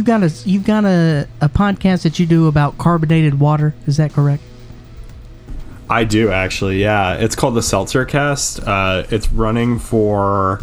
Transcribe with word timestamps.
you 0.00 0.04
got 0.04 0.22
a 0.22 0.32
you've 0.48 0.64
got 0.64 0.86
a, 0.86 1.28
a 1.42 1.48
podcast 1.50 2.04
that 2.04 2.18
you 2.18 2.24
do 2.24 2.48
about 2.48 2.78
carbonated 2.78 3.38
water. 3.38 3.74
Is 3.86 3.98
that 3.98 4.14
correct? 4.14 4.42
I 5.90 6.04
do 6.04 6.30
actually. 6.30 6.80
Yeah, 6.80 7.16
it's 7.16 7.36
called 7.36 7.54
the 7.54 7.60
Seltzercast. 7.60 8.66
Uh, 8.66 9.06
it's 9.10 9.30
running 9.30 9.78
for 9.78 10.62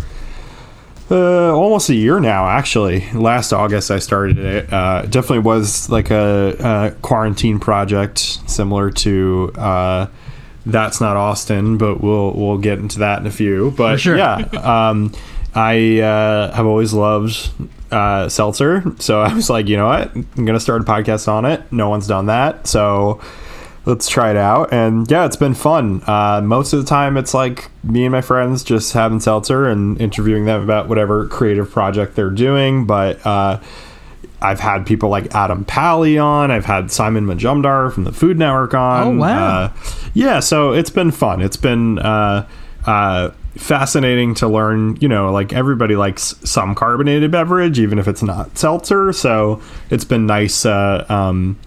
uh, 1.12 1.56
almost 1.56 1.90
a 1.90 1.94
year 1.94 2.20
now. 2.20 2.48
Actually, 2.48 3.08
last 3.12 3.54
August 3.54 3.92
I 3.92 4.00
started 4.00 4.40
it. 4.40 4.74
Uh, 4.74 5.04
it 5.04 5.12
definitely 5.12 5.40
was 5.40 5.88
like 5.88 6.10
a, 6.10 6.56
a 6.60 6.92
quarantine 7.02 7.60
project, 7.60 8.20
similar 8.50 8.90
to. 8.90 9.52
Uh, 9.56 10.08
that's 10.66 11.00
not 11.00 11.16
Austin, 11.16 11.78
but 11.78 12.02
we'll 12.02 12.34
we'll 12.34 12.58
get 12.58 12.80
into 12.80 13.00
that 13.00 13.20
in 13.20 13.28
a 13.28 13.32
few. 13.32 13.72
But 13.78 14.00
sure. 14.00 14.18
yeah, 14.18 14.38
um, 14.64 15.14
I 15.54 16.00
uh, 16.00 16.56
have 16.56 16.66
always 16.66 16.92
loved 16.92 17.52
uh, 17.92 18.30
seltzer, 18.30 18.84
so 19.00 19.22
I 19.22 19.34
was 19.34 19.50
like, 19.50 19.68
you 19.68 19.78
know 19.78 19.88
what, 19.88 20.14
I'm 20.16 20.46
gonna 20.46 20.60
start 20.60 20.82
a 20.82 20.86
podcast 20.86 21.28
on 21.28 21.46
it. 21.46 21.62
No 21.72 21.90
one's 21.90 22.08
done 22.08 22.28
that, 22.28 22.68
so 22.68 23.22
let's 23.88 24.10
try 24.10 24.30
it 24.30 24.38
out. 24.38 24.74
And 24.74 25.10
yeah, 25.10 25.26
it's 25.26 25.38
been 25.38 25.54
fun. 25.54 26.04
Uh, 26.06 26.42
most 26.44 26.74
of 26.74 26.80
the 26.80 26.86
time, 26.86 27.16
it's 27.18 27.34
like 27.34 27.72
me 27.84 28.06
and 28.06 28.12
my 28.12 28.22
friends 28.22 28.64
just 28.64 28.92
having 28.94 29.20
seltzer 29.20 29.66
and 29.66 30.00
interviewing 30.02 30.46
them 30.46 30.62
about 30.62 30.90
whatever 30.90 31.26
creative 31.28 31.72
project 31.72 32.16
they're 32.16 32.30
doing. 32.30 32.86
But 32.86 33.26
uh, 33.26 33.62
I've 34.42 34.60
had 34.60 34.86
people 34.86 35.10
like 35.10 35.34
Adam 35.34 35.64
Pally 35.64 36.18
on. 36.18 36.52
I've 36.52 36.66
had 36.66 36.92
Simon 36.92 37.26
Majumdar 37.26 37.94
from 37.94 38.04
the 38.04 38.12
Food 38.12 38.38
Network 38.38 38.74
on. 38.74 39.08
Oh, 39.08 39.20
wow. 39.22 39.48
Uh, 39.48 39.74
yeah, 40.14 40.42
so 40.42 40.74
it's 40.74 40.90
been 40.90 41.12
fun. 41.12 41.42
It's 41.42 41.58
been 41.58 41.98
uh, 42.00 42.48
uh, 42.86 43.32
fascinating 43.58 44.36
to 44.36 44.48
learn. 44.48 44.98
You 44.98 45.08
know, 45.08 45.32
like 45.32 45.54
everybody 45.54 45.96
likes 45.96 46.36
some 46.44 46.76
carbonated 46.76 47.32
beverage, 47.32 47.80
even 47.80 48.00
if 48.00 48.08
it's 48.08 48.24
not 48.24 48.58
seltzer. 48.58 49.14
So 49.14 49.62
it's 49.90 50.06
been 50.06 50.26
nice 50.26 50.66
uh, 50.66 51.06
um, 51.10 51.58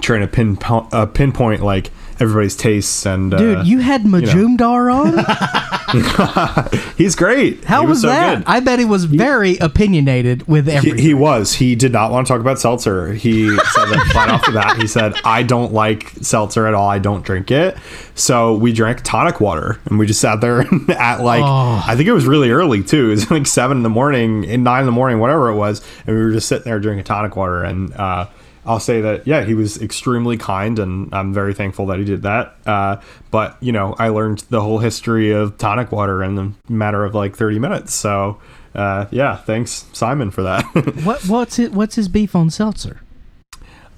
trying 0.00 0.20
to 0.20 0.28
pinpoint, 0.28 0.92
uh, 0.92 1.06
pinpoint 1.06 1.62
like 1.62 1.90
everybody's 2.20 2.56
tastes 2.56 3.04
and 3.06 3.32
uh, 3.34 3.38
Dude, 3.38 3.66
you 3.66 3.78
had 3.80 4.02
Majumdar 4.04 4.92
on. 4.92 6.76
he's 6.96 7.14
great. 7.14 7.64
How 7.64 7.82
He 7.82 7.86
was, 7.88 8.00
so 8.02 8.08
that? 8.08 8.38
good. 8.38 8.44
I 8.46 8.60
bet 8.60 8.78
he 8.78 8.84
was 8.84 9.04
very 9.04 9.56
opinionated 9.58 10.46
with 10.48 10.66
He, 10.66 10.72
everything. 10.72 10.98
he 10.98 11.14
was. 11.14 11.54
He 11.54 11.74
did 11.74 11.92
not 11.92 12.10
want 12.10 12.26
to 12.26 12.32
talk 12.32 12.40
about 12.40 12.58
seltzer. 12.58 13.12
He 13.12 13.48
said 13.50 13.86
that 13.86 14.08
flat 14.12 14.28
off 14.30 14.44
the 14.46 14.52
bat. 14.52 14.76
He 14.78 14.86
said, 14.86 15.14
"I 15.24 15.42
don't 15.42 15.72
like 15.72 16.10
seltzer 16.22 16.66
at 16.66 16.74
all. 16.74 16.88
I 16.88 16.98
don't 16.98 17.24
drink 17.24 17.50
it." 17.50 17.76
So 18.14 18.54
we 18.56 18.72
drank 18.72 19.02
tonic 19.02 19.40
water, 19.40 19.78
and 19.86 19.98
we 19.98 20.06
just 20.06 20.20
sat 20.20 20.40
there 20.40 20.60
at 20.90 21.20
like 21.22 21.42
Oh. 21.44 21.82
I 21.86 21.94
think 21.96 22.08
it 22.08 22.12
was 22.12 22.26
really 22.26 22.50
early 22.50 22.82
too. 22.82 23.06
It 23.08 23.10
was 23.10 23.30
like 23.30 23.46
seven 23.46 23.76
in 23.78 23.82
the 23.82 23.90
morning, 23.90 24.44
in 24.44 24.62
nine 24.62 24.80
in 24.80 24.86
the 24.86 24.92
morning, 24.92 25.18
whatever 25.18 25.48
it 25.50 25.56
was, 25.56 25.86
and 26.06 26.16
we 26.16 26.22
were 26.22 26.32
just 26.32 26.48
sitting 26.48 26.64
there 26.64 26.80
drinking 26.80 27.04
tonic 27.04 27.36
water. 27.36 27.62
And 27.62 27.92
uh, 27.94 28.26
I'll 28.66 28.80
say 28.80 29.00
that 29.00 29.26
yeah, 29.26 29.44
he 29.44 29.54
was 29.54 29.80
extremely 29.80 30.36
kind, 30.36 30.78
and 30.78 31.14
I'm 31.14 31.32
very 31.32 31.54
thankful 31.54 31.86
that 31.86 31.98
he 31.98 32.04
did 32.04 32.22
that. 32.22 32.56
Uh, 32.66 33.00
but 33.30 33.56
you 33.62 33.72
know, 33.72 33.94
I 33.98 34.08
learned 34.08 34.40
the 34.50 34.60
whole 34.60 34.78
history 34.78 35.30
of 35.30 35.56
tonic 35.58 35.92
water 35.92 36.22
in 36.22 36.34
the 36.34 36.52
matter 36.68 37.04
of 37.04 37.14
like 37.14 37.36
30 37.36 37.58
minutes. 37.58 37.94
So. 37.94 38.40
Uh, 38.74 39.08
yeah, 39.10 39.36
thanks 39.38 39.86
Simon 39.94 40.30
for 40.30 40.42
that. 40.42 40.62
what 41.02 41.22
what's 41.22 41.58
it? 41.58 41.72
What's 41.72 41.94
his 41.94 42.08
beef 42.08 42.36
on 42.36 42.50
seltzer? 42.50 43.00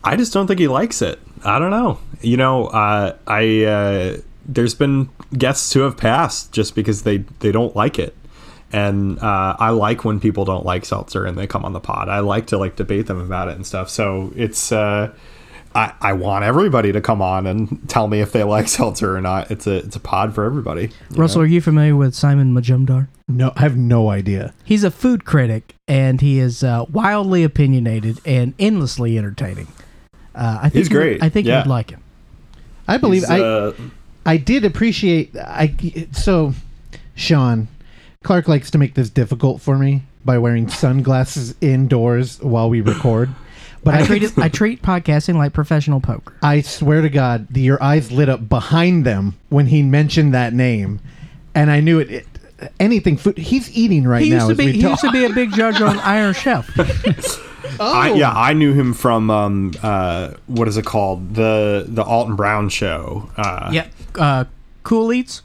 I 0.05 0.15
just 0.15 0.33
don't 0.33 0.47
think 0.47 0.61
he 0.61 0.69
likes 0.69 1.03
it. 1.03 1.19
I 1.45 1.59
don't 1.59 1.71
know. 1.71 1.99
You 2.21 2.37
know, 2.37 2.67
uh, 2.67 3.17
I 3.27 3.65
uh, 3.65 4.17
there's 4.47 4.75
been 4.75 5.11
guests 5.37 5.73
who 5.73 5.81
have 5.81 5.97
passed 5.97 6.53
just 6.53 6.75
because 6.75 7.03
they 7.03 7.19
they 7.41 7.53
don't 7.53 7.75
like 7.77 7.99
it, 7.99 8.17
and 8.73 9.19
uh, 9.19 9.57
I 9.59 9.71
like 9.71 10.05
when 10.05 10.21
people 10.21 10.45
don't 10.45 10.65
like 10.65 10.85
seltzer 10.85 11.25
and 11.25 11.37
they 11.39 11.47
come 11.47 11.65
on 11.65 11.73
the 11.73 11.81
pod. 11.81 12.09
I 12.09 12.21
like 12.21 12.47
to 12.49 12.59
like 12.59 12.77
debate 12.77 13.07
them 13.07 13.21
about 13.21 13.49
it 13.49 13.57
and 13.57 13.67
stuff. 13.67 13.89
So 13.89 14.33
it's 14.37 14.73
uh, 14.73 15.13
I 15.75 15.93
I 16.01 16.13
want 16.13 16.45
everybody 16.45 16.93
to 16.93 17.01
come 17.01 17.23
on 17.23 17.47
and 17.47 17.89
tell 17.89 18.09
me 18.09 18.21
if 18.21 18.33
they 18.33 18.45
like 18.45 18.69
seltzer 18.79 19.17
or 19.17 19.21
not. 19.21 19.51
It's 19.51 19.67
a 19.67 19.77
it's 19.77 19.97
a 19.97 20.01
pod 20.01 20.35
for 20.35 20.45
everybody. 20.45 20.91
Russell, 21.11 21.41
know? 21.41 21.45
are 21.45 21.49
you 21.49 21.61
familiar 21.61 21.97
with 21.97 22.15
Simon 22.15 22.53
Majumdar? 22.55 23.09
No, 23.29 23.53
I 23.57 23.61
have 23.61 23.77
no 23.77 24.09
idea. 24.09 24.55
He's 24.65 24.85
a 24.85 24.91
food 24.91 25.25
critic, 25.27 25.75
and 25.87 26.21
he 26.21 26.39
is 26.39 26.65
uh, 26.65 26.87
wildly 26.91 27.45
opinionated 27.45 28.21
and 28.25 28.55
endlessly 28.59 29.19
entertaining. 29.19 29.69
Uh, 30.35 30.59
I 30.63 30.69
think 30.71 30.75
He's 30.75 30.91
you 30.91 30.97
would- 30.99 31.03
great, 31.05 31.23
I 31.23 31.29
think 31.29 31.47
you'd 31.47 31.67
like 31.67 31.91
him. 31.91 32.03
I 32.87 32.97
believe 32.97 33.23
He's, 33.23 33.31
I 33.31 33.41
uh, 33.41 33.73
I 34.25 34.37
did 34.39 34.65
appreciate 34.65 35.37
I 35.37 35.75
so 36.13 36.55
Sean 37.15 37.69
Clark 38.25 38.49
likes 38.49 38.71
to 38.73 38.79
make 38.79 38.95
this 38.95 39.11
difficult 39.11 39.61
for 39.61 39.79
me 39.79 40.03
by 40.25 40.39
wearing 40.39 40.69
sunglasses 40.69 41.55
indoors 41.61 42.41
while 42.43 42.69
we 42.69 42.81
record. 42.81 43.31
But 43.85 43.95
I 43.95 44.01
I, 44.01 44.07
treat 44.07 44.23
it, 44.25 44.39
I 44.39 44.49
treat 44.49 44.83
podcasting 44.83 45.37
like 45.37 45.53
professional 45.53 46.01
poker. 46.01 46.35
I 46.43 46.63
swear 46.63 47.01
to 47.01 47.09
God, 47.09 47.47
the, 47.49 47.61
your 47.61 47.83
eyes 47.83 48.11
lit 48.11 48.29
up 48.29 48.49
behind 48.49 49.07
them 49.07 49.37
when 49.51 49.67
he 49.69 49.83
mentioned 49.83 50.35
that 50.35 50.53
name, 50.53 51.01
and 51.55 51.71
I 51.71 51.81
knew 51.81 52.01
it. 52.01 52.11
it 52.11 52.27
anything 52.81 53.17
food. 53.17 53.39
He's 53.39 53.71
eating 53.77 54.03
right 54.03 54.23
He 54.23 54.31
now. 54.31 54.47
used 54.47 54.47
to 54.49 54.53
as 54.53 54.59
be 54.59 54.67
we 54.67 54.73
he 54.73 54.83
talk. 54.83 54.91
used 54.91 55.03
to 55.03 55.13
be 55.13 55.25
a 55.25 55.33
big 55.33 55.53
judge 55.53 55.81
on 55.81 55.97
Iron 56.01 56.35
Chef. 56.35 56.69
I, 57.81 58.13
yeah, 58.15 58.33
I 58.33 58.53
knew 58.53 58.73
him 58.73 58.95
from 58.95 59.31
um, 59.31 59.73
uh, 59.81 60.33
what 60.49 60.67
is 60.67 60.77
it 60.77 60.85
called 60.85 61.35
the 61.37 61.85
the 61.87 62.03
Alton 62.03 62.35
Brown 62.35 62.69
show. 62.69 63.31
Uh, 63.37 63.71
yeah, 63.73 63.87
uh, 64.17 64.45
Good 64.83 65.13
Eats, 65.15 65.43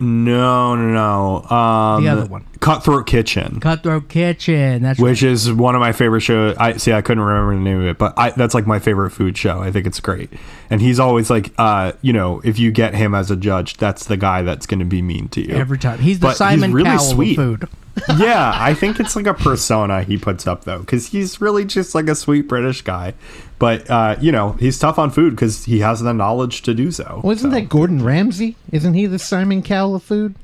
No, 0.00 0.74
no, 0.74 0.92
no. 0.92 1.56
Um, 1.56 2.02
the 2.02 2.10
other 2.10 2.24
one, 2.26 2.44
Cutthroat 2.60 3.06
Kitchen, 3.06 3.58
Cutthroat 3.60 4.08
Kitchen. 4.08 4.82
That's 4.82 5.00
which 5.00 5.22
is 5.22 5.50
one 5.52 5.74
of 5.74 5.80
my 5.80 5.92
favorite 5.92 6.20
shows. 6.20 6.56
I 6.58 6.76
see. 6.76 6.92
I 6.92 7.00
couldn't 7.02 7.22
remember 7.24 7.54
the 7.54 7.60
name 7.60 7.80
of 7.80 7.86
it, 7.86 7.98
but 7.98 8.12
I, 8.18 8.30
that's 8.30 8.54
like 8.54 8.66
my 8.66 8.78
favorite 8.78 9.10
food 9.10 9.36
show. 9.38 9.60
I 9.60 9.70
think 9.72 9.86
it's 9.86 9.98
great, 10.00 10.30
and 10.68 10.80
he's 10.80 11.00
always 11.00 11.30
like, 11.30 11.52
uh, 11.58 11.92
you 12.02 12.12
know, 12.12 12.40
if 12.44 12.58
you 12.58 12.70
get 12.70 12.94
him 12.94 13.14
as 13.14 13.30
a 13.30 13.36
judge, 13.36 13.78
that's 13.78 14.04
the 14.06 14.16
guy 14.18 14.42
that's 14.42 14.66
going 14.66 14.80
to 14.80 14.84
be 14.84 15.00
mean 15.00 15.28
to 15.30 15.40
you 15.40 15.54
every 15.54 15.78
time. 15.78 15.98
He's 16.00 16.18
the 16.20 16.26
But 16.26 16.28
he's 16.30 16.36
Simon 16.38 16.72
really 16.72 16.90
Cowell 16.90 16.98
sweet. 17.00 17.38
of 17.38 17.44
food. 17.60 17.68
yeah, 18.18 18.52
I 18.54 18.72
think 18.74 19.00
it's 19.00 19.16
like 19.16 19.26
a 19.26 19.34
persona 19.34 20.02
he 20.04 20.16
puts 20.16 20.46
up 20.46 20.64
though, 20.64 20.78
because 20.80 21.08
he's 21.08 21.40
really 21.40 21.64
just 21.64 21.94
like 21.94 22.08
a 22.08 22.14
sweet 22.14 22.42
British 22.42 22.82
guy. 22.82 23.14
But 23.58 23.88
uh, 23.90 24.16
you 24.20 24.32
know, 24.32 24.52
he's 24.52 24.78
tough 24.78 24.98
on 24.98 25.10
food 25.10 25.30
because 25.30 25.64
he 25.64 25.80
has 25.80 26.00
the 26.00 26.12
knowledge 26.14 26.62
to 26.62 26.74
do 26.74 26.92
so. 26.92 27.20
Wasn't 27.24 27.52
So. 27.52 27.58
that 27.58 27.68
Gordon 27.68 28.02
Ramsay? 28.04 28.56
Isn't 28.70 28.94
he 28.94 29.06
the 29.06 29.18
Simon 29.18 29.62
Cowell 29.62 29.94
of 29.96 30.02
food? 30.02 30.34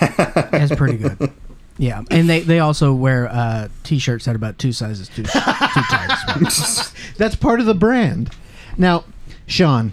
That's 0.00 0.74
pretty 0.76 0.98
good. 0.98 1.32
Yeah, 1.76 2.02
and 2.10 2.28
they, 2.30 2.40
they 2.40 2.60
also 2.60 2.94
wear 2.94 3.28
uh, 3.28 3.68
t-shirts 3.82 4.26
that 4.26 4.32
are 4.32 4.36
about 4.36 4.58
two 4.58 4.72
sizes 4.72 5.08
too 5.08 5.24
too 5.24 5.28
tight. 5.32 6.92
That's 7.16 7.34
part 7.36 7.60
of 7.60 7.66
the 7.66 7.74
brand. 7.74 8.30
Now, 8.78 9.04
Sean, 9.46 9.92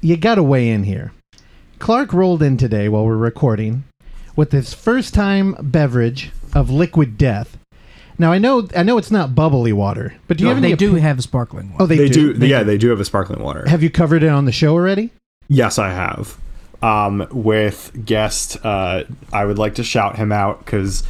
you 0.00 0.16
got 0.16 0.36
to 0.36 0.42
weigh 0.42 0.70
in 0.70 0.84
here. 0.84 1.12
Clark 1.78 2.12
rolled 2.14 2.42
in 2.42 2.56
today 2.56 2.88
while 2.88 3.04
we're 3.04 3.16
recording 3.16 3.84
with 4.34 4.52
his 4.52 4.72
first 4.72 5.12
time 5.12 5.54
beverage 5.60 6.30
of 6.54 6.70
liquid 6.70 7.18
death. 7.18 7.58
Now 8.18 8.32
I 8.32 8.38
know 8.38 8.66
I 8.74 8.82
know 8.82 8.96
it's 8.96 9.10
not 9.10 9.34
bubbly 9.34 9.74
water, 9.74 10.14
but 10.26 10.38
do 10.38 10.44
you 10.44 10.48
have 10.48 10.56
any 10.56 10.70
they 10.70 10.76
do 10.76 10.94
opi- 10.94 11.00
have 11.00 11.22
sparkling 11.22 11.74
Oh, 11.78 11.84
they, 11.84 11.98
They 11.98 12.08
do. 12.08 12.32
do, 12.32 12.46
yeah, 12.46 12.62
they 12.62 12.78
do 12.78 12.88
have 12.88 13.00
a 13.00 13.04
sparkling 13.04 13.42
water. 13.42 13.68
Have 13.68 13.82
you 13.82 13.90
covered 13.90 14.22
it 14.22 14.28
on 14.28 14.46
the 14.46 14.52
show 14.52 14.72
already? 14.72 15.10
Yes, 15.48 15.78
I 15.78 15.90
have. 15.90 16.38
Um, 16.82 17.26
with 17.30 18.04
guest, 18.04 18.58
uh, 18.64 19.04
I 19.32 19.44
would 19.44 19.58
like 19.58 19.76
to 19.76 19.84
shout 19.84 20.16
him 20.16 20.30
out 20.30 20.64
because 20.64 21.02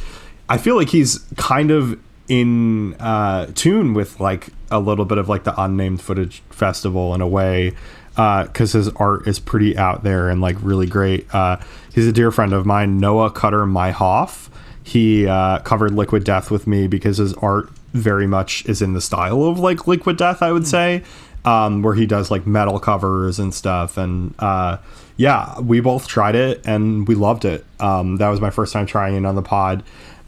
I 0.49 0.57
feel 0.57 0.75
like 0.75 0.89
he's 0.89 1.19
kind 1.35 1.71
of 1.71 1.99
in 2.27 2.93
uh, 2.95 3.47
tune 3.53 3.93
with 3.93 4.19
like 4.19 4.47
a 4.71 4.79
little 4.79 5.05
bit 5.05 5.17
of 5.17 5.29
like 5.29 5.43
the 5.43 5.59
unnamed 5.61 6.01
footage 6.01 6.41
festival 6.49 7.13
in 7.13 7.21
a 7.21 7.27
way 7.27 7.73
because 8.17 8.71
his 8.71 8.89
art 8.95 9.27
is 9.27 9.39
pretty 9.39 9.77
out 9.77 10.03
there 10.03 10.29
and 10.29 10.41
like 10.41 10.55
really 10.61 10.87
great. 10.87 11.33
Uh, 11.33 11.57
he's 11.93 12.07
a 12.07 12.11
dear 12.11 12.31
friend 12.31 12.51
of 12.51 12.65
mine, 12.65 12.97
Noah 12.97 13.29
Cutter 13.29 13.65
Myhoff. 13.65 14.49
He 14.83 15.27
uh, 15.27 15.59
covered 15.59 15.93
Liquid 15.93 16.23
Death 16.23 16.49
with 16.49 16.65
me 16.65 16.87
because 16.87 17.17
his 17.17 17.33
art 17.35 17.69
very 17.93 18.25
much 18.25 18.65
is 18.65 18.81
in 18.81 18.93
the 18.93 19.01
style 19.01 19.43
of 19.43 19.59
like 19.59 19.87
Liquid 19.87 20.17
Death, 20.17 20.41
I 20.41 20.51
would 20.51 20.65
say, 20.65 21.03
um, 21.45 21.83
where 21.83 21.93
he 21.93 22.07
does 22.07 22.31
like 22.31 22.47
metal 22.47 22.79
covers 22.79 23.37
and 23.37 23.53
stuff. 23.53 23.97
And 23.97 24.33
uh, 24.39 24.77
yeah, 25.17 25.59
we 25.59 25.79
both 25.79 26.07
tried 26.07 26.35
it 26.35 26.65
and 26.65 27.07
we 27.07 27.15
loved 27.15 27.43
it. 27.43 27.65
Um, 27.79 28.17
that 28.17 28.29
was 28.29 28.39
my 28.39 28.51
first 28.51 28.71
time 28.71 28.85
trying 28.85 29.15
it 29.15 29.25
on 29.25 29.35
the 29.35 29.41
pod. 29.41 29.83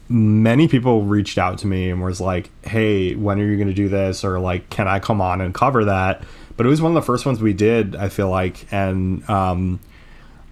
Many 0.09 0.67
people 0.67 1.03
reached 1.03 1.37
out 1.37 1.59
to 1.59 1.67
me 1.67 1.91
and 1.91 2.03
was 2.03 2.19
like, 2.19 2.49
"Hey, 2.63 3.13
when 3.13 3.39
are 3.39 3.45
you 3.45 3.55
going 3.55 3.67
to 3.67 3.73
do 3.73 3.87
this?" 3.87 4.23
Or 4.23 4.39
like, 4.39 4.69
"Can 4.71 4.87
I 4.87 4.99
come 4.99 5.21
on 5.21 5.39
and 5.39 5.53
cover 5.53 5.85
that?" 5.85 6.23
But 6.57 6.65
it 6.65 6.69
was 6.69 6.81
one 6.81 6.91
of 6.91 6.95
the 6.95 7.05
first 7.05 7.27
ones 7.27 7.39
we 7.39 7.53
did. 7.53 7.95
I 7.95 8.09
feel 8.09 8.29
like, 8.29 8.65
and 8.71 9.27
um, 9.29 9.79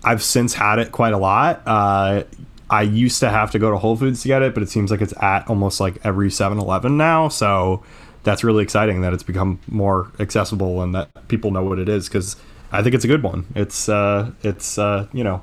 I've 0.04 0.22
since 0.22 0.54
had 0.54 0.78
it 0.78 0.92
quite 0.92 1.13
a 1.13 1.18
lot. 1.18 1.63
Uh, 1.66 2.24
I 2.69 2.84
used 2.84 3.19
to 3.22 3.30
have 3.30 3.51
to 3.51 3.60
go 3.60 3.72
to 3.72 3.78
Whole 3.78 3.95
Foods 3.95 4.22
to 4.22 4.28
get 4.28 4.42
it, 4.42 4.54
but 4.54 4.62
it 4.62 4.69
seems 4.69 4.92
like 4.92 5.01
it's 5.01 5.13
at 5.22 5.50
almost 5.50 5.80
like 5.80 5.98
every 6.06 6.30
7-Eleven 6.30 6.98
now. 6.98 7.30
So 7.30 7.84
that's 8.24 8.44
really 8.44 8.63
exciting 8.63 9.01
that 9.01 9.13
it's 9.13 9.24
become 9.24 9.60
more 9.68 10.12
accessible 10.19 10.81
and 10.81 10.94
that 10.94 11.10
people 11.30 11.51
know 11.51 11.63
what 11.63 11.80
it 11.80 11.88
is 11.88 12.07
because 12.07 12.36
I 12.72 12.84
think 12.84 12.96
it's 12.96 13.06
a 13.06 13.08
good 13.08 13.24
one. 13.24 13.46
It's 13.56 13.88
uh, 13.90 14.31
it's 14.44 14.78
uh, 14.78 15.08
you 15.14 15.24
know, 15.24 15.42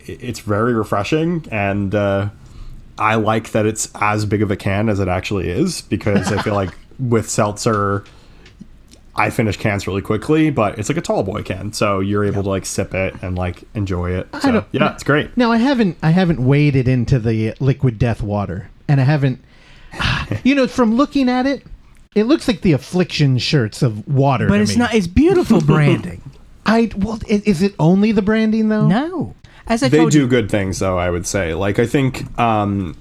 it's 0.00 0.40
very 0.40 0.74
refreshing 0.74 1.46
and 1.50 1.94
uh, 1.94 2.28
I 2.98 3.16
like 3.16 3.52
that 3.52 3.66
it's 3.66 3.90
as 3.96 4.24
big 4.24 4.42
of 4.42 4.50
a 4.50 4.56
can 4.56 4.88
as 4.88 5.00
it 5.00 5.08
actually 5.08 5.48
is 5.48 5.82
because 5.82 6.30
I 6.32 6.40
feel 6.42 6.54
like 6.62 6.70
with 6.98 7.28
seltzer, 7.28 8.04
I 9.16 9.30
finish 9.30 9.56
cans 9.56 9.86
really 9.86 10.02
quickly, 10.02 10.50
but 10.50 10.78
it's 10.78 10.88
like 10.88 10.98
a 10.98 11.00
tall 11.00 11.22
boy 11.22 11.42
can, 11.42 11.72
so 11.72 12.00
you're 12.00 12.24
able 12.24 12.42
to 12.44 12.48
like 12.48 12.66
sip 12.66 12.94
it 12.94 13.14
and 13.22 13.36
like 13.36 13.64
enjoy 13.74 14.12
it. 14.12 14.28
So, 14.42 14.52
don't- 14.52 14.66
yeah, 14.72 14.92
it's 14.92 15.02
great. 15.04 15.36
Now 15.36 15.50
I 15.52 15.56
haven't 15.58 15.96
I 16.02 16.10
haven't 16.10 16.44
waded 16.44 16.86
into 16.88 17.18
the 17.18 17.54
liquid 17.60 17.98
death 17.98 18.22
water, 18.22 18.70
and 18.88 19.00
I 19.00 19.04
haven't. 19.04 19.42
You 20.42 20.54
know, 20.54 20.66
from 20.66 20.96
looking 20.96 21.28
at 21.28 21.46
it, 21.46 21.64
it 22.14 22.24
looks 22.24 22.48
like 22.48 22.62
the 22.62 22.72
affliction 22.72 23.38
shirts 23.38 23.82
of 23.82 24.08
water. 24.08 24.48
But 24.48 24.56
to 24.56 24.62
it's 24.62 24.72
me. 24.72 24.78
not. 24.78 24.94
It's 24.94 25.06
beautiful 25.06 25.60
branding. 25.64 26.22
I 26.66 26.90
well, 26.96 27.18
i- 27.30 27.42
is 27.44 27.62
it 27.62 27.74
only 27.78 28.12
the 28.12 28.22
branding 28.22 28.68
though? 28.68 28.86
no, 28.86 29.34
as 29.66 29.82
I 29.82 29.88
They 29.88 29.98
told 29.98 30.12
do 30.12 30.20
you, 30.20 30.26
good 30.28 30.50
things, 30.50 30.78
though. 30.78 30.98
I 30.98 31.10
would 31.10 31.26
say, 31.26 31.54
like 31.54 31.78
I 31.78 31.86
think 31.86 32.38
um, 32.38 32.96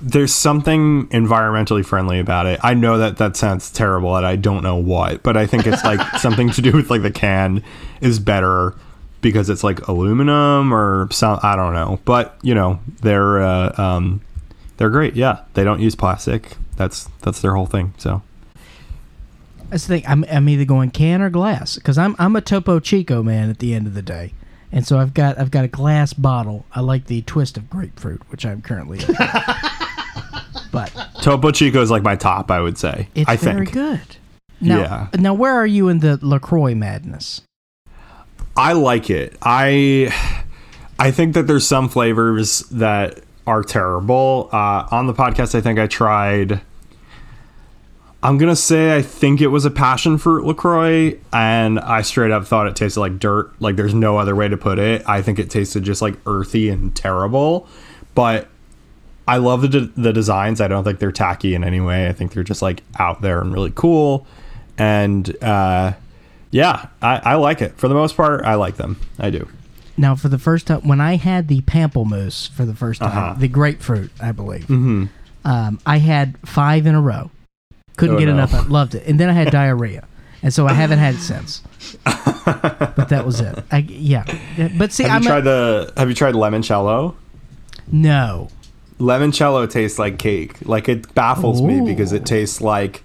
there's 0.00 0.34
something 0.34 1.08
environmentally 1.08 1.84
friendly 1.84 2.18
about 2.18 2.46
it. 2.46 2.60
I 2.62 2.74
know 2.74 2.98
that 2.98 3.16
that 3.18 3.36
sounds 3.36 3.70
terrible, 3.70 4.14
and 4.16 4.26
I 4.26 4.36
don't 4.36 4.62
know 4.62 4.76
what, 4.76 5.22
but 5.22 5.36
I 5.36 5.46
think 5.46 5.66
it's 5.66 5.84
like 5.84 6.00
something 6.20 6.50
to 6.50 6.62
do 6.62 6.72
with 6.72 6.90
like 6.90 7.02
the 7.02 7.10
can 7.10 7.62
is 8.00 8.18
better 8.18 8.74
because 9.22 9.48
it's 9.50 9.64
like 9.64 9.88
aluminum 9.88 10.72
or 10.72 11.08
some. 11.10 11.38
I 11.42 11.56
don't 11.56 11.72
know, 11.74 11.98
but 12.04 12.38
you 12.42 12.54
know 12.54 12.80
they're 13.00 13.42
uh, 13.42 13.72
um, 13.80 14.20
they're 14.76 14.90
great. 14.90 15.16
Yeah, 15.16 15.40
they 15.54 15.64
don't 15.64 15.80
use 15.80 15.94
plastic. 15.94 16.56
That's 16.76 17.08
that's 17.22 17.40
their 17.40 17.54
whole 17.54 17.66
thing. 17.66 17.94
So 17.96 18.22
That's 19.70 19.86
the 19.86 19.98
thing. 19.98 20.04
I'm, 20.06 20.24
I'm 20.30 20.48
either 20.48 20.64
going 20.64 20.90
can 20.90 21.20
or 21.22 21.30
glass 21.30 21.74
because 21.76 21.98
I'm 21.98 22.14
I'm 22.18 22.36
a 22.36 22.40
Topo 22.40 22.78
Chico 22.80 23.22
man 23.22 23.50
at 23.50 23.58
the 23.58 23.74
end 23.74 23.86
of 23.86 23.94
the 23.94 24.02
day, 24.02 24.32
and 24.70 24.86
so 24.86 24.98
I've 24.98 25.12
got 25.14 25.38
I've 25.38 25.50
got 25.50 25.64
a 25.64 25.68
glass 25.68 26.12
bottle. 26.12 26.64
I 26.72 26.80
like 26.80 27.06
the 27.06 27.22
twist 27.22 27.56
of 27.56 27.68
grapefruit, 27.68 28.22
which 28.30 28.46
I'm 28.46 28.62
currently. 28.62 28.98
but 30.72 30.92
Topo 31.22 31.50
Chico 31.50 31.80
is 31.82 31.90
like 31.90 32.02
my 32.02 32.16
top. 32.16 32.50
I 32.50 32.60
would 32.60 32.78
say. 32.78 33.08
it's 33.14 33.28
I 33.28 33.36
very 33.36 33.66
think. 33.66 33.72
good. 33.74 34.16
Now, 34.60 34.78
Yeah. 34.78 35.08
now 35.18 35.34
where 35.34 35.54
are 35.54 35.66
you 35.66 35.88
in 35.88 35.98
the 35.98 36.18
Lacroix 36.24 36.74
madness? 36.74 37.42
I 38.56 38.72
like 38.72 39.10
it. 39.10 39.36
I 39.42 40.14
I 40.98 41.10
think 41.10 41.34
that 41.34 41.46
there's 41.46 41.66
some 41.66 41.88
flavors 41.88 42.60
that 42.70 43.20
are 43.46 43.62
terrible. 43.62 44.48
Uh, 44.52 44.86
on 44.90 45.06
the 45.06 45.12
podcast, 45.14 45.54
I 45.54 45.60
think 45.60 45.78
I 45.78 45.86
tried. 45.86 46.60
I'm 48.22 48.38
gonna 48.38 48.56
say 48.56 48.96
I 48.96 49.02
think 49.02 49.40
it 49.40 49.48
was 49.48 49.64
a 49.64 49.70
passion 49.70 50.18
fruit 50.18 50.44
Lacroix, 50.44 51.16
and 51.32 51.78
I 51.78 52.02
straight 52.02 52.30
up 52.32 52.44
thought 52.46 52.66
it 52.66 52.74
tasted 52.74 52.98
like 53.00 53.18
dirt. 53.18 53.52
Like 53.60 53.76
there's 53.76 53.94
no 53.94 54.18
other 54.18 54.34
way 54.34 54.48
to 54.48 54.56
put 54.56 54.78
it. 54.78 55.02
I 55.06 55.22
think 55.22 55.38
it 55.38 55.50
tasted 55.50 55.84
just 55.84 56.02
like 56.02 56.14
earthy 56.26 56.68
and 56.68 56.94
terrible. 56.96 57.68
But 58.14 58.48
I 59.28 59.36
love 59.36 59.62
the 59.62 59.68
de- 59.68 59.92
the 60.00 60.12
designs. 60.12 60.60
I 60.60 60.66
don't 60.68 60.82
think 60.82 60.98
they're 60.98 61.12
tacky 61.12 61.54
in 61.54 61.62
any 61.62 61.80
way. 61.80 62.08
I 62.08 62.12
think 62.12 62.32
they're 62.32 62.42
just 62.42 62.62
like 62.62 62.82
out 62.98 63.20
there 63.22 63.40
and 63.40 63.52
really 63.52 63.72
cool. 63.74 64.26
And 64.78 65.36
uh, 65.42 65.92
yeah, 66.50 66.86
I, 67.02 67.16
I 67.24 67.34
like 67.36 67.60
it 67.62 67.76
for 67.76 67.86
the 67.88 67.94
most 67.94 68.16
part. 68.16 68.44
I 68.44 68.54
like 68.54 68.76
them. 68.76 68.98
I 69.18 69.30
do. 69.30 69.48
Now, 69.98 70.14
for 70.14 70.28
the 70.28 70.38
first 70.38 70.66
time, 70.66 70.80
when 70.86 71.00
I 71.00 71.16
had 71.16 71.48
the 71.48 71.62
pamplemousse 71.62 72.50
for 72.50 72.64
the 72.66 72.74
first 72.74 73.00
time, 73.00 73.10
Uh-huh. 73.10 73.34
the 73.38 73.48
grapefruit, 73.48 74.10
I 74.20 74.32
believe, 74.32 74.64
Mm-hmm. 74.66 75.06
um, 75.46 75.78
I 75.86 75.98
had 75.98 76.36
five 76.46 76.86
in 76.86 76.94
a 76.94 77.00
row. 77.00 77.30
Couldn't 77.96 78.16
Oh, 78.16 78.18
get 78.18 78.26
no. 78.26 78.32
enough. 78.34 78.54
I 78.54 78.60
loved 78.66 78.94
it, 78.94 79.06
and 79.06 79.18
then 79.18 79.28
I 79.28 79.32
had 79.32 79.50
diarrhea, 79.50 80.04
and 80.42 80.52
so 80.52 80.66
I 80.66 80.72
haven't 80.74 80.98
had 80.98 81.14
it 81.14 81.20
since. 81.20 81.62
but 82.04 83.08
that 83.08 83.24
was 83.24 83.40
it. 83.40 83.58
I, 83.70 83.78
yeah, 83.78 84.24
but 84.76 84.92
see, 84.92 85.04
Have 85.04 85.12
I'm 85.16 85.22
you 85.22 85.28
a- 85.28 85.32
tried 85.32 85.40
the 85.44 85.92
Have 85.96 86.08
you 86.08 86.14
tried 86.14 86.34
limoncello? 86.34 87.14
no. 87.90 88.48
Limoncello 88.98 89.68
tastes 89.68 89.98
like 89.98 90.18
cake. 90.18 90.56
Like 90.66 90.88
it 90.88 91.14
baffles 91.14 91.60
me 91.60 91.82
because 91.82 92.14
it 92.14 92.24
tastes 92.24 92.62
like, 92.62 93.02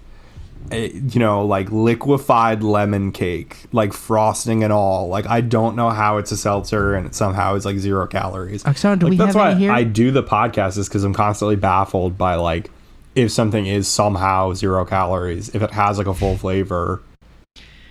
eh, 0.70 0.88
you 0.94 1.20
know, 1.20 1.44
like 1.44 1.70
liquefied 1.70 2.62
lemon 2.62 3.12
cake, 3.12 3.66
like 3.72 3.92
frosting 3.92 4.64
and 4.64 4.72
all. 4.72 5.08
Like 5.08 5.26
I 5.26 5.42
don't 5.42 5.76
know 5.76 5.90
how 5.90 6.16
it's 6.16 6.32
a 6.32 6.36
seltzer 6.38 6.94
and 6.94 7.06
it 7.06 7.14
somehow 7.14 7.56
it's 7.56 7.66
like 7.66 7.76
zero 7.76 8.06
calories. 8.06 8.64
Oksana, 8.64 8.98
do 9.00 9.04
like, 9.06 9.10
we 9.10 9.16
that's 9.18 9.36
have 9.36 9.60
why? 9.60 9.68
I 9.68 9.84
do 9.84 10.10
the 10.10 10.22
podcast 10.22 10.78
is 10.78 10.88
because 10.88 11.04
I'm 11.04 11.12
constantly 11.12 11.56
baffled 11.56 12.16
by 12.16 12.36
like 12.36 12.70
if 13.14 13.30
something 13.30 13.66
is 13.66 13.86
somehow 13.88 14.52
zero 14.54 14.84
calories, 14.84 15.54
if 15.54 15.62
it 15.62 15.70
has 15.72 15.98
like 15.98 16.06
a 16.06 16.14
full 16.14 16.36
flavor, 16.36 17.02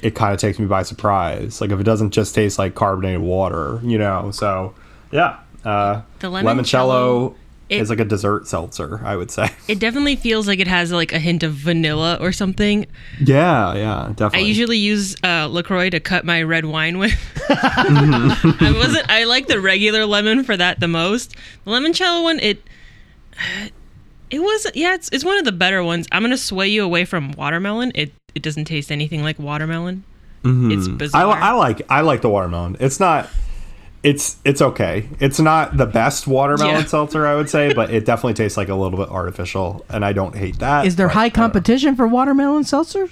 it 0.01 0.15
kind 0.15 0.33
of 0.33 0.39
takes 0.39 0.57
me 0.59 0.65
by 0.65 0.83
surprise. 0.83 1.61
Like 1.61 1.69
if 1.71 1.79
it 1.79 1.83
doesn't 1.83 2.11
just 2.11 2.33
taste 2.33 2.57
like 2.57 2.73
carbonated 2.75 3.21
water, 3.21 3.79
you 3.83 3.97
know. 3.97 4.31
So 4.31 4.73
yeah, 5.11 5.37
uh, 5.63 6.01
The 6.19 6.27
limoncello 6.27 6.43
limoncello, 6.43 7.35
it- 7.69 7.81
is 7.81 7.89
like 7.89 7.99
a 7.99 8.05
dessert 8.05 8.47
seltzer, 8.47 8.99
I 9.05 9.15
would 9.15 9.29
say. 9.31 9.47
It 9.67 9.79
definitely 9.79 10.15
feels 10.17 10.47
like 10.47 10.59
it 10.59 10.67
has 10.67 10.91
like 10.91 11.13
a 11.13 11.19
hint 11.19 11.43
of 11.43 11.53
vanilla 11.53 12.17
or 12.19 12.31
something. 12.31 12.85
yeah, 13.23 13.73
yeah, 13.75 14.07
definitely. 14.15 14.39
I 14.39 14.41
usually 14.41 14.77
use 14.77 15.15
uh, 15.23 15.47
Lacroix 15.47 15.89
to 15.91 15.99
cut 15.99 16.25
my 16.25 16.41
red 16.43 16.65
wine 16.65 16.97
with. 16.97 17.13
I 17.49 18.73
wasn't. 18.75 19.09
I 19.09 19.23
like 19.25 19.47
the 19.47 19.61
regular 19.61 20.05
lemon 20.05 20.43
for 20.43 20.57
that 20.57 20.79
the 20.79 20.87
most. 20.87 21.35
The 21.63 21.71
limoncello 21.71 22.23
one, 22.23 22.39
it. 22.39 22.61
It 24.31 24.39
was 24.41 24.67
yeah, 24.73 24.95
it's, 24.95 25.09
it's 25.11 25.23
one 25.25 25.37
of 25.37 25.45
the 25.45 25.51
better 25.51 25.83
ones. 25.83 26.07
I'm 26.11 26.23
gonna 26.23 26.37
sway 26.37 26.67
you 26.69 26.83
away 26.83 27.05
from 27.05 27.33
watermelon. 27.33 27.91
It 27.93 28.13
it 28.33 28.41
doesn't 28.41 28.65
taste 28.65 28.91
anything 28.91 29.21
like 29.23 29.37
watermelon. 29.37 30.03
Mm-hmm. 30.43 30.71
It's 30.71 30.87
bizarre. 30.87 31.27
li- 31.27 31.33
I 31.33 31.51
like 31.51 31.81
I 31.89 32.01
like 32.01 32.21
the 32.21 32.29
watermelon. 32.29 32.77
It's 32.79 32.99
not. 32.99 33.29
It's 34.03 34.37
it's 34.43 34.61
okay. 34.61 35.07
It's 35.19 35.39
not 35.39 35.77
the 35.77 35.85
best 35.85 36.25
watermelon 36.25 36.75
Yeah. 36.77 36.85
seltzer, 36.85 37.27
I 37.27 37.35
would 37.35 37.49
say, 37.49 37.71
but 37.75 37.91
it 37.91 38.05
definitely 38.05 38.33
tastes 38.33 38.57
like 38.57 38.69
a 38.69 38.73
little 38.75 38.97
bit 38.97 39.09
artificial, 39.09 39.85
and 39.89 40.03
I 40.03 40.13
don't 40.13 40.35
hate 40.35 40.57
that. 40.59 40.87
Is 40.87 40.95
there 40.95 41.07
but 41.07 41.13
high 41.13 41.29
don't 41.29 41.35
competition 41.35 41.95
for 41.95 42.07
watermelon 42.07 42.63
seltzers? 42.63 43.11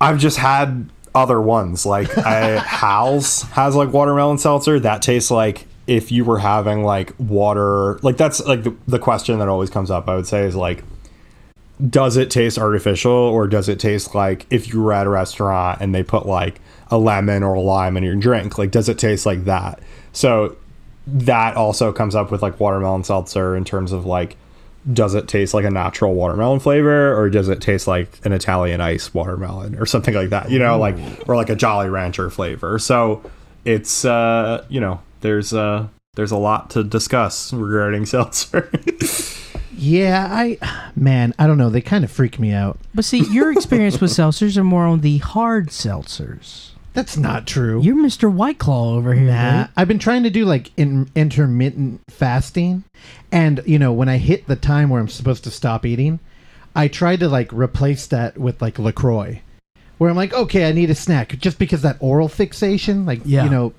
I've 0.00 0.18
just 0.18 0.38
had 0.38 0.88
other 1.14 1.40
ones 1.40 1.84
like 1.84 2.16
I, 2.18 2.54
uh, 2.54 2.60
Hal's 2.64 3.42
has 3.42 3.74
like 3.74 3.92
watermelon 3.92 4.38
seltzer 4.38 4.78
that 4.80 5.02
tastes 5.02 5.30
like 5.30 5.65
if 5.86 6.10
you 6.10 6.24
were 6.24 6.38
having 6.38 6.82
like 6.82 7.14
water. 7.18 7.98
Like 8.02 8.16
that's 8.16 8.44
like 8.44 8.64
the, 8.64 8.74
the 8.86 8.98
question 8.98 9.38
that 9.38 9.48
always 9.48 9.70
comes 9.70 9.90
up. 9.90 10.08
I 10.08 10.16
would 10.16 10.26
say 10.26 10.44
is 10.44 10.56
like, 10.56 10.82
does 11.90 12.16
it 12.16 12.30
taste 12.30 12.58
artificial 12.58 13.12
or 13.12 13.46
does 13.46 13.68
it 13.68 13.78
taste 13.78 14.14
like 14.14 14.46
if 14.50 14.72
you 14.72 14.80
were 14.80 14.92
at 14.92 15.06
a 15.06 15.10
restaurant 15.10 15.80
and 15.80 15.94
they 15.94 16.02
put 16.02 16.26
like 16.26 16.60
a 16.90 16.98
lemon 16.98 17.42
or 17.42 17.54
a 17.54 17.60
lime 17.60 17.96
in 17.96 18.02
your 18.02 18.16
drink? 18.16 18.58
Like, 18.58 18.70
does 18.70 18.88
it 18.88 18.98
taste 18.98 19.26
like 19.26 19.44
that? 19.44 19.80
So 20.12 20.56
that 21.06 21.56
also 21.56 21.92
comes 21.92 22.14
up 22.14 22.30
with 22.30 22.42
like 22.42 22.58
watermelon 22.58 23.04
seltzer 23.04 23.56
in 23.56 23.64
terms 23.64 23.92
of 23.92 24.06
like 24.06 24.36
does 24.92 25.14
it 25.14 25.26
taste 25.26 25.52
like 25.52 25.64
a 25.64 25.70
natural 25.70 26.14
watermelon 26.14 26.60
flavor 26.60 27.16
or 27.18 27.28
does 27.28 27.48
it 27.48 27.60
taste 27.60 27.88
like 27.88 28.24
an 28.24 28.32
Italian 28.32 28.80
ice 28.80 29.12
watermelon 29.12 29.74
or 29.76 29.86
something 29.86 30.14
like 30.14 30.30
that, 30.30 30.50
you 30.50 30.58
know, 30.58 30.78
like 30.78 30.96
or 31.28 31.34
like 31.34 31.50
a 31.50 31.56
Jolly 31.56 31.88
Rancher 31.88 32.30
flavor. 32.30 32.78
So 32.78 33.22
it's 33.64 34.04
uh, 34.04 34.64
you 34.68 34.80
know, 34.80 35.00
there's 35.26 35.52
uh 35.52 35.88
there's 36.14 36.30
a 36.30 36.36
lot 36.36 36.70
to 36.70 36.84
discuss 36.84 37.52
regarding 37.52 38.06
seltzer. 38.14 38.70
Yeah, 39.78 40.26
I 40.30 40.58
man, 40.94 41.34
I 41.38 41.46
don't 41.46 41.58
know. 41.58 41.68
They 41.68 41.80
kind 41.82 42.04
of 42.04 42.10
freak 42.10 42.38
me 42.38 42.52
out. 42.52 42.78
But 42.94 43.04
see, 43.04 43.24
your 43.30 43.50
experience 43.52 44.00
with 44.00 44.10
seltzers 44.12 44.56
are 44.56 44.64
more 44.64 44.84
on 44.86 45.00
the 45.00 45.18
hard 45.18 45.68
seltzers. 45.68 46.70
That's 46.94 47.18
not 47.18 47.46
true. 47.46 47.82
You're 47.82 47.96
Mr. 47.96 48.32
White 48.32 48.58
Claw 48.58 48.94
over 48.94 49.12
here. 49.12 49.30
Nah, 49.30 49.64
dude. 49.64 49.70
I've 49.76 49.88
been 49.88 49.98
trying 49.98 50.22
to 50.22 50.30
do 50.30 50.46
like 50.46 50.70
in, 50.78 51.10
intermittent 51.14 52.00
fasting, 52.08 52.84
and 53.30 53.60
you 53.66 53.78
know 53.78 53.92
when 53.92 54.08
I 54.08 54.16
hit 54.16 54.46
the 54.46 54.56
time 54.56 54.88
where 54.88 55.00
I'm 55.00 55.08
supposed 55.08 55.44
to 55.44 55.50
stop 55.50 55.84
eating, 55.84 56.20
I 56.74 56.88
try 56.88 57.16
to 57.16 57.28
like 57.28 57.52
replace 57.52 58.06
that 58.06 58.38
with 58.38 58.62
like 58.62 58.78
Lacroix, 58.78 59.42
where 59.98 60.08
I'm 60.08 60.16
like, 60.16 60.32
okay, 60.32 60.66
I 60.66 60.72
need 60.72 60.88
a 60.88 60.94
snack 60.94 61.36
just 61.38 61.58
because 61.58 61.82
that 61.82 61.98
oral 62.00 62.28
fixation, 62.28 63.04
like 63.04 63.20
Yeah. 63.26 63.44
you 63.44 63.50
know, 63.50 63.74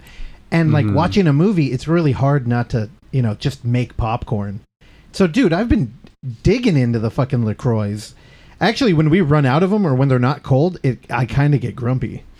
and 0.52 0.72
like 0.72 0.86
mm-hmm. 0.86 0.96
watching 0.96 1.28
a 1.28 1.34
movie, 1.34 1.72
it's 1.72 1.88
really 1.88 2.12
hard 2.12 2.48
not 2.48 2.70
to 2.72 2.90
you 3.12 3.22
know 3.22 3.36
just 3.36 3.66
make 3.66 3.98
popcorn. 3.98 4.62
So, 5.12 5.28
dude, 5.28 5.54
I've 5.54 5.70
been 5.70 5.94
digging 6.44 6.78
into 6.78 7.00
the 7.00 7.12
fucking 7.12 7.46
Lacroix. 7.46 8.14
Actually, 8.60 8.94
when 8.94 9.10
we 9.10 9.22
run 9.22 9.46
out 9.46 9.64
of 9.64 9.70
them 9.70 9.86
or 9.86 9.94
when 9.94 10.08
they're 10.08 10.20
not 10.20 10.44
cold, 10.44 10.80
it 10.84 11.00
I 11.10 11.26
kind 11.26 11.54
of 11.54 11.62
get 11.62 11.76
grumpy. 11.76 12.24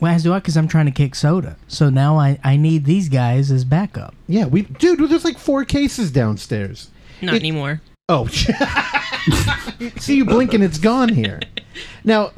Well, 0.00 0.14
as 0.14 0.22
do 0.22 0.32
I, 0.32 0.38
because 0.38 0.56
I'm 0.56 0.68
trying 0.68 0.86
to 0.86 0.92
kick 0.92 1.16
soda. 1.16 1.56
So 1.66 1.90
now 1.90 2.20
I, 2.20 2.38
I 2.44 2.56
need 2.56 2.84
these 2.84 3.08
guys 3.08 3.50
as 3.50 3.64
backup. 3.64 4.14
Yeah, 4.28 4.46
we 4.46 4.62
dude, 4.62 5.00
there's 5.10 5.24
like 5.24 5.38
four 5.38 5.64
cases 5.64 6.12
downstairs. 6.12 6.88
Not 7.20 7.34
It- 7.34 7.40
anymore. 7.40 7.80
Oh, 8.08 8.26
see 9.98 10.16
you 10.16 10.24
blinking, 10.24 10.62
it's 10.62 10.78
gone 10.78 11.08
here. 11.08 11.40
Now, 12.04 12.32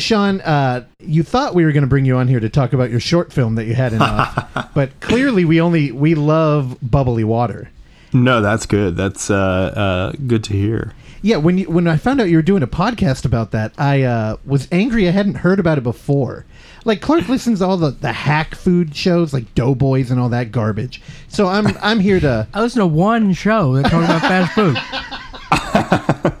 Sean, 0.00 0.40
uh, 0.40 0.84
you 0.98 1.22
thought 1.22 1.54
we 1.54 1.64
were 1.64 1.72
going 1.72 1.82
to 1.82 1.88
bring 1.88 2.04
you 2.04 2.16
on 2.16 2.28
here 2.28 2.40
to 2.40 2.48
talk 2.48 2.72
about 2.72 2.90
your 2.90 3.00
short 3.00 3.32
film 3.32 3.54
that 3.56 3.66
you 3.66 3.74
had 3.74 3.92
in 3.92 4.02
off, 4.02 4.72
but 4.74 4.98
clearly 5.00 5.44
we 5.44 5.60
only 5.60 5.92
we 5.92 6.14
love 6.14 6.76
bubbly 6.82 7.24
water. 7.24 7.70
no, 8.12 8.40
that's 8.40 8.66
good. 8.66 8.96
That's 8.96 9.30
uh 9.30 9.36
uh 9.36 10.12
good 10.26 10.44
to 10.44 10.52
hear. 10.52 10.92
Yeah, 11.22 11.36
when 11.36 11.58
you 11.58 11.70
when 11.70 11.86
I 11.86 11.96
found 11.96 12.20
out 12.20 12.30
you 12.30 12.36
were 12.36 12.42
doing 12.42 12.62
a 12.62 12.66
podcast 12.66 13.24
about 13.26 13.50
that, 13.50 13.72
I 13.76 14.02
uh, 14.02 14.36
was 14.46 14.66
angry 14.72 15.06
I 15.06 15.10
hadn't 15.10 15.34
heard 15.34 15.60
about 15.60 15.76
it 15.76 15.82
before. 15.82 16.46
Like 16.86 17.02
Clark 17.02 17.28
listens 17.28 17.58
to 17.58 17.66
all 17.66 17.76
the, 17.76 17.90
the 17.90 18.12
hack 18.12 18.54
food 18.54 18.96
shows 18.96 19.34
like 19.34 19.54
Doughboys 19.54 20.10
and 20.10 20.18
all 20.18 20.30
that 20.30 20.50
garbage. 20.50 21.02
So 21.28 21.46
I'm 21.46 21.76
I'm 21.82 22.00
here 22.00 22.20
to 22.20 22.48
I 22.54 22.60
listen 22.62 22.80
to 22.80 22.86
one 22.86 23.34
show 23.34 23.74
that 23.74 23.90
talks 23.90 24.06
about 24.06 24.20
fast 24.22 24.54
food. 24.54 24.76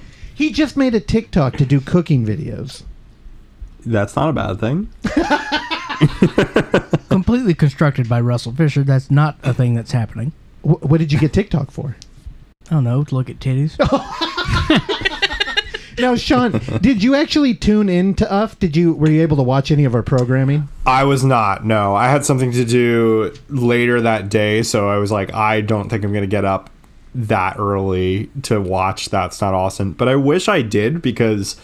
He 0.40 0.52
just 0.52 0.74
made 0.74 0.94
a 0.94 1.00
TikTok 1.00 1.58
to 1.58 1.66
do 1.66 1.82
cooking 1.82 2.24
videos. 2.24 2.82
That's 3.86 4.16
not 4.16 4.28
a 4.28 4.32
bad 4.32 4.60
thing. 4.60 4.88
Completely 7.08 7.54
constructed 7.54 8.08
by 8.08 8.20
Russell 8.20 8.52
Fisher. 8.52 8.82
That's 8.82 9.10
not 9.10 9.36
a 9.42 9.52
thing 9.52 9.74
that's 9.74 9.92
happening. 9.92 10.32
Wh- 10.62 10.82
what 10.82 10.98
did 10.98 11.12
you 11.12 11.18
get 11.18 11.32
TikTok 11.32 11.70
for? 11.70 11.96
I 12.70 12.74
don't 12.74 12.84
know. 12.84 13.02
To 13.04 13.14
look 13.14 13.28
at 13.30 13.38
titties. 13.38 13.76
Now, 16.00 16.16
Sean, 16.16 16.52
did 16.80 17.02
you 17.02 17.14
actually 17.14 17.54
tune 17.54 17.90
in 17.90 18.14
to 18.14 18.32
UF? 18.32 18.58
Did 18.58 18.74
you 18.74 18.94
were 18.94 19.10
you 19.10 19.20
able 19.20 19.36
to 19.36 19.42
watch 19.42 19.70
any 19.70 19.84
of 19.84 19.94
our 19.94 20.02
programming? 20.02 20.68
I 20.86 21.04
was 21.04 21.24
not. 21.24 21.64
No, 21.66 21.94
I 21.94 22.08
had 22.08 22.24
something 22.24 22.52
to 22.52 22.64
do 22.64 23.34
later 23.50 24.00
that 24.00 24.30
day, 24.30 24.62
so 24.62 24.88
I 24.88 24.96
was 24.96 25.12
like, 25.12 25.34
I 25.34 25.60
don't 25.60 25.90
think 25.90 26.02
I'm 26.04 26.12
gonna 26.12 26.26
get 26.26 26.44
up 26.46 26.70
that 27.14 27.58
early 27.58 28.30
to 28.42 28.60
watch 28.60 29.10
That's 29.10 29.40
Not 29.40 29.52
Austin. 29.52 29.92
But 29.92 30.08
I 30.08 30.16
wish 30.16 30.48
I 30.48 30.62
did 30.62 31.02
because 31.02 31.56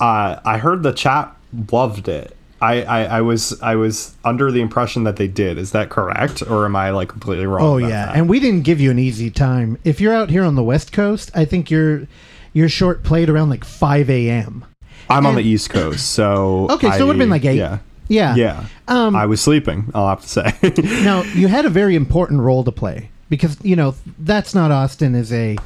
uh, 0.00 0.40
I 0.44 0.58
heard 0.58 0.82
the 0.82 0.92
chat 0.92 1.34
loved 1.70 2.08
it. 2.08 2.36
I, 2.62 2.82
I, 2.82 3.04
I 3.04 3.20
was 3.22 3.60
I 3.62 3.76
was 3.76 4.14
under 4.22 4.50
the 4.50 4.60
impression 4.60 5.04
that 5.04 5.16
they 5.16 5.28
did. 5.28 5.56
Is 5.56 5.72
that 5.72 5.88
correct, 5.88 6.42
or 6.42 6.66
am 6.66 6.76
I 6.76 6.90
like 6.90 7.08
completely 7.08 7.46
wrong? 7.46 7.62
Oh 7.62 7.76
yeah, 7.78 8.06
that? 8.06 8.16
and 8.16 8.28
we 8.28 8.38
didn't 8.38 8.62
give 8.62 8.80
you 8.80 8.90
an 8.90 8.98
easy 8.98 9.30
time. 9.30 9.78
If 9.82 10.00
you're 10.00 10.12
out 10.12 10.28
here 10.28 10.44
on 10.44 10.56
the 10.56 10.62
West 10.62 10.92
Coast, 10.92 11.30
I 11.34 11.46
think 11.46 11.70
your 11.70 12.06
your 12.52 12.68
short 12.68 13.02
played 13.02 13.30
around 13.30 13.48
like 13.48 13.64
5 13.64 14.10
a.m. 14.10 14.64
I'm 15.08 15.24
on 15.26 15.36
the 15.36 15.42
East 15.42 15.70
Coast, 15.70 16.12
so 16.12 16.68
Okay, 16.70 16.90
so 16.90 16.98
it 16.98 17.06
would've 17.06 17.18
been 17.18 17.30
like 17.30 17.44
eight. 17.44 17.56
Yeah, 17.56 17.78
Yeah, 18.08 18.34
yeah. 18.34 18.66
Um, 18.88 19.16
I 19.16 19.26
was 19.26 19.40
sleeping. 19.40 19.90
I'll 19.94 20.08
have 20.08 20.20
to 20.20 20.28
say. 20.28 20.52
now 21.02 21.22
you 21.34 21.48
had 21.48 21.64
a 21.64 21.70
very 21.70 21.96
important 21.96 22.40
role 22.40 22.62
to 22.64 22.72
play 22.72 23.10
because 23.30 23.56
you 23.64 23.74
know 23.74 23.94
that's 24.18 24.54
not 24.54 24.70
Austin 24.70 25.14
is 25.14 25.32
a 25.32 25.56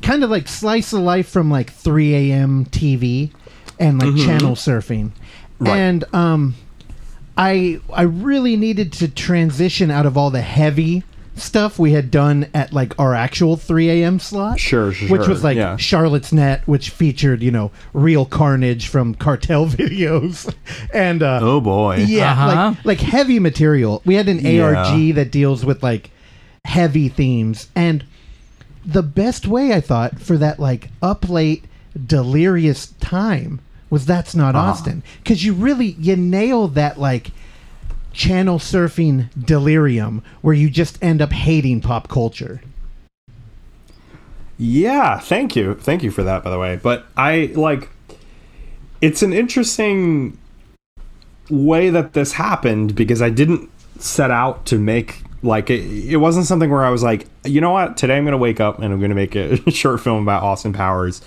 kind 0.00 0.24
of 0.24 0.30
like 0.30 0.48
slice 0.48 0.92
of 0.94 1.00
life 1.00 1.28
from 1.28 1.50
like 1.50 1.70
3 1.70 2.14
a.m. 2.14 2.64
TV 2.66 3.30
and 3.78 3.98
like 4.00 4.16
channel 4.16 4.54
surfing, 4.54 5.10
Right. 5.58 5.76
and 5.78 6.04
um, 6.14 6.54
I 7.36 7.80
I 7.92 8.02
really 8.02 8.56
needed 8.56 8.92
to 8.94 9.08
transition 9.08 9.90
out 9.90 10.06
of 10.06 10.16
all 10.16 10.30
the 10.30 10.40
heavy 10.42 11.02
stuff 11.34 11.78
we 11.78 11.92
had 11.92 12.10
done 12.10 12.46
at 12.52 12.74
like 12.74 12.98
our 13.00 13.14
actual 13.14 13.56
3 13.56 13.88
a.m. 13.88 14.18
slot. 14.18 14.60
Sure, 14.60 14.92
sure, 14.92 15.08
Which 15.08 15.26
was 15.26 15.42
like 15.42 15.56
yeah. 15.56 15.78
Charlotte's 15.78 16.30
Net, 16.30 16.60
which 16.66 16.90
featured, 16.90 17.42
you 17.42 17.50
know, 17.50 17.70
real 17.94 18.26
carnage 18.26 18.86
from 18.88 19.14
cartel 19.14 19.66
videos. 19.68 20.52
And 20.92 21.22
uh 21.22 21.38
oh 21.42 21.60
boy. 21.62 22.04
yeah, 22.06 22.32
Uh-huh. 22.32 22.74
like 22.74 22.84
like 22.84 23.00
heavy 23.00 23.38
material. 23.38 24.02
We 24.04 24.14
had 24.16 24.28
an 24.28 24.40
Yeah. 24.40 24.62
ARG 24.64 25.14
that 25.14 25.30
deals 25.32 25.64
with 25.64 25.82
like 25.82 26.10
heavy 26.66 27.08
themes 27.08 27.68
and 27.74 28.04
the 28.84 29.02
best 29.02 29.46
way 29.46 29.72
I 29.72 29.80
thought 29.80 30.20
for 30.20 30.36
that 30.36 30.58
like 30.60 30.90
up 31.00 31.28
late 31.30 31.64
delirious 32.06 32.88
time 33.00 33.60
was 33.90 34.06
that's 34.06 34.34
not 34.34 34.54
Uh-huh. 34.54 34.70
Austin 34.70 35.02
cuz 35.24 35.44
you 35.44 35.52
really 35.52 35.96
you 35.98 36.16
nail 36.16 36.68
that 36.68 36.98
like 36.98 37.30
channel 38.12 38.58
surfing 38.58 39.28
delirium 39.38 40.22
where 40.42 40.54
you 40.54 40.68
just 40.68 40.98
end 41.02 41.20
up 41.22 41.32
hating 41.32 41.80
pop 41.80 42.08
culture. 42.08 42.60
Yeah, 44.58 45.18
thank 45.18 45.56
you. 45.56 45.74
Thank 45.74 46.02
you 46.02 46.10
for 46.10 46.22
that 46.22 46.44
by 46.44 46.50
the 46.50 46.58
way. 46.58 46.78
But 46.82 47.06
I 47.16 47.52
like 47.54 47.88
it's 49.00 49.22
an 49.22 49.32
interesting 49.32 50.38
way 51.50 51.90
that 51.90 52.12
this 52.12 52.32
happened 52.32 52.94
because 52.94 53.20
I 53.20 53.30
didn't 53.30 53.68
set 53.98 54.30
out 54.30 54.64
to 54.66 54.78
make 54.78 55.22
like 55.42 55.70
it, 55.70 55.82
it 56.12 56.16
wasn't 56.18 56.46
something 56.46 56.70
where 56.70 56.84
I 56.84 56.90
was 56.90 57.02
like, 57.02 57.26
you 57.44 57.60
know 57.60 57.72
what, 57.72 57.96
today 57.96 58.16
I'm 58.16 58.24
going 58.24 58.32
to 58.32 58.38
wake 58.38 58.60
up 58.60 58.78
and 58.78 58.92
I'm 58.92 59.00
going 59.00 59.10
to 59.10 59.14
make 59.16 59.34
a 59.34 59.70
short 59.70 60.00
film 60.00 60.22
about 60.22 60.42
Austin 60.42 60.72
Powers. 60.72 61.20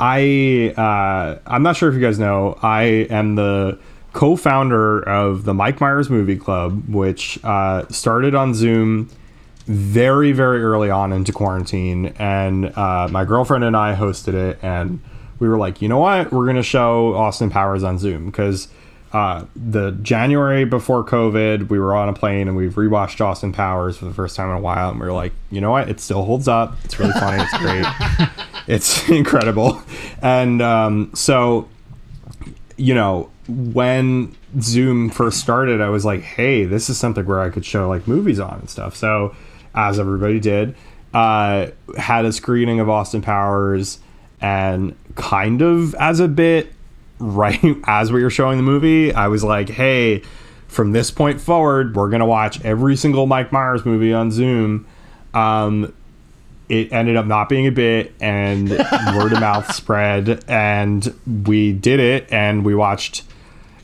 I 0.00 0.74
uh, 0.76 1.38
I'm 1.46 1.62
not 1.62 1.76
sure 1.76 1.88
if 1.88 1.94
you 1.94 2.00
guys 2.00 2.18
know, 2.18 2.58
I 2.62 2.82
am 3.10 3.36
the 3.36 3.78
co-founder 4.12 5.08
of 5.08 5.44
the 5.44 5.54
Mike 5.54 5.80
Myers 5.80 6.08
Movie 6.08 6.36
Club, 6.36 6.88
which 6.88 7.38
uh, 7.44 7.86
started 7.88 8.34
on 8.34 8.54
Zoom 8.54 9.08
very 9.66 10.32
very 10.32 10.62
early 10.62 10.90
on 10.90 11.12
into 11.12 11.32
quarantine. 11.32 12.14
And 12.18 12.76
uh, 12.76 13.08
my 13.10 13.24
girlfriend 13.24 13.64
and 13.64 13.76
i 13.76 13.94
hosted 13.94 14.34
it. 14.34 14.58
And 14.62 15.00
we 15.38 15.48
were 15.48 15.56
like 15.56 15.80
you 15.80 15.88
know 15.88 15.98
what? 15.98 16.32
We're 16.32 16.52
to 16.52 16.62
show 16.62 17.14
austin 17.14 17.50
powers 17.50 17.82
on 17.82 17.98
zoom. 17.98 18.26
Because 18.26 18.68
uh, 19.12 19.44
the 19.54 19.92
january 20.02 20.64
before 20.64 21.04
covid 21.04 21.68
we 21.68 21.78
were 21.78 21.94
on 21.94 22.08
a 22.08 22.12
plane 22.12 22.48
and 22.48 22.56
we've 22.56 22.74
rewatched 22.74 23.20
austin 23.20 23.52
powers 23.52 23.96
for 23.96 24.06
the 24.06 24.14
first 24.14 24.36
time 24.36 24.50
in 24.50 24.56
a 24.56 24.60
while. 24.60 24.90
And 24.90 25.00
we 25.00 25.06
were 25.06 25.12
like 25.12 25.32
you 25.50 25.60
know 25.60 25.70
what? 25.70 25.88
It 25.88 26.00
still 26.00 26.24
holds 26.24 26.48
up. 26.48 26.76
It's 26.84 26.98
really 26.98 27.12
funny. 27.12 27.42
It's 27.42 27.58
great 27.58 27.86
it's 28.66 29.08
incredible 29.08 29.82
and 30.22 30.60
um, 30.62 31.10
so 31.14 31.68
you 32.76 32.94
know, 32.94 33.30
when 33.48 34.34
Zoom 34.60 35.10
first 35.10 35.40
started, 35.40 35.80
I 35.80 35.88
was 35.88 36.04
like, 36.04 36.22
hey, 36.22 36.64
this 36.64 36.88
is 36.88 36.98
something 36.98 37.24
where 37.24 37.40
I 37.40 37.50
could 37.50 37.64
show 37.64 37.88
like 37.88 38.08
movies 38.08 38.40
on 38.40 38.60
and 38.60 38.70
stuff. 38.70 38.96
So, 38.96 39.34
as 39.74 39.98
everybody 39.98 40.40
did, 40.40 40.74
uh, 41.12 41.68
had 41.96 42.24
a 42.24 42.32
screening 42.32 42.80
of 42.80 42.88
Austin 42.88 43.22
Powers 43.22 43.98
and 44.40 44.96
kind 45.14 45.62
of 45.62 45.94
as 45.96 46.20
a 46.20 46.28
bit, 46.28 46.72
right 47.18 47.60
as 47.86 48.12
we 48.12 48.22
were 48.22 48.30
showing 48.30 48.56
the 48.56 48.62
movie, 48.62 49.12
I 49.12 49.28
was 49.28 49.44
like, 49.44 49.68
hey, 49.68 50.22
from 50.66 50.92
this 50.92 51.10
point 51.10 51.40
forward, 51.40 51.94
we're 51.94 52.08
going 52.08 52.20
to 52.20 52.26
watch 52.26 52.64
every 52.64 52.96
single 52.96 53.26
Mike 53.26 53.52
Myers 53.52 53.84
movie 53.84 54.12
on 54.12 54.30
Zoom. 54.30 54.86
Um, 55.32 55.92
it 56.68 56.92
ended 56.92 57.16
up 57.16 57.26
not 57.26 57.48
being 57.48 57.66
a 57.66 57.72
bit 57.72 58.12
and 58.20 58.70
word 59.16 59.32
of 59.32 59.40
mouth 59.40 59.72
spread 59.74 60.44
and 60.48 61.14
we 61.46 61.72
did 61.72 62.00
it 62.00 62.32
and 62.32 62.64
we 62.64 62.74
watched 62.74 63.22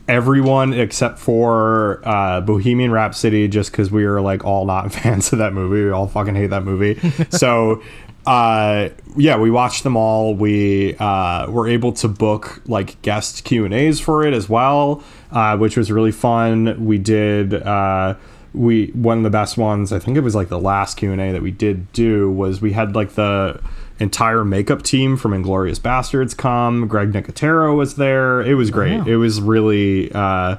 everyone 0.07 0.73
except 0.73 1.19
for 1.19 2.01
uh, 2.07 2.41
bohemian 2.41 2.91
rhapsody 2.91 3.47
just 3.47 3.71
because 3.71 3.91
we 3.91 4.05
were 4.05 4.21
like 4.21 4.43
all 4.43 4.65
not 4.65 4.91
fans 4.93 5.31
of 5.31 5.39
that 5.39 5.53
movie. 5.53 5.83
We 5.83 5.91
all 5.91 6.07
fucking 6.07 6.35
hate 6.35 6.49
that 6.49 6.63
movie. 6.63 6.99
So 7.29 7.81
uh, 8.25 8.89
yeah 9.15 9.37
we 9.37 9.49
watched 9.49 9.83
them 9.83 9.95
all. 9.95 10.35
We 10.35 10.95
uh, 10.95 11.49
were 11.49 11.67
able 11.67 11.93
to 11.93 12.07
book 12.07 12.61
like 12.67 13.01
guest 13.01 13.43
q 13.45 13.65
and 13.65 13.73
a's 13.73 13.99
for 13.99 14.25
it 14.25 14.33
as 14.33 14.47
well 14.49 15.03
uh, 15.31 15.57
which 15.57 15.77
was 15.77 15.91
really 15.91 16.11
fun. 16.11 16.85
We 16.85 16.97
did 16.97 17.53
uh, 17.53 18.15
we 18.53 18.87
one 18.87 19.17
of 19.17 19.23
the 19.23 19.29
best 19.29 19.57
ones 19.57 19.93
i 19.93 19.99
think 19.99 20.17
it 20.17 20.21
was 20.21 20.35
like 20.35 20.49
the 20.49 20.59
last 20.59 20.97
q&a 20.97 21.15
that 21.31 21.41
we 21.41 21.51
did 21.51 21.91
do 21.93 22.29
was 22.31 22.61
we 22.61 22.73
had 22.73 22.95
like 22.95 23.11
the 23.13 23.59
entire 23.99 24.43
makeup 24.43 24.81
team 24.81 25.15
from 25.15 25.31
inglourious 25.31 25.79
basterds 25.79 26.35
come. 26.35 26.87
Greg 26.87 27.11
nicotero 27.11 27.77
was 27.77 27.97
there. 27.97 28.41
It 28.41 28.55
was 28.55 28.71
great. 28.71 28.97
Wow. 28.97 29.05
it 29.05 29.15
was 29.17 29.39
really 29.39 30.11
uh, 30.11 30.55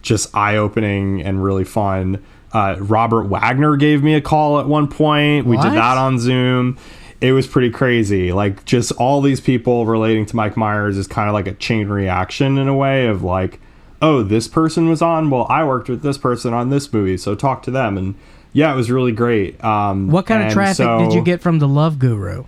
just 0.00 0.32
eye-opening 0.32 1.20
and 1.20 1.42
really 1.42 1.64
fun. 1.64 2.22
Uh, 2.52 2.76
robert 2.78 3.24
wagner 3.24 3.74
gave 3.76 4.04
me 4.04 4.14
a 4.14 4.20
call 4.20 4.60
at 4.60 4.66
one 4.68 4.86
point. 4.86 5.44
We 5.44 5.56
What? 5.56 5.64
did 5.64 5.72
that 5.72 5.98
on 5.98 6.20
zoom. 6.20 6.78
It 7.20 7.32
was 7.32 7.48
pretty 7.48 7.70
crazy. 7.70 8.32
Like 8.32 8.64
just 8.64 8.92
all 8.92 9.20
these 9.20 9.40
people 9.40 9.86
relating 9.86 10.24
to 10.26 10.36
mike 10.36 10.56
myers 10.56 10.96
is 10.96 11.08
kind 11.08 11.28
of 11.28 11.34
like 11.34 11.48
a 11.48 11.54
chain 11.54 11.88
reaction 11.88 12.58
in 12.58 12.68
a 12.68 12.76
way 12.76 13.08
of 13.08 13.24
like 13.24 13.60
oh, 14.04 14.22
this 14.22 14.46
person 14.46 14.88
was 14.88 15.00
on. 15.00 15.30
Well, 15.30 15.46
I 15.48 15.64
worked 15.64 15.88
with 15.88 16.02
this 16.02 16.18
person 16.18 16.52
on 16.52 16.68
this 16.68 16.92
movie, 16.92 17.16
so 17.16 17.34
talk 17.34 17.62
to 17.62 17.70
them. 17.70 17.96
And 17.96 18.14
yeah, 18.52 18.70
it 18.72 18.76
was 18.76 18.90
really 18.90 19.12
great. 19.12 19.62
Um, 19.64 20.08
What 20.08 20.26
kind 20.26 20.46
of 20.46 20.52
traffic 20.52 20.76
so 20.76 20.98
did 20.98 21.14
you 21.14 21.22
get 21.22 21.40
from 21.40 21.58
the 21.58 21.66
Love 21.66 21.98
Guru? 21.98 22.44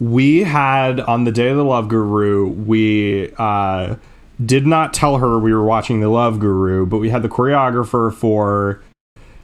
We 0.00 0.42
had 0.42 0.98
on 0.98 1.24
the 1.24 1.30
day 1.30 1.48
of 1.48 1.56
the 1.56 1.64
Love 1.64 1.88
Guru, 1.88 2.48
we 2.48 3.32
uh, 3.38 3.96
did 4.44 4.66
not 4.66 4.92
tell 4.92 5.18
her 5.18 5.38
we 5.38 5.54
were 5.54 5.64
watching 5.64 6.00
the 6.00 6.08
Love 6.08 6.40
Guru, 6.40 6.86
but 6.86 6.98
we 6.98 7.10
had 7.10 7.22
the 7.22 7.28
choreographer 7.28 8.12
for 8.12 8.82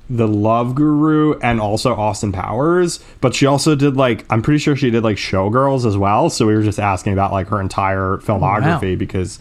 the 0.08 0.26
Love 0.26 0.75
Guru 0.75 1.38
and 1.40 1.61
also 1.61 1.94
Austin 1.94 2.32
Powers. 2.32 2.99
But 3.20 3.35
she 3.35 3.46
also 3.46 3.76
did 3.76 3.96
like 3.96 4.25
I'm 4.30 4.42
pretty 4.42 4.58
sure 4.58 4.75
she 4.75 4.90
did 4.90 5.04
like 5.04 5.16
Showgirls 5.16 5.87
as 5.87 5.96
well. 5.96 6.28
So 6.30 6.46
we 6.46 6.56
were 6.56 6.62
just 6.62 6.80
asking 6.80 7.12
about 7.12 7.30
like 7.32 7.49
her 7.49 7.61
entire 7.61 8.16
filmography 8.16 8.96
because 8.99 9.38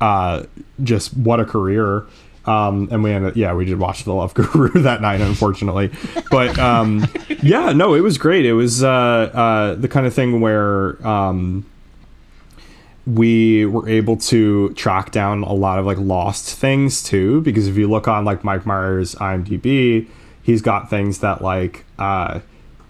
uh, 0.00 0.44
just 0.82 1.16
what 1.16 1.40
a 1.40 1.44
career. 1.44 2.06
Um, 2.46 2.88
and 2.90 3.02
we 3.02 3.12
ended, 3.12 3.36
yeah, 3.36 3.54
we 3.54 3.64
did 3.64 3.78
watch 3.78 4.04
the 4.04 4.12
Love 4.12 4.34
Guru 4.34 4.68
that 4.82 5.00
night, 5.00 5.20
unfortunately. 5.20 5.90
But 6.30 6.58
um, 6.58 7.06
yeah, 7.42 7.72
no, 7.72 7.94
it 7.94 8.00
was 8.00 8.18
great. 8.18 8.44
It 8.44 8.52
was 8.52 8.84
uh, 8.84 8.88
uh, 8.88 9.74
the 9.74 9.88
kind 9.88 10.06
of 10.06 10.12
thing 10.12 10.40
where 10.40 11.04
um, 11.06 11.64
we 13.06 13.64
were 13.66 13.88
able 13.88 14.16
to 14.16 14.74
track 14.74 15.10
down 15.10 15.42
a 15.42 15.52
lot 15.52 15.78
of 15.78 15.86
like 15.86 15.98
lost 15.98 16.54
things 16.54 17.02
too. 17.02 17.40
Because 17.42 17.66
if 17.66 17.76
you 17.76 17.88
look 17.88 18.08
on 18.08 18.24
like 18.24 18.44
Mike 18.44 18.66
Myers 18.66 19.14
IMDb, 19.14 20.06
he's 20.42 20.60
got 20.60 20.90
things 20.90 21.20
that 21.20 21.40
like 21.40 21.84
uh, 21.98 22.40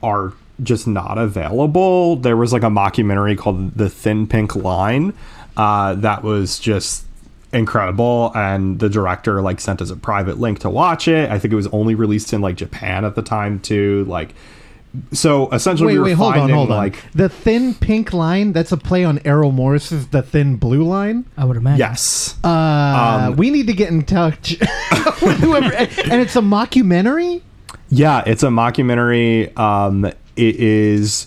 are 0.02 0.32
just 0.62 0.86
not 0.86 1.18
available. 1.18 2.16
There 2.16 2.36
was 2.36 2.52
like 2.52 2.62
a 2.62 2.66
mockumentary 2.66 3.36
called 3.36 3.74
The 3.74 3.88
Thin 3.88 4.26
Pink 4.26 4.54
Line 4.56 5.14
uh, 5.56 5.94
that 5.94 6.22
was 6.22 6.58
just 6.58 7.04
incredible 7.52 8.32
and 8.34 8.80
the 8.80 8.88
director 8.88 9.40
like 9.40 9.60
sent 9.60 9.80
us 9.80 9.88
a 9.90 9.94
private 9.96 10.40
link 10.40 10.58
to 10.58 10.68
watch 10.68 11.06
it 11.06 11.30
i 11.30 11.38
think 11.38 11.52
it 11.52 11.56
was 11.56 11.68
only 11.68 11.94
released 11.94 12.32
in 12.32 12.40
like 12.40 12.56
japan 12.56 13.04
at 13.04 13.14
the 13.14 13.22
time 13.22 13.60
too 13.60 14.04
like 14.08 14.34
so 15.12 15.50
essentially, 15.50 15.88
Wait, 15.88 15.92
we 15.94 15.98
were 15.98 16.04
wait, 16.04 16.12
hold 16.14 16.32
on, 16.34 16.38
finding, 16.38 16.56
hold 16.56 16.70
on. 16.70 16.76
like 16.76 17.12
the 17.14 17.28
thin 17.28 17.74
pink 17.74 18.12
line, 18.12 18.52
that's 18.52 18.70
a 18.70 18.76
play 18.76 19.02
on 19.04 19.18
Errol 19.24 19.50
Morris's 19.50 20.06
The 20.06 20.22
Thin 20.22 20.54
Blue 20.54 20.84
Line. 20.84 21.24
I 21.36 21.44
would 21.44 21.56
imagine. 21.56 21.80
yes, 21.80 22.36
Uh, 22.44 23.26
Um, 23.30 23.36
we 23.36 23.50
need 23.50 23.66
to 23.66 23.72
get 23.72 23.90
in 23.90 24.04
touch 24.04 24.56
with 25.20 25.38
whoever. 25.40 25.74
And 25.74 26.22
it's 26.22 26.36
a 26.36 26.40
mockumentary? 26.40 27.42
Yeah, 27.88 28.22
it's 28.24 28.44
a 28.44 28.50
mockumentary. 28.50 29.56
Um, 29.58 30.04
it 30.04 30.14
is 30.36 31.26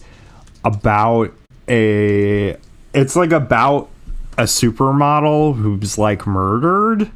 about 0.64 1.34
a. 1.68 2.56
It's 2.94 3.18
like 3.18 3.34
about 3.34 3.90
a 4.38 4.44
supermodel 4.44 5.56
who's 5.56 5.98
like 5.98 6.28
murdered, 6.28 7.12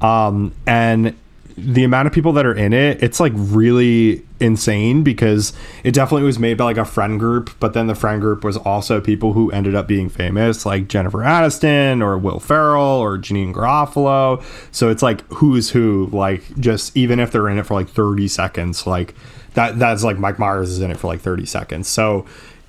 um, 0.00 0.54
and 0.66 1.14
the 1.58 1.84
amount 1.84 2.06
of 2.06 2.12
people 2.12 2.32
that 2.34 2.44
are 2.44 2.54
in 2.54 2.72
it, 2.74 3.02
it's 3.02 3.18
like 3.18 3.32
really 3.34 4.22
insane 4.40 5.02
because 5.02 5.54
it 5.84 5.92
definitely 5.92 6.24
was 6.24 6.38
made 6.38 6.58
by 6.58 6.64
like 6.64 6.76
a 6.76 6.84
friend 6.84 7.18
group, 7.18 7.50
but 7.58 7.72
then 7.72 7.86
the 7.86 7.94
friend 7.94 8.20
group 8.20 8.44
was 8.44 8.58
also 8.58 9.00
people 9.00 9.32
who 9.32 9.50
ended 9.52 9.74
up 9.74 9.88
being 9.88 10.10
famous, 10.10 10.66
like 10.66 10.86
Jennifer 10.86 11.18
Aniston 11.18 12.02
or 12.02 12.18
Will 12.18 12.40
Ferrell 12.40 12.84
or 12.84 13.16
Janeane 13.16 13.54
Garofalo. 13.54 14.42
So 14.70 14.90
it's 14.90 15.02
like 15.02 15.26
who's 15.32 15.70
who, 15.70 16.10
like 16.12 16.42
just 16.60 16.94
even 16.94 17.18
if 17.18 17.30
they're 17.32 17.48
in 17.48 17.58
it 17.58 17.64
for 17.64 17.74
like 17.74 17.88
30 17.88 18.28
seconds, 18.28 18.86
like 18.86 19.14
that 19.54 19.78
that's 19.78 20.04
like 20.04 20.18
Mike 20.18 20.38
Myers 20.38 20.68
is 20.68 20.80
in 20.80 20.90
it 20.90 20.98
for 20.98 21.06
like 21.06 21.20
30 21.20 21.46
seconds. 21.46 21.88
So 21.88 22.26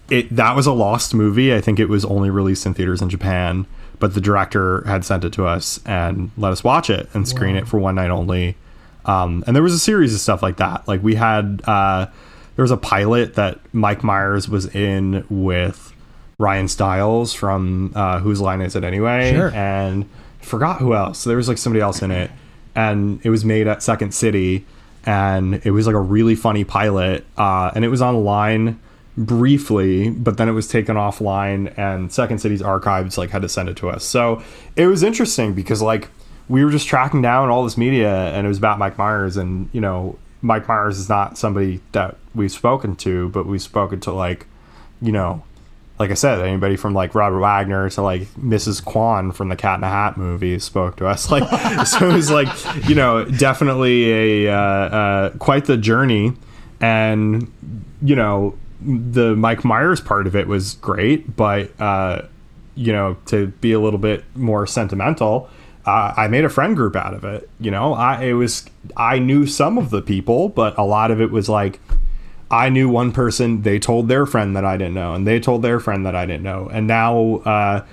it 0.10 0.36
that 0.36 0.56
was 0.56 0.66
a 0.66 0.72
lost 0.72 1.14
movie. 1.14 1.54
I 1.54 1.62
think 1.62 1.80
it 1.80 1.90
was 1.90 2.06
only 2.06 2.30
released 2.30 2.66
in 2.66 2.74
theaters 2.74 3.02
in 3.02 3.10
Japan, 3.10 3.66
but 4.00 4.14
the 4.14 4.22
director 4.22 4.84
had 4.88 5.04
sent 5.06 5.24
it 5.24 5.34
to 5.34 5.46
us 5.46 5.80
and 5.86 6.32
let 6.38 6.52
us 6.52 6.64
watch 6.64 6.90
it 6.90 7.10
and 7.14 7.28
screen 7.28 7.56
it 7.56 7.68
for 7.68 7.80
one 7.80 7.96
night 7.96 8.10
only. 8.10 8.56
Um, 9.06 9.44
and 9.48 9.56
there 9.56 9.64
was 9.64 9.74
a 9.74 9.80
series 9.80 10.14
of 10.14 10.20
stuff 10.20 10.42
like 10.44 10.58
that. 10.58 10.88
Like 10.88 11.02
we 11.04 11.16
had 11.16 11.62
uh, 11.66 12.08
there 12.56 12.64
was 12.64 12.72
a 12.72 12.78
pilot 12.78 13.36
that 13.36 13.60
Mike 13.74 14.04
Myers 14.04 14.50
was 14.50 14.74
in 14.74 15.26
with 15.30 15.94
Ryan 16.40 16.68
Stiles 16.68 17.34
from 17.34 17.92
uh, 17.96 18.20
Whose 18.20 18.42
Line 18.42 18.62
Is 18.62 18.76
It 18.76 18.84
Anyway? 18.84 19.32
Sure. 19.32 19.52
And 19.54 20.10
forgot 20.42 20.80
who 20.80 20.94
else. 20.94 21.24
There 21.24 21.38
was 21.38 21.48
like 21.48 21.58
somebody 21.58 21.82
else 21.82 22.02
in 22.02 22.12
it, 22.12 22.32
and 22.76 23.20
it 23.24 23.30
was 23.30 23.44
made 23.44 23.68
at 23.68 23.84
Second 23.84 24.14
City, 24.14 24.66
and 25.06 25.66
it 25.66 25.72
was 25.72 25.88
like 25.88 25.96
a 25.96 26.02
really 26.02 26.36
funny 26.36 26.64
pilot, 26.64 27.26
uh, 27.38 27.72
and 27.76 27.84
it 27.84 27.90
was 27.90 28.02
online 28.02 28.80
briefly, 29.18 30.10
but 30.12 30.38
then 30.38 30.48
it 30.48 30.54
was 30.54 30.68
taken 30.68 30.96
offline, 30.96 31.76
and 31.78 32.12
Second 32.12 32.40
City's 32.40 32.62
archives 32.62 33.18
like 33.18 33.32
had 33.32 33.42
to 33.42 33.50
send 33.50 33.70
it 33.70 33.78
to 33.78 33.90
us. 33.90 34.04
So 34.04 34.44
it 34.76 34.88
was 34.88 35.04
interesting 35.04 35.54
because 35.54 35.82
like 35.82 36.10
we 36.48 36.64
were 36.64 36.72
just 36.72 36.88
tracking 36.88 37.22
down 37.22 37.50
all 37.50 37.64
this 37.64 37.78
media, 37.78 38.32
and 38.34 38.46
it 38.46 38.48
was 38.48 38.58
about 38.58 38.80
Mike 38.80 38.98
Myers, 38.98 39.38
and 39.38 39.70
you 39.74 39.82
know 39.82 40.18
Mike 40.42 40.68
Myers 40.68 41.00
is 41.00 41.10
not 41.10 41.38
somebody 41.38 41.82
that 41.92 42.18
we've 42.36 42.52
spoken 42.52 42.96
to, 42.98 43.30
but 43.30 43.46
we've 43.46 43.62
spoken 43.62 44.00
to 44.02 44.12
like 44.12 44.46
you 45.02 45.12
know 45.12 45.44
like 46.00 46.12
I 46.12 46.14
said, 46.14 46.40
anybody 46.42 46.76
from 46.76 46.94
like 46.94 47.16
Robert 47.16 47.40
Wagner 47.40 47.90
to 47.90 48.02
like 48.02 48.22
Mrs. 48.36 48.84
Kwan 48.84 49.32
from 49.32 49.50
the 49.50 49.56
Cat 49.56 49.76
in 49.76 49.82
the 49.82 49.88
Hat 49.88 50.16
movie 50.16 50.60
spoke 50.60 50.98
to 50.98 51.08
us. 51.08 51.28
Like, 51.38 51.88
so 51.88 52.10
it 52.10 52.14
was 52.14 52.32
like, 52.32 52.48
you 52.88 52.96
know, 52.96 53.26
definitely 53.26 54.46
a 54.46 54.54
uh, 54.54 54.56
uh, 54.56 55.30
quite 55.38 55.66
the 55.66 55.78
journey, 55.78 56.34
and 56.80 57.52
you 58.02 58.16
know, 58.16 58.58
the 58.82 59.36
Mike 59.36 59.64
Myers 59.64 60.02
part 60.02 60.28
of 60.28 60.36
it 60.36 60.48
was 60.48 60.76
great, 60.76 61.36
but 61.36 61.72
uh, 61.80 62.24
you 62.76 62.94
know, 62.94 63.18
to 63.28 63.48
be 63.48 63.72
a 63.74 63.80
little 63.80 64.00
bit 64.00 64.24
more 64.36 64.68
sentimental. 64.68 65.50
Uh, 65.86 66.14
I 66.18 66.28
made 66.28 66.44
a 66.44 66.50
friend 66.50 66.76
group 66.76 66.98
out 66.98 67.14
of 67.14 67.24
it. 67.24 67.50
You 67.60 67.72
know, 67.72 67.94
I 67.94 68.24
it 68.26 68.34
was 68.34 68.66
I 68.96 69.20
knew 69.20 69.48
some 69.48 69.78
of 69.78 69.90
the 69.90 70.02
people, 70.02 70.50
but 70.50 70.78
a 70.78 70.84
lot 70.84 71.12
of 71.12 71.22
it 71.22 71.32
was 71.32 71.48
like 71.48 71.80
I 72.50 72.70
knew 72.70 72.88
one 72.90 73.12
person, 73.12 73.64
they 73.64 73.78
told 73.78 74.08
their 74.08 74.26
friend 74.26 74.56
that 74.56 74.64
I 74.64 74.78
didn't 74.78 74.94
know, 74.94 75.14
and 75.14 75.28
they 75.28 75.40
told 75.40 75.62
their 75.62 75.80
friend 75.80 76.06
that 76.06 76.16
I 76.16 76.26
didn't 76.26 76.44
know. 76.44 76.70
And 76.72 76.88
now 76.88 77.38
uh, 77.38 77.86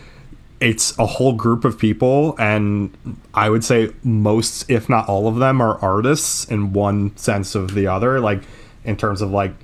it's 0.61 0.97
a 0.99 1.07
whole 1.07 1.33
group 1.33 1.64
of 1.64 1.79
people, 1.79 2.37
and 2.38 2.97
I 3.33 3.51
would 3.51 3.64
say 3.64 3.92
most, 4.05 4.70
if 4.70 4.88
not 4.88 5.09
all 5.09 5.27
of 5.27 5.37
them, 5.37 5.61
are 5.61 5.79
artists 5.79 6.44
in 6.44 6.73
one 6.73 7.16
sense 7.16 7.55
of 7.55 7.75
the 7.75 7.88
other. 7.88 8.20
Like, 8.20 8.42
in 8.85 8.97
terms 8.97 9.23
of 9.23 9.31
like, 9.31 9.55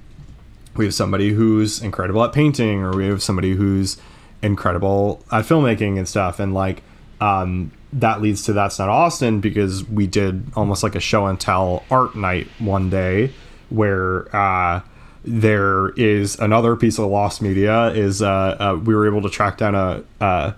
we 0.76 0.84
have 0.84 0.94
somebody 0.94 1.30
who's 1.30 1.82
incredible 1.82 2.22
at 2.24 2.32
painting, 2.32 2.82
or 2.82 2.96
we 2.96 3.06
have 3.06 3.22
somebody 3.22 3.54
who's 3.54 3.96
incredible 4.42 5.24
at 5.30 5.44
filmmaking 5.44 5.98
and 5.98 6.08
stuff. 6.08 6.38
And 6.38 6.54
like, 6.54 6.82
um, 7.20 7.72
that 7.92 8.22
leads 8.22 8.44
to 8.44 8.52
That's 8.52 8.78
Not 8.78 8.88
Austin 8.88 9.40
because 9.40 9.84
we 9.84 10.06
did 10.06 10.44
almost 10.54 10.82
like 10.82 10.94
a 10.94 11.00
show 11.00 11.26
and 11.26 11.38
tell 11.38 11.84
art 11.90 12.14
night 12.14 12.46
one 12.58 12.88
day 12.88 13.32
where 13.68 14.34
uh, 14.34 14.80
there 15.24 15.90
is 15.90 16.38
another 16.38 16.76
piece 16.76 16.98
of 16.98 17.06
lost 17.06 17.42
media 17.42 17.88
is 17.88 18.22
uh, 18.22 18.56
uh, 18.58 18.80
we 18.82 18.94
were 18.94 19.06
able 19.06 19.22
to 19.22 19.28
track 19.28 19.58
down 19.58 19.74
a, 19.74 20.02
a 20.20 20.54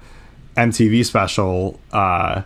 MTV 0.56 1.04
special 1.04 1.80
uh, 1.92 2.42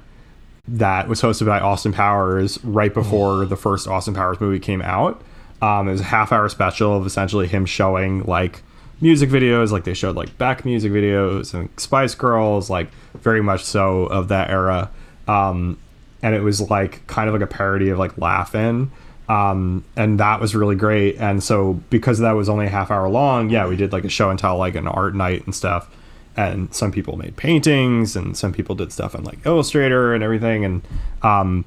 that 0.68 1.08
was 1.08 1.20
hosted 1.20 1.46
by 1.46 1.60
Austin 1.60 1.92
Powers 1.92 2.62
right 2.64 2.92
before 2.92 3.44
the 3.44 3.56
first 3.56 3.86
Austin 3.86 4.14
Powers 4.14 4.40
movie 4.40 4.58
came 4.58 4.82
out. 4.82 5.20
Um, 5.62 5.88
it 5.88 5.92
was 5.92 6.00
a 6.00 6.04
half 6.04 6.32
hour 6.32 6.48
special 6.48 6.96
of 6.96 7.06
essentially 7.06 7.46
him 7.46 7.66
showing 7.66 8.24
like 8.24 8.62
music 9.00 9.30
videos, 9.30 9.70
like 9.70 9.84
they 9.84 9.94
showed 9.94 10.16
like 10.16 10.36
back 10.38 10.64
music 10.64 10.92
videos 10.92 11.54
and 11.54 11.68
Spice 11.78 12.14
Girls, 12.14 12.68
like 12.70 12.88
very 13.14 13.42
much 13.42 13.64
so 13.64 14.04
of 14.06 14.28
that 14.28 14.50
era. 14.50 14.90
Um, 15.28 15.78
and 16.22 16.34
it 16.34 16.40
was 16.40 16.60
like 16.70 17.06
kind 17.06 17.28
of 17.28 17.34
like 17.34 17.42
a 17.42 17.46
parody 17.46 17.90
of 17.90 17.98
like 17.98 18.16
Laughing 18.18 18.90
um, 19.28 19.84
and 19.96 20.20
that 20.20 20.40
was 20.40 20.54
really 20.54 20.76
great. 20.76 21.16
And 21.18 21.42
so 21.42 21.74
because 21.90 22.20
that 22.20 22.32
was 22.32 22.48
only 22.48 22.66
a 22.66 22.70
half 22.70 22.90
hour 22.90 23.08
long, 23.08 23.50
yeah, 23.50 23.66
we 23.66 23.76
did 23.76 23.92
like 23.92 24.04
a 24.04 24.08
show 24.08 24.30
and 24.30 24.38
tell, 24.38 24.56
like 24.56 24.74
an 24.74 24.86
art 24.86 25.14
night 25.14 25.44
and 25.44 25.54
stuff. 25.54 25.90
And 26.36 26.72
some 26.74 26.92
people 26.92 27.16
made 27.16 27.36
paintings, 27.36 28.14
and 28.14 28.36
some 28.36 28.52
people 28.52 28.74
did 28.74 28.92
stuff 28.92 29.14
on 29.14 29.24
like 29.24 29.44
Illustrator 29.46 30.14
and 30.14 30.22
everything. 30.22 30.64
And 30.64 30.82
um, 31.22 31.64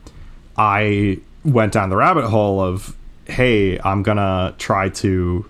I 0.57 1.19
went 1.43 1.73
down 1.73 1.89
the 1.89 1.97
rabbit 1.97 2.27
hole 2.27 2.61
of, 2.61 2.95
hey, 3.29 3.79
I'm 3.79 4.03
gonna 4.03 4.55
try 4.57 4.89
to 4.89 5.49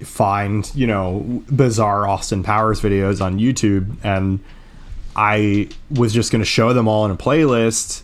find 0.00 0.70
you 0.74 0.86
know 0.86 1.42
bizarre 1.50 2.06
Austin 2.06 2.42
Powers 2.42 2.80
videos 2.80 3.20
on 3.20 3.38
YouTube, 3.38 3.96
and 4.02 4.40
I 5.16 5.68
was 5.90 6.12
just 6.12 6.32
gonna 6.32 6.44
show 6.44 6.72
them 6.72 6.88
all 6.88 7.04
in 7.04 7.10
a 7.10 7.16
playlist. 7.16 8.02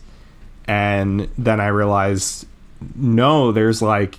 And 0.67 1.29
then 1.37 1.61
I 1.61 1.67
realized 1.67 2.47
no, 2.97 3.53
there's 3.53 3.83
like 3.83 4.19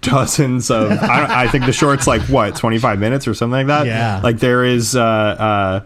dozens 0.00 0.70
of. 0.70 0.92
I, 1.02 1.44
I 1.44 1.48
think 1.48 1.66
the 1.66 1.72
short's 1.72 2.06
like 2.06 2.22
what, 2.22 2.56
25 2.56 2.98
minutes 2.98 3.28
or 3.28 3.34
something 3.34 3.52
like 3.52 3.66
that. 3.66 3.86
Yeah. 3.86 4.20
Like 4.22 4.38
there 4.38 4.64
is, 4.64 4.96
uh, 4.96 5.02
uh, 5.02 5.80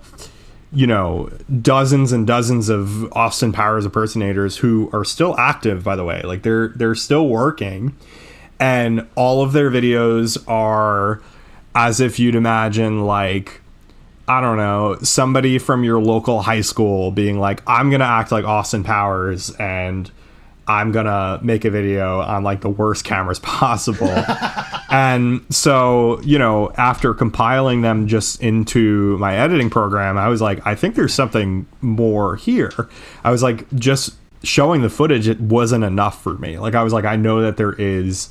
you 0.75 0.87
know, 0.87 1.31
dozens 1.63 2.13
and 2.13 2.27
dozens 2.27 2.69
of 2.69 3.13
Austin 3.13 3.53
Powers 3.53 3.85
impersonators 3.85 4.57
who 4.59 4.91
are 4.93 5.05
still 5.05 5.37
active. 5.39 5.85
By 5.85 5.97
the 5.97 6.05
way, 6.05 6.23
like 6.23 6.43
they're 6.43 6.69
they're 6.69 6.95
still 6.95 7.29
working, 7.29 7.97
and 8.59 9.07
all 9.15 9.43
of 9.43 9.53
their 9.53 9.71
videos 9.71 10.43
are 10.49 11.23
as 11.75 12.01
if 12.01 12.19
you'd 12.19 12.35
imagine 12.35 13.05
like. 13.05 13.61
I 14.27 14.41
don't 14.41 14.57
know, 14.57 14.97
somebody 15.03 15.59
from 15.59 15.85
your 15.85 16.01
local 16.01 16.41
high 16.41 16.63
school 16.63 17.11
being 17.11 17.39
like, 17.39 17.63
I'm 17.67 17.91
going 17.91 18.01
to 18.01 18.07
act 18.07 18.33
like 18.33 18.47
Austin 18.47 18.83
Powers 18.83 19.51
and 19.57 20.11
I'm 20.67 20.93
gonna 20.93 21.41
make 21.43 21.65
a 21.65 21.71
video 21.71 22.21
on 22.21 22.43
like 22.43 22.61
the 22.61 22.69
worst 22.69 23.05
cameras 23.05 23.39
possible. 23.41 24.13
and 24.91 25.45
so, 25.51 26.21
you 26.23 26.39
know, 26.39 26.73
after 26.77 27.15
compiling 27.15 27.83
them 27.83 28.07
just 28.07 28.43
into 28.43 29.19
my 29.19 29.37
editing 29.37 29.71
program, 29.71 30.17
I 30.17 30.29
was 30.29 30.41
like, 30.41 30.67
I 30.67 30.75
think 30.75 30.95
there's 30.95 31.15
something 31.15 31.67
more 31.81 32.37
here. 32.37 32.89
I 33.23 33.31
was 33.31 33.43
like, 33.43 33.71
just 33.75 34.15
showing 34.43 34.83
the 34.83 34.91
footage, 34.91 35.27
it 35.29 35.41
wasn't 35.41 35.85
enough 35.85 36.23
for 36.23 36.35
me. 36.35 36.59
Like, 36.59 36.75
I 36.75 36.83
was 36.83 36.93
like, 36.93 37.05
I 37.05 37.17
know 37.17 37.43
that 37.43 37.57
there 37.57 37.73
is 37.73 38.29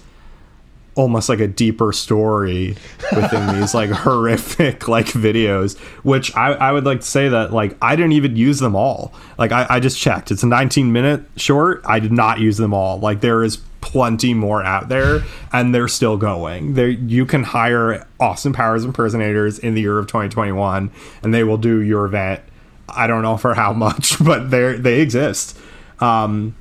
almost 0.95 1.27
like 1.29 1.39
a 1.39 1.47
deeper 1.47 1.91
story 1.91 2.75
within 3.15 3.59
these 3.59 3.73
like 3.73 3.89
horrific 4.05 4.87
like 4.87 5.07
videos 5.07 5.77
which 6.03 6.35
I, 6.35 6.53
I 6.53 6.71
would 6.71 6.85
like 6.85 6.99
to 7.01 7.07
say 7.07 7.29
that 7.29 7.51
like 7.51 7.75
i 7.81 7.95
didn't 7.95 8.11
even 8.13 8.35
use 8.35 8.59
them 8.59 8.75
all. 8.75 9.13
Like 9.37 9.51
I, 9.51 9.65
I 9.69 9.79
just 9.79 9.99
checked. 9.99 10.31
It's 10.31 10.43
a 10.43 10.47
19 10.47 10.91
minute 10.91 11.23
short. 11.35 11.81
I 11.85 11.99
did 11.99 12.11
not 12.11 12.39
use 12.39 12.57
them 12.57 12.73
all. 12.73 12.99
Like 12.99 13.21
there 13.21 13.43
is 13.43 13.57
plenty 13.81 14.33
more 14.33 14.63
out 14.63 14.89
there 14.89 15.21
and 15.51 15.73
they're 15.75 15.87
still 15.87 16.17
going. 16.17 16.73
There 16.73 16.89
you 16.89 17.25
can 17.25 17.43
hire 17.43 18.07
austin 18.19 18.53
powers 18.53 18.85
impersonators 18.85 19.59
in 19.59 19.73
the 19.75 19.81
year 19.81 19.99
of 19.99 20.07
2021 20.07 20.91
and 21.21 21.33
they 21.33 21.43
will 21.43 21.57
do 21.57 21.81
your 21.81 22.05
event 22.05 22.41
i 22.87 23.07
don't 23.07 23.21
know 23.21 23.35
for 23.35 23.53
how 23.53 23.73
much 23.73 24.17
but 24.23 24.49
they 24.51 24.73
they 24.75 25.01
exist. 25.01 25.57
Um 25.99 26.55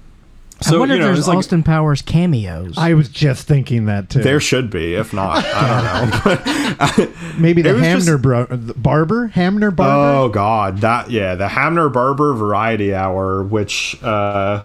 so 0.63 0.77
I 0.77 0.79
wonder 0.79 0.95
you 0.95 1.01
know 1.01 1.07
if 1.07 1.09
there's 1.11 1.19
it's 1.21 1.29
like- 1.29 1.39
Austin 1.39 1.63
Powers 1.63 2.01
cameos. 2.03 2.75
I 2.79 2.95
was 2.95 3.09
just 3.09 3.47
thinking 3.47 3.87
that 3.87 4.09
too. 4.11 4.23
there 4.23 4.41
should 4.41 4.71
be 4.71 4.95
if 4.95 5.13
not 5.13 5.45
i 5.45 6.01
don't 6.25 7.07
know 7.07 7.13
Maybe 7.39 7.63
the 7.63 7.71
it 7.71 7.73
was 7.75 7.83
just- 7.83 8.07
Hamner 8.07 8.19
bro- 8.19 8.47
the 8.47 8.75
Barber? 8.75 9.27
Hamner 9.29 9.71
Barber? 9.71 10.19
Oh 10.19 10.29
God, 10.29 10.79
that 10.79 11.11
yeah, 11.11 11.35
the 11.35 11.49
Hamner 11.49 11.89
Barber 11.89 12.33
Variety 12.35 12.95
Hour, 12.95 13.43
which 13.43 14.03
uh, 14.03 14.63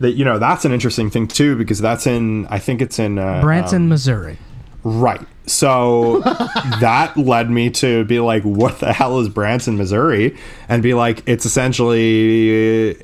that 0.00 0.12
you 0.12 0.24
know 0.24 0.38
that's 0.38 0.64
an 0.64 0.72
interesting 0.72 1.10
thing 1.10 1.26
too 1.28 1.56
because 1.56 1.80
that's 1.80 2.06
in 2.06 2.46
I 2.46 2.58
think 2.58 2.80
it's 2.80 2.98
in 2.98 3.18
uh, 3.18 3.40
Branson, 3.40 3.82
um, 3.82 3.88
Missouri. 3.88 4.38
Right. 4.84 5.20
So 5.46 6.20
that 6.80 7.14
led 7.16 7.50
me 7.50 7.70
to 7.70 8.04
be 8.04 8.20
like, 8.20 8.42
what 8.44 8.78
the 8.80 8.92
hell 8.92 9.18
is 9.18 9.28
Branson, 9.28 9.76
Missouri? 9.76 10.36
And 10.68 10.82
be 10.82 10.94
like, 10.94 11.22
it's 11.26 11.46
essentially, 11.46 13.00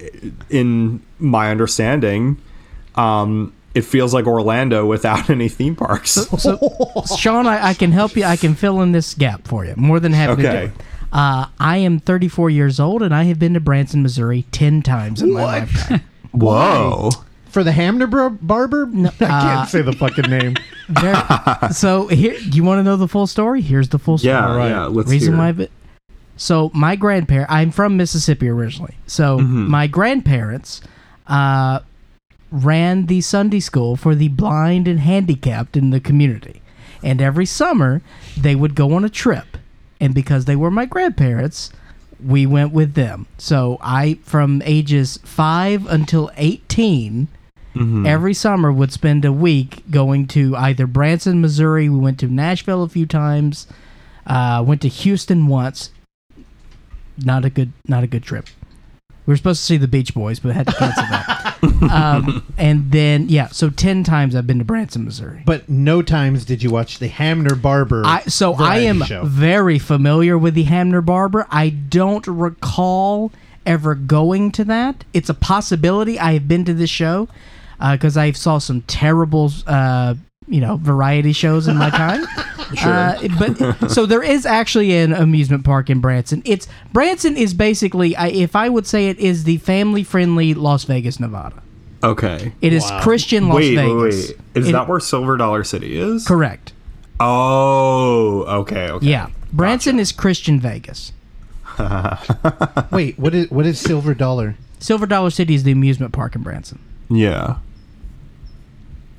in 0.50 1.02
my 1.24 1.50
understanding, 1.50 2.36
um, 2.94 3.52
it 3.74 3.82
feels 3.82 4.14
like 4.14 4.26
Orlando 4.26 4.86
without 4.86 5.28
any 5.36 5.48
theme 5.48 5.74
parks. 5.76 6.12
So, 6.12 6.58
Sean, 7.18 7.46
I, 7.46 7.68
I 7.70 7.74
can 7.74 7.90
help 7.92 8.16
you. 8.16 8.24
I 8.24 8.36
can 8.36 8.54
fill 8.54 8.80
in 8.82 8.92
this 8.92 9.14
gap 9.14 9.46
for 9.48 9.64
you. 9.64 9.74
More 9.76 9.98
than 10.00 10.12
happy 10.12 10.42
to 10.42 10.48
Okay. 10.48 10.66
do 10.66 10.72
it. 10.72 10.80
Uh, 11.12 11.46
I 11.60 11.76
am 11.78 12.00
34 12.00 12.50
years 12.50 12.80
old, 12.80 13.02
and 13.02 13.14
I 13.14 13.24
have 13.24 13.38
been 13.38 13.54
to 13.54 13.60
Branson, 13.60 14.02
Missouri 14.02 14.44
10 14.52 14.82
times 14.82 15.22
in 15.22 15.32
my 15.32 15.42
lifetime. 15.44 16.00
Whoa. 16.32 17.10
For 17.46 17.62
the 17.62 17.70
Hamner 17.70 18.08
bro- 18.08 18.30
Barber? 18.30 18.88
I 18.96 19.08
can't 19.10 19.22
uh, 19.22 19.66
say 19.66 19.82
the 19.82 19.92
fucking 19.92 20.28
name. 20.28 20.56
There- 20.88 21.70
so 21.72 22.08
here, 22.08 22.36
do 22.38 22.56
you 22.56 22.64
want 22.64 22.80
to 22.80 22.82
know 22.82 22.96
the 22.96 23.06
full 23.06 23.28
story? 23.28 23.60
Here's 23.60 23.90
the 23.90 23.98
full 24.00 24.18
story. 24.18 24.32
Yeah, 24.34 24.66
yeah. 24.68 24.84
Let's 24.86 25.08
reason 25.08 25.34
hear. 25.34 25.38
why. 25.38 25.48
I've 25.48 25.68
so 26.36 26.72
my 26.74 26.96
grandparent, 26.96 27.48
I'm 27.48 27.70
from 27.70 27.96
Mississippi 27.96 28.48
originally. 28.48 28.94
So 29.06 29.38
Mm-hmm. 29.38 29.70
my 29.70 29.86
grandparents 29.86 30.80
uh, 31.26 31.80
ran 32.50 33.06
the 33.06 33.20
Sunday 33.20 33.60
school 33.60 33.96
for 33.96 34.14
the 34.14 34.28
blind 34.28 34.86
and 34.88 35.00
handicapped 35.00 35.76
in 35.76 35.90
the 35.90 36.00
community, 36.00 36.62
and 37.02 37.20
every 37.20 37.46
summer 37.46 38.02
they 38.36 38.54
would 38.54 38.74
go 38.74 38.94
on 38.94 39.04
a 39.04 39.08
trip, 39.08 39.56
and 40.00 40.14
because 40.14 40.44
they 40.44 40.56
were 40.56 40.70
my 40.70 40.86
grandparents. 40.86 41.70
We 42.24 42.46
went 42.46 42.72
with 42.72 42.94
them. 42.94 43.26
So 43.38 43.76
I, 43.82 44.18
from 44.22 44.62
ages 44.64 45.18
five 45.24 45.86
until 45.86 46.30
18, 46.36 47.28
Mm-hmm. 47.74 48.06
every 48.06 48.34
summer 48.34 48.70
would 48.70 48.92
spend 48.92 49.24
a 49.24 49.32
week 49.32 49.82
going 49.90 50.28
to 50.28 50.54
either 50.54 50.86
Branson, 50.86 51.40
Missouri. 51.40 51.88
We 51.88 51.98
went 51.98 52.20
to 52.20 52.28
Nashville 52.28 52.84
a 52.84 52.88
few 52.88 53.04
times. 53.04 53.66
Uh, 54.24 54.62
went 54.64 54.80
to 54.82 54.88
Houston 54.88 55.48
once. 55.48 55.90
Not 57.18 57.44
a 57.44 57.50
good, 57.50 57.72
not 57.88 58.04
a 58.04 58.06
good 58.06 58.22
trip. 58.22 58.46
We 59.26 59.32
were 59.32 59.36
supposed 59.36 59.60
to 59.60 59.66
see 59.66 59.76
the 59.78 59.88
Beach 59.88 60.12
Boys, 60.14 60.38
but 60.38 60.54
had 60.54 60.66
to 60.66 60.72
cancel 60.74 61.04
that. 61.04 61.56
um, 61.90 62.52
and 62.58 62.90
then, 62.92 63.28
yeah, 63.28 63.48
so 63.48 63.70
ten 63.70 64.04
times 64.04 64.36
I've 64.36 64.46
been 64.46 64.58
to 64.58 64.64
Branson, 64.64 65.04
Missouri. 65.04 65.42
But 65.46 65.68
no 65.68 66.02
times 66.02 66.44
did 66.44 66.62
you 66.62 66.70
watch 66.70 66.98
the 66.98 67.08
Hamner 67.08 67.54
Barber. 67.54 68.02
I, 68.04 68.22
so 68.22 68.52
I 68.52 68.56
variety 68.56 68.86
am 68.86 69.02
show. 69.02 69.24
very 69.24 69.78
familiar 69.78 70.36
with 70.36 70.54
the 70.54 70.64
Hamner 70.64 71.00
Barber. 71.00 71.46
I 71.50 71.70
don't 71.70 72.26
recall 72.26 73.32
ever 73.66 73.94
going 73.94 74.52
to 74.52 74.64
that. 74.64 75.04
It's 75.12 75.30
a 75.30 75.34
possibility. 75.34 76.18
I 76.18 76.34
have 76.34 76.46
been 76.46 76.64
to 76.66 76.74
this 76.74 76.90
show 76.90 77.28
because 77.80 78.16
I 78.16 78.32
saw 78.32 78.58
some 78.58 78.82
terrible, 78.82 79.50
uh, 79.66 80.14
you 80.46 80.60
know, 80.60 80.76
variety 80.76 81.32
shows 81.32 81.66
in 81.66 81.76
my 81.76 81.90
time. 81.90 82.26
Uh, 82.82 83.28
but 83.38 83.90
so 83.90 84.06
there 84.06 84.22
is 84.22 84.46
actually 84.46 84.96
an 84.96 85.12
amusement 85.12 85.64
park 85.64 85.90
in 85.90 86.00
Branson. 86.00 86.42
It's 86.44 86.66
Branson 86.92 87.36
is 87.36 87.54
basically, 87.54 88.16
I, 88.16 88.28
if 88.28 88.56
I 88.56 88.68
would 88.68 88.86
say 88.86 89.08
it, 89.08 89.18
is 89.18 89.44
the 89.44 89.58
family-friendly 89.58 90.54
Las 90.54 90.84
Vegas, 90.84 91.18
Nevada. 91.20 91.62
Okay. 92.02 92.52
It 92.60 92.72
is 92.72 92.82
Wow. 92.82 93.00
Christian 93.02 93.48
Las 93.48 93.56
wait, 93.56 93.76
Vegas. 93.76 93.92
wait, 93.92 94.02
wait. 94.54 94.62
Is 94.62 94.68
It- 94.68 94.72
that 94.72 94.88
where 94.88 95.00
Silver 95.00 95.36
Dollar 95.36 95.64
City 95.64 95.96
is? 95.96 96.26
correct? 96.26 96.72
Oh, 97.20 98.42
okay, 98.60 98.90
okay. 98.90 99.06
Yeah, 99.06 99.28
Branson 99.52 99.98
is 99.98 100.12
Christian 100.12 100.58
Vegas. 100.60 101.12
Wait, 102.92 103.18
what 103.18 103.34
is 103.34 103.50
what 103.50 103.66
is 103.66 103.80
Silver 103.80 104.14
Dollar? 104.14 104.54
Silver 104.78 105.06
Dollar 105.06 105.30
City 105.30 105.54
is 105.54 105.62
the 105.64 105.72
amusement 105.72 106.12
park 106.12 106.34
in 106.36 106.42
Branson. 106.42 106.78
Yeah. 107.08 107.56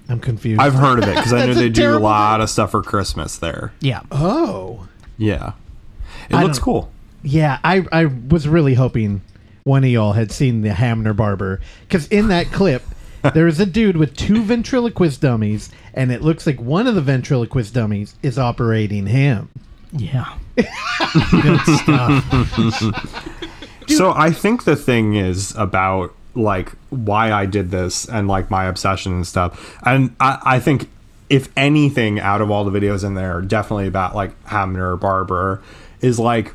I'm 0.10 0.20
confused. 0.20 0.62
I've 0.62 0.74
heard 0.76 1.00
of 1.00 1.10
it 1.10 1.16
because 1.16 1.34
I 1.34 1.46
know 1.46 1.54
they 1.54 1.70
do 1.70 1.82
a 1.82 1.86
terrible 1.86 2.04
lot 2.04 2.42
of 2.42 2.50
stuff 2.50 2.72
for 2.72 2.82
Christmas 2.84 3.38
there. 3.38 3.74
Yeah. 3.82 4.02
oh. 4.12 4.88
Yeah. 5.18 5.54
It 6.30 6.36
I 6.36 6.44
looks 6.44 6.58
don't- 6.58 6.64
cool. 6.66 6.92
Yeah, 7.24 7.58
I 7.64 7.84
I 7.92 8.06
was 8.06 8.48
really 8.48 8.76
hoping 8.76 9.22
one 9.64 9.84
of 9.84 9.90
y'all 9.90 10.14
had 10.14 10.32
seen 10.32 10.62
the 10.62 10.74
Hamner 10.74 11.14
Barber 11.14 11.60
because 11.88 12.08
in 12.10 12.28
that 12.28 12.52
clip 12.52 12.84
there 13.34 13.48
is 13.48 13.60
a 13.60 13.66
dude 13.66 13.98
with 13.98 14.16
two 14.16 14.44
ventriloquist 14.44 15.22
dummies, 15.22 15.72
and 15.96 16.12
it 16.12 16.22
looks 16.22 16.46
like 16.46 16.60
one 16.62 16.86
of 16.86 16.94
the 16.94 17.02
ventriloquist 17.02 17.74
dummies 17.74 18.16
is 18.22 18.38
operating 18.38 19.08
him. 19.08 19.50
Yeah. 19.92 20.38
Good 20.56 21.60
stuff. 21.82 23.32
So 23.88 24.14
I 24.16 24.32
think 24.32 24.64
the 24.64 24.76
thing 24.76 25.14
is 25.16 25.54
about 25.56 26.12
like 26.36 26.72
why 26.90 27.32
I 27.32 27.46
did 27.46 27.72
this 27.72 28.08
and 28.08 28.28
like 28.28 28.52
my 28.52 28.66
obsession 28.66 29.14
and 29.14 29.26
stuff. 29.26 29.78
And 29.86 30.16
I, 30.20 30.40
I 30.44 30.60
think 30.60 30.90
if 31.30 31.50
anything 31.58 32.20
out 32.20 32.42
of 32.42 32.52
all 32.52 32.64
the 32.64 32.78
videos 32.78 33.04
in 33.04 33.16
there, 33.16 33.42
definitely 33.42 33.88
about 33.88 34.16
like 34.16 34.32
Hamner 34.46 34.96
Barber 34.96 35.62
is 36.02 36.20
like 36.20 36.54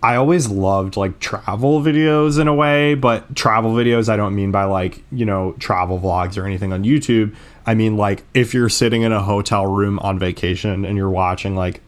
I 0.00 0.14
always 0.14 0.48
loved 0.48 0.96
like 0.96 1.18
travel 1.18 1.80
videos 1.80 2.38
in 2.38 2.46
a 2.46 2.54
way, 2.54 2.94
but 2.94 3.34
travel 3.34 3.72
videos 3.72 4.08
I 4.08 4.16
don't 4.16 4.34
mean 4.34 4.52
by 4.52 4.64
like, 4.64 5.02
you 5.10 5.24
know, 5.24 5.52
travel 5.58 5.98
vlogs 5.98 6.38
or 6.38 6.46
anything 6.46 6.72
on 6.72 6.84
YouTube. 6.84 7.34
I 7.66 7.74
mean 7.74 7.96
like 7.96 8.22
if 8.34 8.54
you're 8.54 8.68
sitting 8.68 9.02
in 9.02 9.12
a 9.12 9.22
hotel 9.22 9.66
room 9.66 9.98
on 10.00 10.18
vacation 10.18 10.84
and 10.84 10.96
you're 10.96 11.10
watching 11.10 11.56
like 11.56 11.80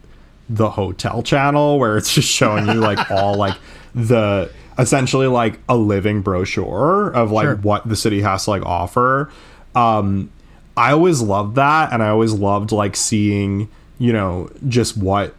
the 0.49 0.69
hotel 0.69 1.23
channel 1.23 1.79
where 1.79 1.97
it's 1.97 2.13
just 2.13 2.27
showing 2.27 2.67
you 2.67 2.73
like 2.73 3.09
all 3.09 3.35
like 3.35 3.55
the 3.95 4.51
essentially 4.77 5.27
like 5.27 5.59
a 5.69 5.75
living 5.75 6.21
brochure 6.21 7.09
of 7.11 7.31
like 7.31 7.45
Sure. 7.45 7.55
what 7.57 7.87
the 7.87 7.95
city 7.95 8.21
has 8.21 8.45
to 8.45 8.49
like 8.51 8.65
offer. 8.65 9.29
Um 9.75 10.31
I 10.77 10.91
always 10.93 11.21
loved 11.21 11.55
that 11.55 11.91
and 11.91 12.01
I 12.01 12.09
always 12.09 12.33
loved 12.33 12.71
like 12.71 12.95
seeing, 12.95 13.69
you 13.99 14.13
know, 14.13 14.49
just 14.67 14.95
what 14.97 15.35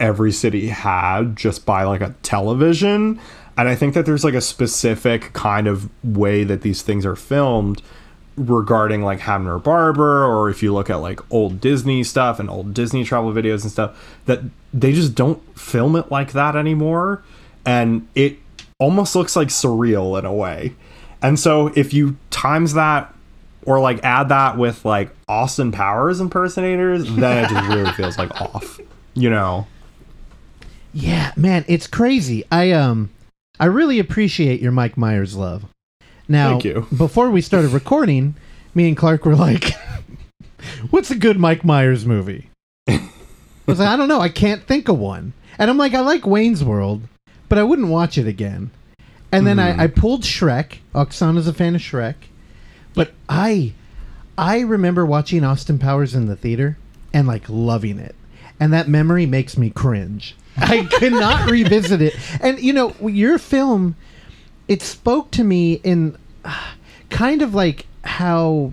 every 0.00 0.32
city 0.32 0.68
had 0.68 1.36
just 1.36 1.66
by 1.66 1.84
like 1.84 2.00
a 2.00 2.14
television. 2.22 3.20
And 3.58 3.68
I 3.68 3.74
think 3.74 3.92
that 3.94 4.06
there's 4.06 4.24
like 4.24 4.34
a 4.34 4.40
specific 4.40 5.34
kind 5.34 5.66
of 5.66 5.90
way 6.02 6.44
that 6.44 6.62
these 6.62 6.80
things 6.80 7.04
are 7.04 7.14
filmed 7.16 7.82
regarding 8.36 9.02
like 9.02 9.20
Hamner 9.20 9.58
Barber, 9.58 10.24
or 10.24 10.48
if 10.48 10.62
you 10.62 10.72
look 10.72 10.88
at 10.88 10.96
like 10.96 11.20
old 11.30 11.60
Disney 11.60 12.02
stuff 12.02 12.40
and 12.40 12.48
old 12.48 12.72
Disney 12.72 13.04
travel 13.04 13.32
videos 13.32 13.62
and 13.62 13.70
stuff, 13.70 14.18
that 14.24 14.40
they 14.72 14.92
just 14.94 15.14
don't 15.14 15.42
film 15.58 15.94
it 15.96 16.10
like 16.10 16.32
that 16.32 16.56
anymore. 16.56 17.22
And 17.66 18.08
it 18.14 18.38
almost 18.80 19.14
looks 19.14 19.36
like 19.36 19.48
surreal 19.48 20.18
in 20.18 20.24
a 20.24 20.32
way. 20.32 20.74
And 21.22 21.38
so 21.38 21.68
if 21.76 21.94
you 21.94 22.16
times 22.30 22.72
that 22.72 23.14
or 23.66 23.78
like 23.78 24.02
add 24.02 24.30
that 24.30 24.56
with 24.56 24.84
like 24.84 25.10
Austin 25.28 25.70
Powers 25.70 26.20
impersonators, 26.20 27.08
then 27.14 27.44
it 27.44 27.50
just 27.50 27.68
really 27.68 27.92
feels 27.92 28.18
like 28.18 28.32
off. 28.40 28.80
You 29.14 29.30
know? 29.30 29.66
Yeah, 30.92 31.32
man, 31.36 31.64
it's 31.68 31.86
crazy. 31.86 32.44
I 32.50 32.72
um 32.72 33.10
I 33.60 33.66
really 33.66 33.98
appreciate 33.98 34.60
your 34.60 34.72
Mike 34.72 34.96
Myers 34.96 35.36
love. 35.36 35.66
Now, 36.26 36.50
Thank 36.50 36.64
you. 36.64 36.86
before 36.96 37.30
we 37.30 37.40
started 37.42 37.70
recording, 37.70 38.34
me 38.74 38.88
and 38.88 38.96
Clark 38.96 39.24
were 39.24 39.36
like, 39.36 39.72
"What's 40.90 41.10
a 41.10 41.16
good 41.16 41.38
Mike 41.38 41.64
Myers 41.64 42.06
movie?" 42.06 42.50
I 42.88 43.00
was 43.66 43.78
like, 43.78 43.88
"I 43.88 43.96
don't 43.96 44.08
know. 44.08 44.20
I 44.20 44.30
can't 44.30 44.62
think 44.62 44.88
of 44.88 44.98
one." 44.98 45.32
And 45.58 45.70
I'm 45.70 45.76
like, 45.76 45.94
"I 45.94 46.00
like 46.00 46.26
Wayne's 46.26 46.64
World, 46.64 47.02
but 47.50 47.58
I 47.58 47.62
wouldn't 47.62 47.88
watch 47.88 48.16
it 48.16 48.26
again." 48.26 48.70
And 49.32 49.46
then 49.46 49.58
I, 49.58 49.84
I 49.84 49.86
pulled 49.86 50.22
Shrek. 50.22 50.78
Oksana's 50.94 51.46
a 51.46 51.52
fan 51.52 51.74
of 51.74 51.82
Shrek, 51.82 52.14
but 52.94 53.12
I 53.28 53.74
I 54.38 54.60
remember 54.60 55.04
watching 55.04 55.44
Austin 55.44 55.78
Powers 55.78 56.14
in 56.14 56.26
the 56.26 56.36
theater 56.36 56.78
and 57.12 57.28
like 57.28 57.44
loving 57.48 57.98
it. 57.98 58.14
And 58.58 58.72
that 58.72 58.88
memory 58.88 59.26
makes 59.26 59.58
me 59.58 59.68
cringe. 59.68 60.34
I 60.56 60.84
could 60.98 61.12
not 61.12 61.50
revisit 61.50 62.00
it. 62.00 62.14
And 62.40 62.58
you 62.58 62.72
know, 62.72 62.94
your 63.02 63.38
film 63.38 63.96
it 64.66 64.82
spoke 64.82 65.30
to 65.32 65.44
me 65.44 65.74
in 65.82 66.16
uh, 66.44 66.72
kind 67.10 67.42
of 67.42 67.54
like 67.54 67.86
how 68.04 68.72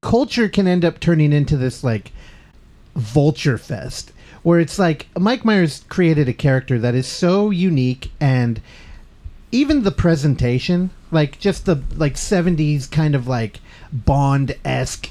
culture 0.00 0.48
can 0.48 0.66
end 0.66 0.84
up 0.84 1.00
turning 1.00 1.32
into 1.32 1.56
this 1.56 1.84
like 1.84 2.12
vulture 2.94 3.58
fest 3.58 4.12
where 4.44 4.60
it's 4.60 4.78
like 4.78 5.08
Mike 5.18 5.44
Myers 5.44 5.82
created 5.88 6.28
a 6.28 6.32
character 6.32 6.78
that 6.78 6.94
is 6.94 7.08
so 7.08 7.50
unique 7.50 8.12
and 8.20 8.60
even 9.50 9.82
the 9.82 9.90
presentation 9.90 10.90
like 11.10 11.38
just 11.38 11.64
the 11.64 11.80
like 11.96 12.14
70s 12.14 12.90
kind 12.90 13.14
of 13.14 13.28
like 13.28 13.60
bond-esque 13.92 15.10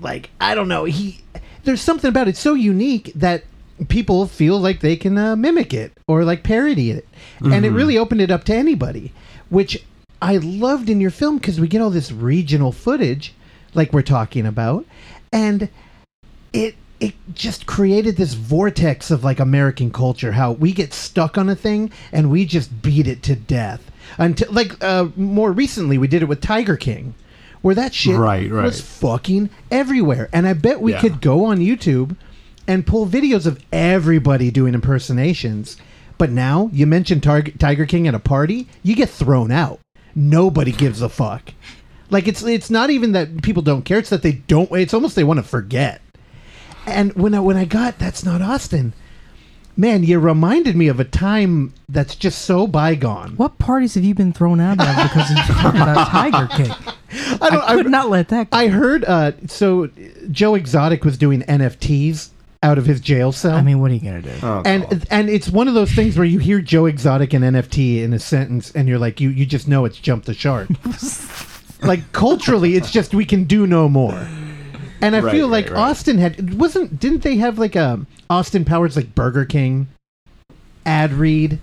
like 0.00 0.30
i 0.40 0.54
don't 0.54 0.68
know 0.68 0.84
he 0.84 1.20
there's 1.64 1.80
something 1.80 2.08
about 2.08 2.28
it 2.28 2.36
so 2.36 2.54
unique 2.54 3.12
that 3.14 3.42
people 3.88 4.26
feel 4.26 4.58
like 4.58 4.80
they 4.80 4.96
can 4.96 5.18
uh, 5.18 5.34
mimic 5.34 5.74
it 5.74 5.92
or 6.06 6.22
like 6.22 6.42
parody 6.42 6.90
it. 6.90 7.08
And 7.42 7.64
it 7.64 7.70
really 7.70 7.96
opened 7.96 8.20
it 8.20 8.30
up 8.30 8.44
to 8.44 8.54
anybody 8.54 9.12
which 9.48 9.84
i 10.22 10.36
loved 10.36 10.88
in 10.88 11.00
your 11.00 11.10
film 11.10 11.38
because 11.38 11.58
we 11.58 11.66
get 11.66 11.80
all 11.80 11.90
this 11.90 12.12
regional 12.12 12.72
footage 12.72 13.34
like 13.74 13.92
we're 13.92 14.02
talking 14.02 14.46
about 14.46 14.84
and 15.32 15.68
it 16.52 16.76
it 17.00 17.14
just 17.34 17.66
created 17.66 18.16
this 18.16 18.34
vortex 18.34 19.10
of 19.10 19.24
like 19.24 19.40
American 19.40 19.90
culture 19.90 20.32
how 20.32 20.52
we 20.52 20.72
get 20.72 20.92
stuck 20.92 21.38
on 21.38 21.48
a 21.48 21.56
thing 21.56 21.90
and 22.12 22.30
we 22.30 22.44
just 22.44 22.82
beat 22.82 23.06
it 23.06 23.22
to 23.22 23.34
death 23.34 23.90
until 24.18 24.52
like 24.52 24.82
uh, 24.84 25.08
more 25.16 25.50
recently 25.52 25.96
we 25.98 26.06
did 26.08 26.22
it 26.22 26.26
with 26.28 26.40
Tiger 26.40 26.76
King 26.76 27.14
where 27.62 27.74
that 27.74 27.94
shit 27.94 28.16
Right, 28.16 28.50
right. 28.50 28.64
was 28.64 28.80
fucking 28.80 29.50
everywhere. 29.70 30.30
And 30.32 30.46
I 30.46 30.54
bet 30.54 30.80
we 30.80 30.92
Yeah. 30.92 31.00
could 31.00 31.20
go 31.20 31.44
on 31.44 31.58
YouTube 31.58 32.16
and 32.66 32.86
pull 32.86 33.06
videos 33.06 33.44
of 33.46 33.60
everybody 33.70 34.50
doing 34.50 34.72
impersonations. 34.74 35.76
But 36.16 36.30
now 36.30 36.70
you 36.72 36.86
mention 36.86 37.20
Tar- 37.20 37.42
Tiger 37.42 37.84
King 37.86 38.06
at 38.08 38.14
a 38.14 38.18
party, 38.18 38.66
you 38.82 38.94
get 38.96 39.10
thrown 39.10 39.50
out. 39.50 39.78
Nobody 40.14 40.72
gives 40.72 41.02
a 41.02 41.08
fuck. 41.10 41.52
Like 42.08 42.26
it's 42.26 42.42
it's 42.42 42.70
not 42.70 42.90
even 42.90 43.12
that 43.12 43.42
people 43.42 43.62
don't 43.62 43.84
care; 43.84 43.98
it's 43.98 44.10
that 44.10 44.22
they 44.22 44.32
don't. 44.32 44.70
It's 44.72 44.92
almost 44.94 45.14
they 45.14 45.22
want 45.24 45.38
to 45.38 45.44
forget. 45.44 46.00
And 46.86 47.12
when 47.14 47.34
I 47.34 47.40
when 47.40 47.56
I 47.56 47.64
got 47.64 47.98
that's 47.98 48.24
not 48.24 48.42
Austin, 48.42 48.92
man, 49.76 50.04
you 50.04 50.18
reminded 50.18 50.76
me 50.76 50.88
of 50.88 51.00
a 51.00 51.04
time 51.04 51.72
that's 51.88 52.14
just 52.14 52.42
so 52.42 52.66
bygone. 52.66 53.36
What 53.36 53.58
parties 53.58 53.94
have 53.94 54.04
you 54.04 54.14
been 54.14 54.32
thrown 54.32 54.60
out 54.60 54.80
of 54.80 54.86
because 55.08 55.30
you're 55.30 55.56
talking 55.56 55.80
about 55.80 56.08
Tiger 56.08 56.46
King? 56.56 56.72
I 57.40 57.62
I 57.66 57.76
could 57.76 57.90
not 57.90 58.08
let 58.08 58.28
that 58.28 58.50
go. 58.50 58.56
I 58.56 58.68
heard 58.68 59.04
uh, 59.04 59.32
so 59.46 59.88
Joe 60.30 60.54
Exotic 60.54 61.04
was 61.04 61.18
doing 61.18 61.42
NFTs 61.42 62.30
out 62.62 62.76
of 62.76 62.84
his 62.86 63.00
jail 63.00 63.32
cell. 63.32 63.56
I 63.56 63.62
mean, 63.62 63.80
what 63.80 63.90
are 63.90 63.94
you 63.94 64.00
gonna 64.00 64.22
do? 64.22 64.32
Oh, 64.42 64.62
and 64.64 64.88
God. 64.88 65.06
and 65.10 65.30
it's 65.30 65.48
one 65.48 65.68
of 65.68 65.74
those 65.74 65.90
things 65.92 66.16
where 66.16 66.26
you 66.26 66.38
hear 66.38 66.60
Joe 66.60 66.86
Exotic 66.86 67.32
and 67.32 67.44
NFT 67.44 68.02
in 68.02 68.12
a 68.12 68.18
sentence, 68.18 68.70
and 68.72 68.88
you're 68.88 68.98
like, 68.98 69.20
you 69.20 69.30
you 69.30 69.46
just 69.46 69.66
know 69.66 69.84
it's 69.84 69.98
jumped 69.98 70.26
the 70.26 70.34
shark. 70.34 70.68
like 71.82 72.12
culturally, 72.12 72.76
it's 72.76 72.90
just 72.90 73.14
we 73.14 73.24
can 73.24 73.44
do 73.44 73.66
no 73.66 73.88
more. 73.88 74.28
And 75.02 75.16
I 75.16 75.20
Right, 75.20 75.32
feel 75.32 75.48
right, 75.48 75.64
like 75.64 75.70
right. 75.72 75.80
Austin 75.90 76.18
had 76.18 76.54
wasn't 76.58 77.00
didn't 77.00 77.22
they 77.22 77.36
have 77.36 77.58
like 77.58 77.76
a 77.76 78.00
Austin 78.28 78.64
Powers 78.64 78.96
like 78.96 79.14
Burger 79.14 79.44
King 79.44 79.88
ad 80.86 81.12
read? 81.12 81.58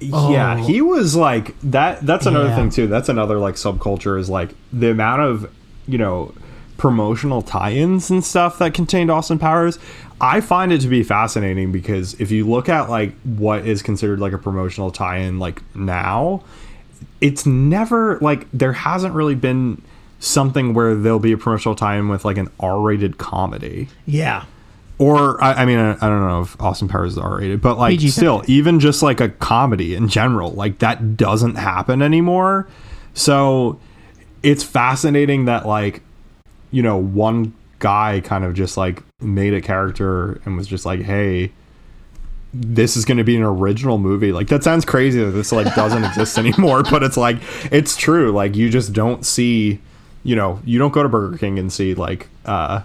yeah, 0.00 0.56
Oh. 0.58 0.64
he 0.64 0.80
was 0.80 1.16
like 1.16 1.54
that. 1.62 2.04
That's 2.06 2.26
another 2.26 2.48
Yeah. 2.48 2.56
thing 2.56 2.70
too. 2.70 2.86
That's 2.86 3.08
another 3.08 3.38
like 3.38 3.54
subculture 3.56 4.18
is 4.18 4.28
like 4.30 4.54
the 4.72 4.90
amount 4.90 5.22
of 5.22 5.50
you 5.86 5.98
know 5.98 6.32
promotional 6.76 7.42
tie-ins 7.42 8.08
and 8.08 8.24
stuff 8.24 8.58
that 8.58 8.72
contained 8.74 9.10
Austin 9.10 9.38
Powers. 9.38 9.78
I 10.20 10.40
find 10.40 10.72
it 10.72 10.80
to 10.82 10.88
be 10.88 11.02
fascinating 11.02 11.72
because 11.72 12.14
if 12.20 12.30
you 12.30 12.46
look 12.48 12.68
at 12.68 12.88
like 12.90 13.12
what 13.22 13.66
is 13.66 13.82
considered 13.82 14.20
like 14.20 14.32
a 14.32 14.38
promotional 14.38 14.90
tie-in 14.90 15.38
like 15.38 15.62
now, 15.74 16.42
it's 17.20 17.46
never 17.46 18.18
like 18.20 18.46
there 18.52 18.72
hasn't 18.74 19.14
really 19.14 19.34
been 19.34 19.82
something 20.20 20.74
where 20.74 20.94
there'll 20.94 21.18
be 21.18 21.32
a 21.32 21.38
promotional 21.38 21.74
tie-in 21.74 22.08
with 22.08 22.24
like 22.24 22.36
an 22.38 22.48
R-rated 22.60 23.18
comedy. 23.18 23.88
Yeah. 24.06 24.44
or 24.98 25.42
I, 25.42 25.62
I 25.62 25.64
mean 25.64 25.78
I, 25.78 25.92
I 25.92 26.08
don't 26.08 26.26
know 26.26 26.42
if 26.42 26.60
Austin 26.60 26.88
Powers 26.88 27.12
is 27.12 27.18
R 27.18 27.38
rated, 27.38 27.60
but 27.62 27.78
like 27.78 27.98
PG-13. 27.98 28.10
still, 28.10 28.42
even 28.48 28.80
just 28.80 29.02
like 29.02 29.20
a 29.20 29.28
comedy 29.28 29.94
in 29.94 30.08
general, 30.08 30.50
like 30.52 30.80
that 30.80 31.16
doesn't 31.16 31.54
happen 31.54 32.02
anymore. 32.02 32.68
So 33.14 33.78
it's 34.42 34.62
fascinating 34.62 35.44
that 35.46 35.66
like 35.66 36.02
you 36.70 36.82
know 36.82 36.96
one 36.96 37.54
guy 37.78 38.20
kind 38.24 38.44
of 38.44 38.54
just 38.54 38.76
like 38.76 39.02
made 39.20 39.54
a 39.54 39.60
character 39.60 40.40
and 40.44 40.56
was 40.56 40.66
just 40.66 40.84
like, 40.84 41.00
hey. 41.02 41.52
This 42.54 42.96
is 42.96 43.04
going 43.04 43.18
to 43.18 43.24
be 43.24 43.36
an 43.36 43.42
original 43.42 43.98
movie. 43.98 44.32
Like 44.32 44.48
that 44.48 44.64
sounds 44.64 44.86
crazy 44.86 45.22
that 45.22 45.32
this 45.32 45.52
like 45.52 45.74
doesn't 45.74 46.02
exist 46.10 46.38
anymore, 46.38 46.82
but 46.82 47.02
it's 47.02 47.18
like 47.18 47.36
it's 47.70 47.94
true. 47.94 48.32
Like 48.32 48.56
you 48.56 48.70
just 48.70 48.94
don't 48.94 49.24
see, 49.26 49.80
you 50.24 50.36
know, 50.36 50.60
you 50.64 50.78
don't 50.78 50.92
go 50.92 51.02
to 51.02 51.08
Burger 51.08 51.38
King 51.38 51.58
and 51.58 51.72
see 51.72 51.94
like 51.94 52.28
uh 52.44 52.82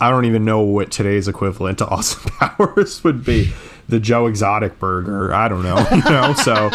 I 0.00 0.10
don't 0.10 0.24
even 0.24 0.44
know 0.44 0.60
what 0.60 0.90
today's 0.90 1.28
equivalent 1.28 1.78
to 1.78 1.86
Austin 1.88 2.30
Powers 2.32 3.02
would 3.04 3.24
be. 3.24 3.52
The 3.86 4.00
Joe 4.00 4.26
Exotic 4.28 4.78
burger. 4.78 5.34
I 5.34 5.46
don't 5.48 5.62
know. 5.62 5.86
You 5.90 6.02
know. 6.10 6.32
So, 6.32 6.70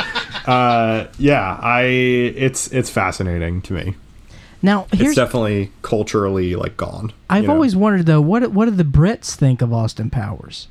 uh, 0.45 1.07
yeah, 1.17 1.57
I 1.59 1.81
it's 1.81 2.71
it's 2.71 2.89
fascinating 2.91 3.61
to 3.63 3.73
me. 3.73 3.95
Now, 4.61 4.85
It's 4.91 5.15
definitely 5.15 5.71
culturally 5.81 6.55
like 6.55 6.77
gone. 6.77 7.11
I've 7.29 7.43
you 7.43 7.47
know? 7.47 7.53
always 7.55 7.75
wondered 7.75 8.05
though, 8.05 8.21
what 8.21 8.51
what 8.51 8.65
do 8.65 8.71
the 8.71 8.83
Brits 8.83 9.33
think 9.35 9.61
of 9.63 9.73
Austin 9.73 10.09
Powers? 10.11 10.67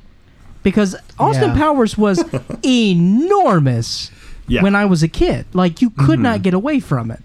Because 0.63 0.95
Austin 1.19 1.49
Yeah. 1.49 1.57
Powers 1.57 1.97
was 1.97 2.23
enormous 2.63 4.11
Yeah. 4.47 4.63
when 4.63 4.75
I 4.75 4.85
was 4.85 5.03
a 5.03 5.07
kid. 5.07 5.45
Like 5.53 5.81
you 5.81 5.89
could 5.89 6.19
not 6.19 6.41
get 6.41 6.53
away 6.53 6.79
from 6.79 7.11
it. 7.11 7.19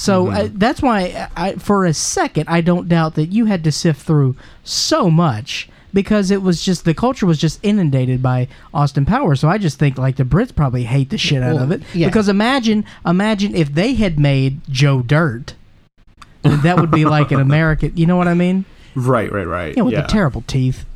So 0.00 0.26
Mm-hmm. 0.26 0.36
uh, 0.36 0.48
that's 0.54 0.80
why, 0.80 1.28
I, 1.36 1.52
for 1.54 1.84
a 1.84 1.92
second, 1.92 2.48
I 2.48 2.62
don't 2.62 2.88
doubt 2.88 3.14
that 3.16 3.26
you 3.26 3.44
had 3.44 3.62
to 3.64 3.72
sift 3.72 4.00
through 4.00 4.34
so 4.64 5.10
much 5.10 5.68
because 5.92 6.30
it 6.30 6.40
was 6.40 6.62
just 6.62 6.84
the 6.84 6.94
culture 6.94 7.26
was 7.26 7.38
just 7.38 7.60
inundated 7.62 8.22
by 8.22 8.48
Austin 8.72 9.04
Powers. 9.04 9.40
So 9.40 9.48
I 9.48 9.58
just 9.58 9.78
think 9.78 9.98
like 9.98 10.16
the 10.16 10.24
Brits 10.24 10.54
probably 10.54 10.84
hate 10.84 11.10
the 11.10 11.18
shit 11.18 11.42
out 11.42 11.60
of 11.60 11.70
it 11.70 11.82
yeah. 11.92 12.06
because 12.06 12.28
imagine 12.28 12.84
imagine 13.04 13.54
if 13.54 13.74
they 13.74 13.94
had 13.94 14.18
made 14.18 14.60
Joe 14.68 15.02
Dirt. 15.02 15.54
that 16.42 16.78
would 16.78 16.90
be 16.90 17.04
like 17.04 17.32
an 17.32 17.40
American. 17.40 17.92
You 17.94 18.06
know 18.06 18.16
what 18.16 18.28
I 18.28 18.34
mean? 18.34 18.64
right, 18.94 19.30
right, 19.30 19.46
right. 19.46 19.76
Yeah, 19.76 19.82
with 19.82 19.92
yeah. 19.92 20.02
the 20.02 20.08
terrible 20.08 20.42
teeth. 20.46 20.86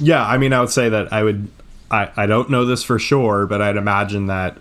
Yeah, 0.00 0.26
I 0.26 0.38
mean, 0.38 0.54
I 0.54 0.60
would 0.60 0.70
say 0.70 0.88
that 0.88 1.12
I 1.12 1.22
would. 1.22 1.48
I 1.90 2.10
I 2.16 2.26
don't 2.26 2.48
know 2.48 2.64
this 2.64 2.82
for 2.82 2.98
sure, 2.98 3.44
but 3.46 3.60
I'd 3.60 3.76
imagine 3.76 4.26
that 4.26 4.56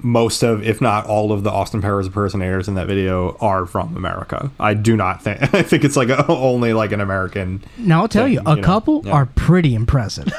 most 0.00 0.42
of, 0.42 0.62
if 0.62 0.80
not 0.80 1.06
all 1.06 1.32
of, 1.32 1.44
the 1.44 1.50
Austin 1.50 1.82
Powers 1.82 2.06
impersonators 2.06 2.68
in 2.68 2.74
that 2.74 2.86
video 2.86 3.36
are 3.40 3.66
from 3.66 3.96
America. 3.96 4.50
I 4.60 4.74
do 4.74 4.96
not 4.96 5.22
think. 5.22 5.42
I 5.54 5.62
think 5.62 5.84
it's 5.84 5.96
like 5.96 6.08
a, 6.08 6.26
only 6.28 6.72
like 6.72 6.92
an 6.92 7.00
American. 7.00 7.64
Now 7.76 8.02
I'll 8.02 8.08
tell 8.08 8.28
you, 8.28 8.40
a 8.46 8.50
you 8.50 8.56
know, 8.56 8.62
couple 8.62 9.02
yeah. 9.04 9.12
are 9.12 9.26
pretty 9.26 9.74
impressive. 9.74 10.32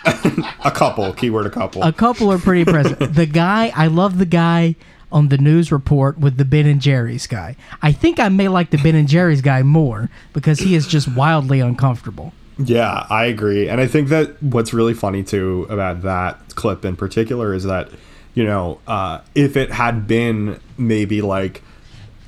A 0.64 0.70
couple, 0.70 1.12
keyword 1.14 1.46
a 1.46 1.50
couple. 1.50 1.82
a 1.82 1.92
couple 1.92 2.30
are 2.30 2.38
pretty 2.38 2.62
impressive. 2.62 3.14
The 3.14 3.26
guy, 3.26 3.72
I 3.74 3.86
love 3.86 4.18
the 4.18 4.26
guy 4.26 4.76
on 5.12 5.28
the 5.28 5.38
news 5.38 5.72
report 5.72 6.18
with 6.18 6.36
the 6.36 6.44
Ben 6.44 6.66
and 6.66 6.80
Jerry's 6.80 7.26
guy. 7.26 7.56
I 7.82 7.92
think 7.92 8.20
I 8.20 8.28
may 8.28 8.48
like 8.48 8.70
the 8.70 8.78
Ben 8.78 8.94
and 8.94 9.08
Jerry's 9.08 9.40
guy 9.40 9.62
more 9.62 10.10
because 10.32 10.60
he 10.60 10.74
is 10.74 10.86
just 10.86 11.08
wildly 11.14 11.60
uncomfortable. 11.60 12.32
Yeah, 12.58 13.06
I 13.08 13.24
agree. 13.26 13.68
And 13.68 13.80
I 13.80 13.86
think 13.86 14.08
that 14.08 14.42
what's 14.42 14.72
really 14.74 14.94
funny 14.94 15.22
too 15.22 15.66
about 15.70 16.02
that 16.02 16.54
clip 16.54 16.84
in 16.84 16.96
particular 16.96 17.54
is 17.54 17.64
that, 17.64 17.90
you 18.34 18.44
know, 18.44 18.80
uh, 18.86 19.20
if 19.34 19.56
it 19.56 19.70
had 19.70 20.06
been 20.06 20.60
maybe 20.78 21.22
like 21.22 21.62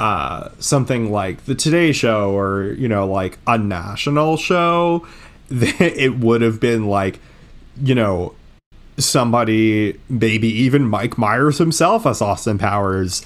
uh, 0.00 0.48
something 0.58 1.12
like 1.12 1.44
the 1.44 1.54
Today 1.54 1.92
Show 1.92 2.36
or, 2.36 2.72
you 2.72 2.88
know, 2.88 3.06
like 3.06 3.38
a 3.46 3.56
national 3.56 4.36
show, 4.36 5.06
it 5.50 6.18
would 6.18 6.42
have 6.42 6.60
been 6.60 6.86
like, 6.86 7.20
you 7.80 7.94
know, 7.94 8.34
somebody, 8.98 9.98
maybe 10.08 10.48
even 10.48 10.88
Mike 10.88 11.16
Myers 11.16 11.58
himself 11.58 12.06
as 12.06 12.20
Austin 12.20 12.58
Powers, 12.58 13.24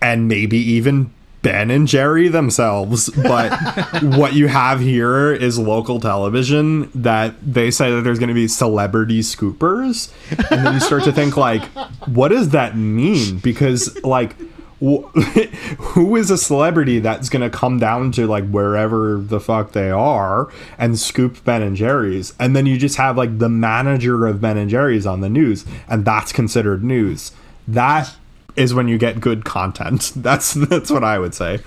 and 0.00 0.28
maybe 0.28 0.58
even 0.58 1.12
Ben 1.46 1.70
and 1.70 1.86
Jerry 1.86 2.26
themselves. 2.26 3.08
But 3.10 3.52
what 4.02 4.34
you 4.34 4.48
have 4.48 4.80
here 4.80 5.32
is 5.32 5.58
local 5.58 6.00
television 6.00 6.90
that 6.92 7.34
they 7.40 7.70
say 7.70 7.90
that 7.92 8.02
there's 8.02 8.18
going 8.18 8.28
to 8.28 8.34
be 8.34 8.48
celebrity 8.48 9.20
scoopers. 9.20 10.12
And 10.50 10.66
then 10.66 10.74
you 10.74 10.80
start 10.80 11.04
to 11.04 11.12
think, 11.12 11.36
like, 11.36 11.62
what 12.06 12.28
does 12.28 12.48
that 12.48 12.76
mean? 12.76 13.38
Because, 13.38 14.02
like, 14.02 14.34
who 14.80 16.16
is 16.16 16.30
a 16.30 16.36
celebrity 16.36 16.98
that's 16.98 17.28
going 17.28 17.48
to 17.48 17.56
come 17.56 17.78
down 17.78 18.12
to 18.12 18.26
like 18.26 18.46
wherever 18.50 19.16
the 19.16 19.40
fuck 19.40 19.72
they 19.72 19.90
are 19.90 20.50
and 20.76 20.98
scoop 20.98 21.42
Ben 21.44 21.62
and 21.62 21.74
Jerry's 21.74 22.34
and 22.38 22.54
then 22.54 22.66
you 22.66 22.76
just 22.76 22.98
have 22.98 23.16
like 23.16 23.38
the 23.38 23.48
manager 23.48 24.26
of 24.26 24.42
Ben 24.42 24.58
and 24.58 24.68
Jerry's 24.68 25.06
on 25.06 25.22
the 25.22 25.30
news 25.30 25.64
and 25.88 26.04
that's 26.04 26.30
considered 26.30 26.84
news 26.84 27.32
that 27.66 28.14
is 28.56 28.74
when 28.74 28.88
you 28.88 28.98
get 28.98 29.20
good 29.20 29.44
content 29.44 30.12
that's 30.16 30.54
that's 30.54 30.90
what 30.90 31.04
I 31.04 31.18
would 31.18 31.34
say 31.34 31.60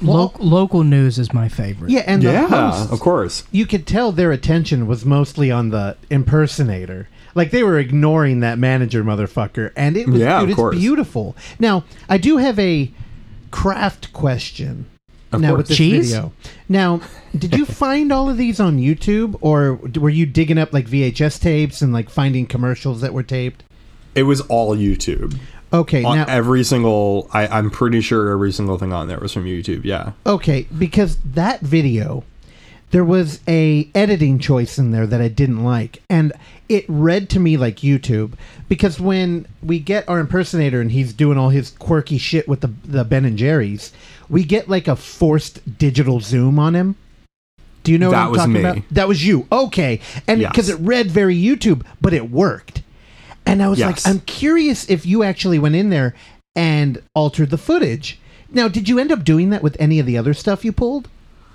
Lo- 0.00 0.32
local 0.38 0.84
news 0.84 1.18
is 1.18 1.32
my 1.32 1.48
favorite. 1.48 1.90
Yeah, 1.90 2.04
and 2.06 2.22
the 2.22 2.30
yeah 2.30 2.46
hosts, 2.46 2.92
of 2.92 3.00
course 3.00 3.42
you 3.50 3.66
could 3.66 3.84
tell 3.84 4.12
their 4.12 4.30
attention 4.30 4.86
was 4.86 5.04
mostly 5.04 5.50
on 5.50 5.70
the 5.70 5.96
impersonator. 6.08 7.08
Like 7.34 7.50
they 7.50 7.62
were 7.64 7.78
ignoring 7.78 8.40
that 8.40 8.58
manager 8.58 9.02
motherfucker, 9.02 9.72
and 9.76 9.96
it 9.96 10.08
was 10.08 10.20
Yeah, 10.20 10.40
dude, 10.46 10.50
it's 10.56 10.76
beautiful. 10.76 11.36
Now, 11.58 11.84
I 12.08 12.16
do 12.16 12.36
have 12.36 12.58
a 12.60 12.92
craft 13.50 14.12
question. 14.12 14.86
Of 15.32 15.40
now 15.40 15.48
course. 15.48 15.58
with 15.58 15.68
this 15.68 15.76
Cheese? 15.78 16.10
video. 16.12 16.32
Now, 16.68 17.00
did 17.36 17.54
you 17.56 17.66
find 17.84 18.12
all 18.12 18.30
of 18.30 18.36
these 18.38 18.60
on 18.60 18.78
YouTube, 18.78 19.36
or 19.40 19.74
were 19.74 20.08
you 20.10 20.26
digging 20.26 20.58
up 20.58 20.72
like 20.72 20.86
VHS 20.86 21.40
tapes 21.40 21.82
and 21.82 21.92
like 21.92 22.08
finding 22.08 22.46
commercials 22.46 23.00
that 23.00 23.12
were 23.12 23.22
taped? 23.24 23.64
it 24.14 24.22
was 24.22 24.40
all 24.42 24.74
YouTube 24.76 25.38
Okay, 25.72 26.02
on 26.02 26.16
now 26.16 26.24
every 26.28 26.64
single 26.64 27.28
I, 27.32 27.46
I'm 27.46 27.70
pretty 27.70 28.00
sure 28.00 28.30
every 28.30 28.52
single 28.52 28.78
thing 28.78 28.92
on 28.92 29.06
there 29.08 29.18
was 29.18 29.32
from 29.32 29.44
YouTube 29.44 29.84
yeah 29.84 30.12
Okay, 30.26 30.66
because 30.78 31.18
that 31.24 31.60
video, 31.60 32.24
there 32.90 33.04
was 33.04 33.40
a 33.46 33.88
editing 33.94 34.38
choice 34.38 34.78
in 34.78 34.92
there 34.92 35.06
that 35.06 35.20
I 35.20 35.28
didn't 35.28 35.62
like, 35.64 36.02
and 36.08 36.32
it 36.70 36.84
read 36.88 37.28
to 37.30 37.38
me 37.40 37.56
like 37.58 37.76
YouTube. 37.78 38.32
Because 38.68 38.98
when 39.00 39.46
we 39.62 39.78
get 39.78 40.06
our 40.08 40.18
impersonator 40.20 40.80
and 40.80 40.90
he's 40.92 41.12
doing 41.14 41.36
all 41.38 41.48
his 41.50 41.70
quirky 41.70 42.16
shit 42.18 42.48
with 42.48 42.60
the 42.62 42.70
the 42.84 43.04
Ben 43.04 43.24
and 43.26 43.36
Jerry's, 43.38 43.92
we 44.30 44.44
get 44.44 44.68
like 44.70 44.88
a 44.88 44.96
forced 44.96 45.78
digital 45.78 46.20
zoom 46.20 46.58
on 46.58 46.74
him. 46.74 46.96
Do 47.84 47.92
you 47.92 47.98
know 47.98 48.08
what 48.08 48.12
That 48.16 48.24
I'm 48.24 48.30
was 48.30 48.38
talking 48.38 48.52
me. 48.54 48.60
about? 48.60 48.78
That 48.90 49.08
was 49.08 49.26
you. 49.26 49.46
Okay, 49.52 50.00
and 50.26 50.40
Yes. 50.40 50.50
because 50.50 50.68
it 50.70 50.76
read 50.80 51.10
very 51.10 51.36
YouTube, 51.36 51.84
but 52.00 52.12
it 52.12 52.30
worked. 52.30 52.82
And 53.48 53.62
I 53.62 53.68
was 53.68 53.78
Yes. 53.78 54.04
like, 54.04 54.14
I'm 54.14 54.20
curious 54.20 54.88
if 54.88 55.06
you 55.06 55.22
actually 55.22 55.58
went 55.58 55.74
in 55.74 55.90
there 55.90 56.14
and 56.54 57.00
altered 57.14 57.50
the 57.50 57.58
footage. 57.58 58.18
Now, 58.52 58.68
did 58.68 58.88
you 58.88 58.98
end 58.98 59.10
up 59.12 59.24
doing 59.24 59.50
that 59.50 59.62
with 59.62 59.76
any 59.80 59.98
of 59.98 60.06
the 60.06 60.16
other 60.18 60.34
stuff 60.34 60.64
you 60.64 60.72
pulled? 60.72 61.08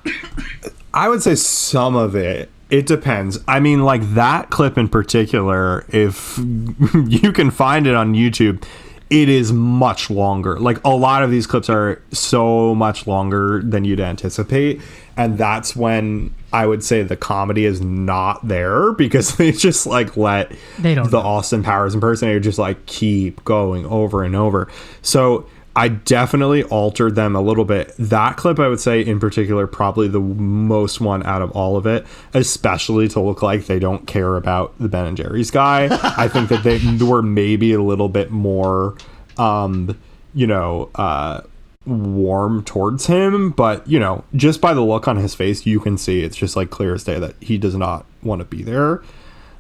I 0.94 1.10
would 1.10 1.24
say 1.24 1.36
some 1.36 1.96
of 1.96 2.16
it. 2.16 2.50
It 2.70 2.86
depends. 2.88 3.40
I 3.48 3.60
mean, 3.60 3.84
like 3.84 4.02
that 4.16 4.50
clip 4.50 4.78
in 4.78 4.88
particular, 4.88 5.86
if 5.90 6.38
you 7.08 7.32
can 7.32 7.52
find 7.52 7.86
it 7.88 7.96
on 7.96 8.14
YouTube, 8.14 8.64
it 9.10 9.30
is 9.30 9.54
much 9.54 10.10
longer. 10.10 10.60
Like 10.60 10.84
a 10.84 10.90
lot 10.90 11.24
of 11.24 11.30
these 11.30 11.46
clips 11.46 11.70
are 11.70 12.02
so 12.12 12.74
much 12.74 13.06
longer 13.06 13.62
than 13.64 13.86
you'd 13.86 14.00
anticipate. 14.00 14.82
And 15.16 15.38
that's 15.38 15.76
when 15.76 16.34
I 16.54 16.68
would 16.68 16.84
say 16.84 17.04
the 17.04 17.18
comedy 17.18 17.66
is 17.66 17.82
not 17.82 18.48
there 18.48 18.94
because 18.94 19.36
they 19.38 19.52
just 19.52 19.86
like 19.86 20.16
let 20.16 20.52
They 20.80 20.96
don't 20.96 21.10
the 21.10 21.22
know. 21.22 21.28
Austin 21.28 21.64
Powers 21.64 21.96
impersonator 21.96 22.40
just 22.40 22.60
like 22.60 22.86
keep 22.86 23.44
going 23.44 23.86
over 23.88 24.24
and 24.24 24.36
over. 24.36 24.70
So 25.02 25.48
I 25.76 25.88
definitely 25.88 26.64
altered 26.66 27.16
them 27.16 27.36
a 27.36 27.42
little 27.42 27.66
bit. 27.66 27.96
That 27.98 28.38
clip, 28.38 28.60
I 28.60 28.68
would 28.68 28.80
say, 28.80 29.02
in 29.02 29.20
particular, 29.20 29.66
probably 29.66 30.08
the 30.08 30.20
most 30.20 31.02
one 31.02 31.26
out 31.26 31.42
of 31.42 31.50
all 31.52 31.78
of 31.78 31.88
it, 31.88 32.06
especially 32.36 33.08
to 33.10 33.20
look 33.20 33.42
like 33.42 33.66
they 33.66 33.80
don't 33.80 34.06
care 34.06 34.36
about 34.36 34.78
the 34.78 34.88
Ben 34.88 35.08
and 35.08 35.18
Jerry's 35.18 35.50
guy. 35.50 35.86
I 36.18 36.28
think 36.28 36.50
that 36.50 36.64
they 36.64 36.80
were 37.04 37.24
maybe 37.24 37.74
a 37.74 37.82
little 37.82 38.10
bit 38.10 38.30
more, 38.30 38.96
um, 39.40 39.98
you 40.36 40.46
know, 40.46 40.92
uh, 40.94 41.42
warm 41.86 42.64
towards 42.64 43.08
him. 43.08 43.52
But, 43.52 43.88
you 43.88 44.00
know, 44.00 44.24
just 44.36 44.62
by 44.62 44.74
the 44.74 44.82
look 44.82 45.08
on 45.08 45.18
his 45.18 45.36
face, 45.36 45.66
you 45.66 45.80
can 45.80 45.98
see 45.98 46.22
it's 46.22 46.38
just 46.38 46.56
like 46.56 46.70
clear 46.70 46.94
as 46.94 47.04
day 47.04 47.20
that 47.20 47.36
he 47.42 47.58
does 47.58 47.76
not 47.76 48.06
want 48.22 48.40
to 48.40 48.46
be 48.46 48.64
there. 48.64 49.02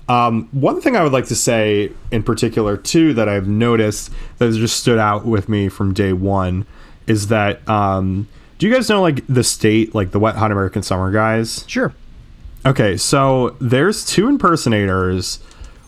Um, 0.09 0.49
one 0.51 0.81
thing 0.81 0.95
I 0.95 1.03
would 1.03 1.13
like 1.13 1.27
to 1.27 1.35
say 1.35 1.91
in 2.11 2.23
particular, 2.23 2.75
too, 2.75 3.13
that 3.13 3.29
I've 3.29 3.47
noticed 3.47 4.11
that 4.37 4.45
has 4.45 4.57
just 4.57 4.79
stood 4.79 4.99
out 4.99 5.25
with 5.25 5.47
me 5.47 5.69
from 5.69 5.93
day 5.93 6.13
one 6.13 6.65
is 7.07 7.27
that 7.27 7.67
um, 7.69 8.27
do 8.57 8.67
you 8.67 8.73
guys 8.73 8.89
know 8.89 9.01
like 9.01 9.25
the 9.27 9.43
state, 9.43 9.95
like 9.95 10.11
the 10.11 10.19
Wet 10.19 10.35
Hot 10.35 10.51
American 10.51 10.83
Summer 10.83 11.11
guys? 11.11 11.65
Sure. 11.67 11.93
Okay, 12.65 12.95
so 12.95 13.57
there's 13.59 14.05
two 14.05 14.29
impersonators 14.29 15.39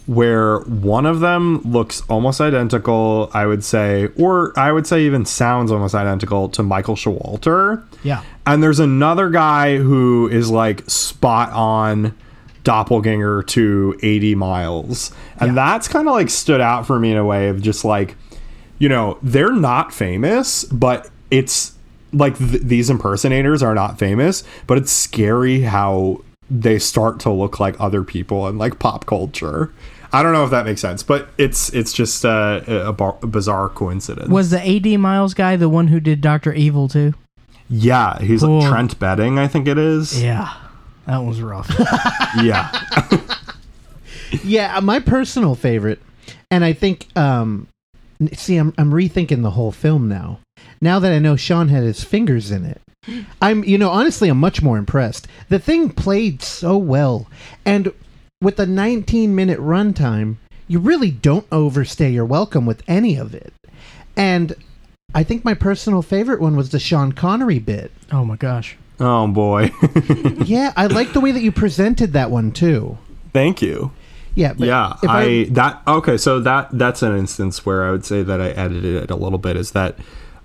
where 0.08 0.60
one 0.62 1.06
of 1.06 1.20
them 1.20 1.62
looks 1.64 2.02
almost 2.10 2.40
identical, 2.40 3.30
I 3.34 3.46
would 3.48 3.64
say, 3.64 4.10
or 4.18 4.54
I 4.58 4.72
would 4.72 4.86
say 4.86 5.04
even 5.06 5.26
sounds 5.26 5.72
almost 5.72 5.96
identical 5.96 6.48
to 6.50 6.62
Michael 6.64 6.96
Showalter. 6.96 7.84
Yeah. 8.04 8.22
And 8.46 8.62
there's 8.62 8.80
another 8.80 9.30
guy 9.30 9.78
who 9.78 10.28
is 10.30 10.52
like 10.52 10.88
spot 10.90 11.52
on 11.54 12.16
doppelganger 12.64 13.44
to 13.44 13.96
AD 14.04 14.38
Miles. 14.38 15.12
And 15.40 15.50
Yeah. 15.50 15.56
that's 15.56 15.88
kind 15.88 16.08
of 16.08 16.14
like 16.14 16.30
stood 16.30 16.62
out 16.62 16.86
for 16.86 17.00
me 17.00 17.12
in 17.12 17.18
a 17.18 17.26
way 17.26 17.48
of 17.50 17.62
just 17.62 17.86
like, 17.86 18.16
you 18.80 18.90
know, 18.90 19.18
they're 19.24 19.54
not 19.54 19.94
famous, 19.94 20.66
but 20.66 21.10
it's 21.32 21.74
like 22.14 22.38
th- 22.38 22.62
these 22.62 22.90
impersonators 22.90 23.64
are 23.64 23.74
not 23.76 23.98
famous, 23.98 24.44
but 24.68 24.78
it's 24.78 24.92
scary 24.92 25.62
how 25.62 26.22
they 26.50 26.78
start 26.78 27.20
to 27.22 27.32
look 27.32 27.60
like 27.60 27.76
other 27.80 28.04
people 28.04 28.48
in 28.48 28.58
like 28.58 28.78
pop 28.80 29.06
culture. 29.06 29.72
I 30.16 30.24
don't 30.24 30.34
know 30.34 30.44
if 30.46 30.52
that 30.52 30.66
makes 30.66 30.82
sense, 30.82 31.04
but 31.04 31.30
it's 31.38 31.70
it's 31.74 31.92
just 31.94 32.26
uh, 32.26 32.62
a, 32.68 32.76
a, 32.88 32.94
bar- 32.94 33.18
a 33.22 33.28
bizarre 33.28 33.70
coincidence. 33.70 34.30
Was 34.30 34.50
the 34.50 34.66
AD 34.66 35.00
Miles 35.00 35.34
guy 35.34 35.56
the 35.58 35.70
one 35.70 35.88
who 35.88 36.00
did 36.00 36.22
Doctor 36.22 36.54
Evil 36.54 36.88
too? 36.88 37.14
yeah, 37.70 38.20
he's 38.20 38.42
Cool. 38.42 38.60
like 38.60 38.70
Trent 38.70 39.00
Betting, 39.00 39.40
I 39.40 39.48
think 39.48 39.68
it 39.68 39.78
is. 39.78 40.22
Yeah. 40.22 40.54
That 41.08 41.18
was 41.20 41.42
rough. 41.42 41.70
yeah. 42.42 42.72
Yeah, 44.44 44.80
my 44.82 45.00
personal 45.00 45.56
favorite, 45.56 46.00
and 46.52 46.66
I 46.66 46.74
think, 46.74 47.08
um, 47.18 47.68
see, 48.34 48.58
I'm 48.58 48.74
I'm 48.78 48.92
rethinking 48.92 49.44
the 49.44 49.52
whole 49.52 49.72
film 49.72 50.08
now. 50.10 50.40
Now 50.82 51.00
that 51.00 51.12
I 51.12 51.20
know 51.20 51.36
Sean 51.36 51.70
had 51.70 51.84
his 51.84 52.04
fingers 52.04 52.52
in 52.52 52.66
it, 52.66 52.82
I'm, 53.42 53.64
you 53.64 53.78
know, 53.78 53.90
honestly, 53.92 54.30
I'm 54.30 54.40
much 54.40 54.62
more 54.62 54.78
impressed. 54.78 55.28
The 55.50 55.60
thing 55.60 55.90
played 55.90 56.42
so 56.42 56.76
well, 56.78 57.28
and 57.66 57.92
with 58.42 58.60
a 58.60 58.66
19 58.66 59.36
minute 59.36 59.60
runtime, 59.60 60.38
you 60.68 60.80
really 60.80 61.12
don't 61.12 61.48
overstay 61.52 62.10
your 62.10 62.26
welcome 62.26 62.66
with 62.66 62.84
any 62.88 63.16
of 63.18 63.34
it. 63.34 63.54
And 64.18 64.54
I 65.14 65.24
think 65.24 65.46
my 65.46 65.54
personal 65.54 66.02
favorite 66.02 66.42
one 66.42 66.56
was 66.56 66.70
the 66.70 66.80
Sean 66.80 67.12
Connery 67.12 67.60
bit. 67.60 67.92
oh 68.12 68.26
my 68.26 68.36
gosh. 68.36 68.78
Oh 69.00 69.28
boy. 69.28 69.72
Yeah, 70.46 70.74
I 70.76 70.86
like 70.88 71.14
the 71.14 71.20
way 71.20 71.32
that 71.32 71.42
you 71.42 71.52
presented 71.52 72.14
that 72.14 72.30
one 72.30 72.52
too. 72.52 72.98
Thank 73.34 73.62
you. 73.62 73.92
Yeah, 74.36 74.54
but 74.54 74.68
yeah, 74.68 74.94
if 75.02 75.10
I, 75.10 75.44
that 75.52 75.82
okay. 75.88 76.18
So 76.18 76.40
that 76.42 76.70
that's 76.72 77.02
an 77.02 77.18
instance 77.18 77.66
where 77.66 77.84
I 77.86 77.92
would 77.92 78.06
say 78.06 78.22
that 78.22 78.42
I 78.42 78.50
edited 78.50 79.04
it 79.04 79.10
a 79.10 79.16
little 79.16 79.40
bit. 79.40 79.56
Is 79.56 79.72
that 79.72 79.98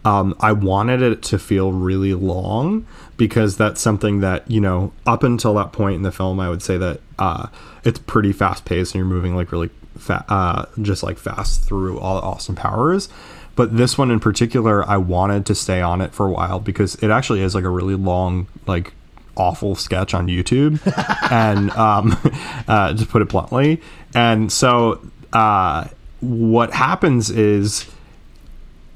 um, 0.05 0.35
I 0.41 0.53
wanted 0.53 1.03
it 1.03 1.23
to 1.25 1.39
feel 1.39 1.73
really 1.73 2.15
long 2.15 2.87
because 3.17 3.57
that's 3.57 3.81
something 3.81 4.21
that 4.21 4.49
you 4.51 4.61
know 4.61 4.93
up 5.07 5.23
until 5.25 5.55
that 5.55 5.73
point 5.73 5.97
in 5.97 6.03
the 6.03 6.13
film, 6.13 6.39
I 6.41 6.49
would 6.49 6.63
say 6.63 6.79
that 6.79 7.01
uh, 7.19 7.49
it's 7.85 7.99
pretty 7.99 8.33
fast 8.33 8.65
paced 8.65 8.95
and 8.95 9.01
you're 9.01 9.07
moving 9.07 9.35
like 9.35 9.53
really 9.53 9.71
fa- 9.99 10.25
uh, 10.29 10.67
just 10.83 11.03
like 11.03 11.19
fast 11.19 11.65
through 11.65 11.99
all 11.99 12.21
the 12.21 12.27
Austin 12.27 12.55
Powers. 12.55 13.09
But 13.57 13.77
this 13.77 13.99
one 13.99 14.11
in 14.11 14.21
particular, 14.21 14.89
I 14.89 14.97
wanted 14.97 15.45
to 15.47 15.55
stay 15.55 15.81
on 15.83 16.01
it 16.01 16.15
for 16.15 16.27
a 16.27 16.31
while 16.31 16.61
because 16.61 16.95
it 16.97 17.11
actually 17.11 17.41
is 17.41 17.55
like 17.55 17.65
a 17.65 17.69
really 17.69 17.95
long 17.95 18.47
like 18.67 18.93
awful 19.37 19.75
sketch 19.75 20.15
on 20.15 20.29
YouTube, 20.29 20.81
and 21.31 21.71
um, 21.73 22.17
uh, 22.69 22.95
to 22.95 23.07
put 23.07 23.23
it 23.23 23.29
bluntly. 23.29 23.81
And 24.15 24.53
so, 24.53 25.01
uh, 25.33 25.89
what 26.21 26.73
happens 26.73 27.31
is 27.31 27.91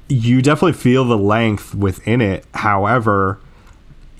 you 0.07 0.41
definitely 0.41 0.73
feel 0.73 1.05
the 1.05 1.17
length 1.17 1.73
within 1.73 2.21
it. 2.21 2.45
However, 2.53 3.39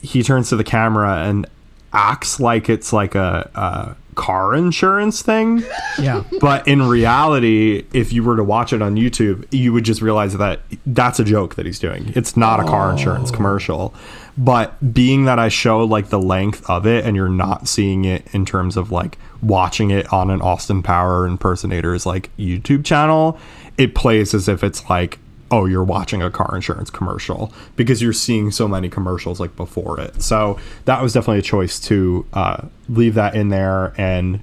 he 0.01 0.23
turns 0.23 0.49
to 0.49 0.55
the 0.55 0.63
camera 0.63 1.23
and 1.23 1.45
acts 1.93 2.39
like 2.39 2.69
it's 2.69 2.91
like 2.91 3.15
a, 3.15 3.49
a 3.55 3.95
car 4.15 4.55
insurance 4.55 5.21
thing. 5.21 5.63
Yeah. 5.99 6.23
But 6.41 6.67
in 6.67 6.83
reality, 6.83 7.85
if 7.93 8.11
you 8.11 8.23
were 8.23 8.35
to 8.35 8.43
watch 8.43 8.73
it 8.73 8.81
on 8.81 8.95
YouTube, 8.95 9.45
you 9.51 9.73
would 9.73 9.85
just 9.85 10.01
realize 10.01 10.37
that 10.37 10.61
that's 10.85 11.19
a 11.19 11.23
joke 11.23 11.55
that 11.55 11.65
he's 11.65 11.79
doing. 11.79 12.11
It's 12.15 12.35
not 12.35 12.59
a 12.59 12.63
car 12.63 12.89
oh. 12.89 12.91
insurance 12.91 13.31
commercial. 13.31 13.93
But 14.37 14.93
being 14.93 15.25
that 15.25 15.39
I 15.39 15.47
show 15.47 15.83
like 15.83 16.09
the 16.09 16.19
length 16.19 16.69
of 16.69 16.85
it 16.85 17.05
and 17.05 17.15
you're 17.15 17.29
not 17.29 17.67
seeing 17.67 18.03
it 18.03 18.27
in 18.33 18.45
terms 18.45 18.75
of 18.75 18.91
like 18.91 19.17
watching 19.41 19.91
it 19.91 20.11
on 20.11 20.29
an 20.29 20.41
Austin 20.41 20.83
Power 20.83 21.25
impersonator's 21.25 22.05
like 22.05 22.35
YouTube 22.37 22.83
channel, 22.83 23.39
it 23.77 23.95
plays 23.95 24.33
as 24.33 24.49
if 24.49 24.63
it's 24.63 24.89
like 24.89 25.19
oh 25.51 25.65
you're 25.65 25.83
watching 25.83 26.21
a 26.23 26.29
car 26.31 26.51
insurance 26.55 26.89
commercial 26.89 27.53
because 27.75 28.01
you're 28.01 28.11
seeing 28.13 28.49
so 28.51 28.67
many 28.67 28.89
commercials 28.89 29.39
like 29.39 29.55
before 29.55 29.99
it 29.99 30.21
so 30.21 30.59
that 30.85 31.01
was 31.01 31.13
definitely 31.13 31.39
a 31.39 31.43
choice 31.43 31.79
to 31.79 32.25
uh, 32.33 32.61
leave 32.89 33.13
that 33.13 33.35
in 33.35 33.49
there 33.49 33.93
and 33.97 34.39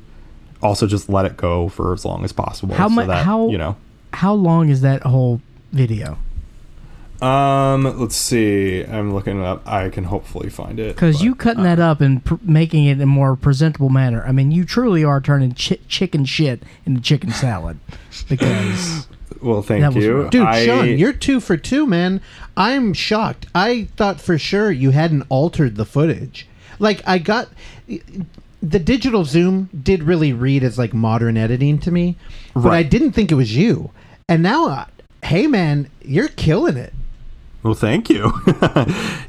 also 0.62 0.86
just 0.86 1.08
let 1.08 1.24
it 1.26 1.36
go 1.36 1.68
for 1.68 1.92
as 1.92 2.04
long 2.04 2.22
as 2.24 2.32
possible 2.32 2.74
How 2.76 2.88
so 2.88 2.94
mu- 2.94 3.06
that, 3.06 3.24
how- 3.24 3.48
you 3.48 3.58
know 3.58 3.76
How 4.12 4.32
long 4.34 4.68
is 4.68 4.80
that 4.82 5.02
whole 5.02 5.40
video? 5.72 6.18
um 7.20 7.84
let's 8.00 8.16
see 8.16 8.82
i'm 8.84 9.14
looking 9.14 9.38
it 9.40 9.44
up 9.44 9.64
i 9.64 9.88
can 9.90 10.02
hopefully 10.02 10.50
find 10.50 10.80
it 10.80 10.96
Because 10.96 11.22
you 11.22 11.36
cutting 11.36 11.62
that 11.62 11.78
up 11.78 12.00
and 12.00 12.24
pr- 12.24 12.34
making 12.42 12.84
it 12.86 12.92
in 12.94 13.00
a 13.00 13.06
more 13.06 13.36
presentable 13.36 13.90
manner. 13.90 14.24
I 14.26 14.32
mean, 14.32 14.50
you 14.50 14.64
truly 14.64 15.04
are 15.04 15.20
turning 15.20 15.52
chi- 15.52 15.78
chicken 15.86 16.24
shit 16.24 16.64
into 16.84 17.00
chicken 17.00 17.30
salad. 17.30 17.78
Because 18.28 19.06
well 19.40 19.62
thank 19.62 19.84
was 19.94 20.04
you. 20.04 20.28
Dude, 20.30 20.46
I, 20.46 20.64
Sean, 20.66 20.98
you're 20.98 21.12
two 21.12 21.40
for 21.40 21.56
two, 21.56 21.86
man. 21.86 22.20
I'm 22.56 22.92
shocked. 22.92 23.46
I 23.54 23.88
thought 23.96 24.20
for 24.20 24.38
sure 24.38 24.70
you 24.70 24.90
hadn't 24.90 25.24
altered 25.28 25.76
the 25.76 25.84
footage. 25.86 26.46
Like, 26.78 27.00
I 27.06 27.18
got. 27.18 27.48
The 28.64 28.78
digital 28.78 29.24
zoom 29.24 29.68
did 29.82 30.04
really 30.04 30.32
read 30.32 30.62
as 30.62 30.78
like 30.78 30.94
modern 30.94 31.36
editing 31.36 31.78
to 31.80 31.90
me, 31.90 32.16
but 32.54 32.66
I 32.66 32.68
Right. 32.68 32.90
didn't 32.90 33.12
think 33.12 33.32
it 33.32 33.34
was 33.34 33.56
you. 33.56 33.90
And 34.28 34.40
now, 34.42 34.68
uh, 34.68 34.85
hey, 35.24 35.48
man, 35.48 35.88
you're 36.04 36.28
killing 36.28 36.76
it. 36.76 36.92
Well, 37.63 37.75
thank 37.75 38.10
you. 38.10 38.33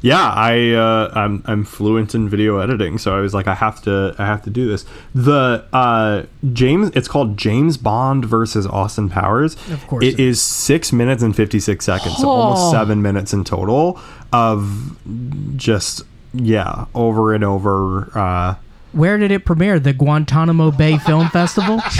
yeah, 0.02 0.28
I 0.34 0.72
uh, 0.72 1.12
I'm 1.14 1.42
I'm 1.46 1.64
fluent 1.64 2.14
in 2.16 2.28
video 2.28 2.58
editing, 2.58 2.98
so 2.98 3.16
I 3.16 3.20
was 3.20 3.32
like, 3.32 3.46
I 3.46 3.54
have 3.54 3.80
to 3.82 4.14
I 4.18 4.26
have 4.26 4.42
to 4.42 4.50
do 4.50 4.66
this. 4.68 4.84
The 5.14 5.64
uh, 5.72 6.24
James, 6.52 6.90
it's 6.94 7.06
called 7.06 7.36
James 7.36 7.76
Bond 7.76 8.24
versus 8.24 8.66
Austin 8.66 9.08
Powers. 9.08 9.54
Of 9.70 9.86
course 9.86 10.04
it 10.04 10.14
it 10.14 10.20
is 10.20 10.42
six 10.42 10.92
minutes 10.92 11.22
and 11.22 11.34
fifty 11.36 11.60
six 11.60 11.84
seconds, 11.84 12.16
so 12.16 12.28
almost 12.28 12.62
Oh. 12.64 12.72
seven 12.72 13.02
minutes 13.02 13.32
in 13.32 13.44
total 13.44 14.00
of 14.32 14.96
just 15.56 16.02
yeah, 16.32 16.86
over 16.94 17.34
and 17.34 17.44
over. 17.44 18.10
Uh, 18.18 18.54
where 18.94 19.18
did 19.18 19.30
it 19.30 19.44
premiere? 19.44 19.78
The 19.80 19.92
Guantanamo 19.92 20.70
Bay 20.70 20.98
Film 20.98 21.28
Festival? 21.28 21.80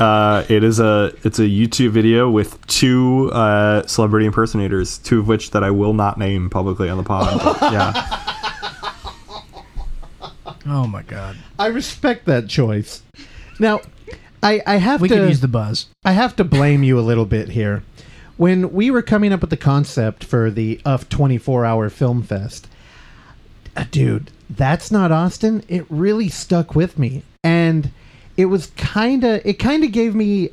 uh, 0.00 0.44
it 0.48 0.62
is 0.64 0.80
a 0.80 1.12
it's 1.24 1.38
a 1.38 1.42
YouTube 1.42 1.90
video 1.90 2.30
with 2.30 2.64
two 2.66 3.30
uh, 3.32 3.86
celebrity 3.86 4.26
impersonators, 4.26 4.98
two 4.98 5.20
of 5.20 5.28
which 5.28 5.50
that 5.52 5.62
I 5.64 5.70
will 5.70 5.94
not 5.94 6.18
name 6.18 6.48
publicly 6.50 6.88
on 6.88 6.96
the 6.98 7.04
pod. 7.04 7.40
but 7.42 7.60
yeah. 7.72 7.92
Oh 10.66 10.86
my 10.86 11.02
god. 11.02 11.36
I 11.58 11.66
respect 11.68 12.26
that 12.26 12.48
choice. 12.48 13.02
Now, 13.58 13.80
I 14.42 14.62
I 14.66 14.76
have 14.76 15.00
We 15.00 15.08
to 15.08 15.14
could 15.16 15.28
use 15.28 15.40
the 15.40 15.48
buzz. 15.48 15.86
I 16.04 16.12
have 16.12 16.36
to 16.36 16.44
blame 16.44 16.82
you 16.82 16.98
a 16.98 17.02
little 17.02 17.26
bit 17.26 17.50
here. 17.50 17.82
when 18.36 18.72
we 18.72 18.90
were 18.90 19.02
coming 19.02 19.32
up 19.32 19.40
with 19.40 19.50
the 19.50 19.56
concept 19.56 20.22
for 20.24 20.50
the 20.50 20.80
UF 20.84 21.08
24 21.08 21.64
hour 21.64 21.90
film 21.90 22.22
fest, 22.22 22.68
dude, 23.84 24.30
that's 24.50 24.90
not 24.90 25.12
Austin. 25.12 25.64
It 25.68 25.86
really 25.88 26.28
stuck 26.28 26.74
with 26.74 26.98
me. 26.98 27.22
And 27.44 27.90
it 28.36 28.46
was 28.46 28.66
kind 28.76 29.24
of, 29.24 29.40
it 29.44 29.54
kind 29.54 29.84
of 29.84 29.92
gave 29.92 30.14
me 30.14 30.50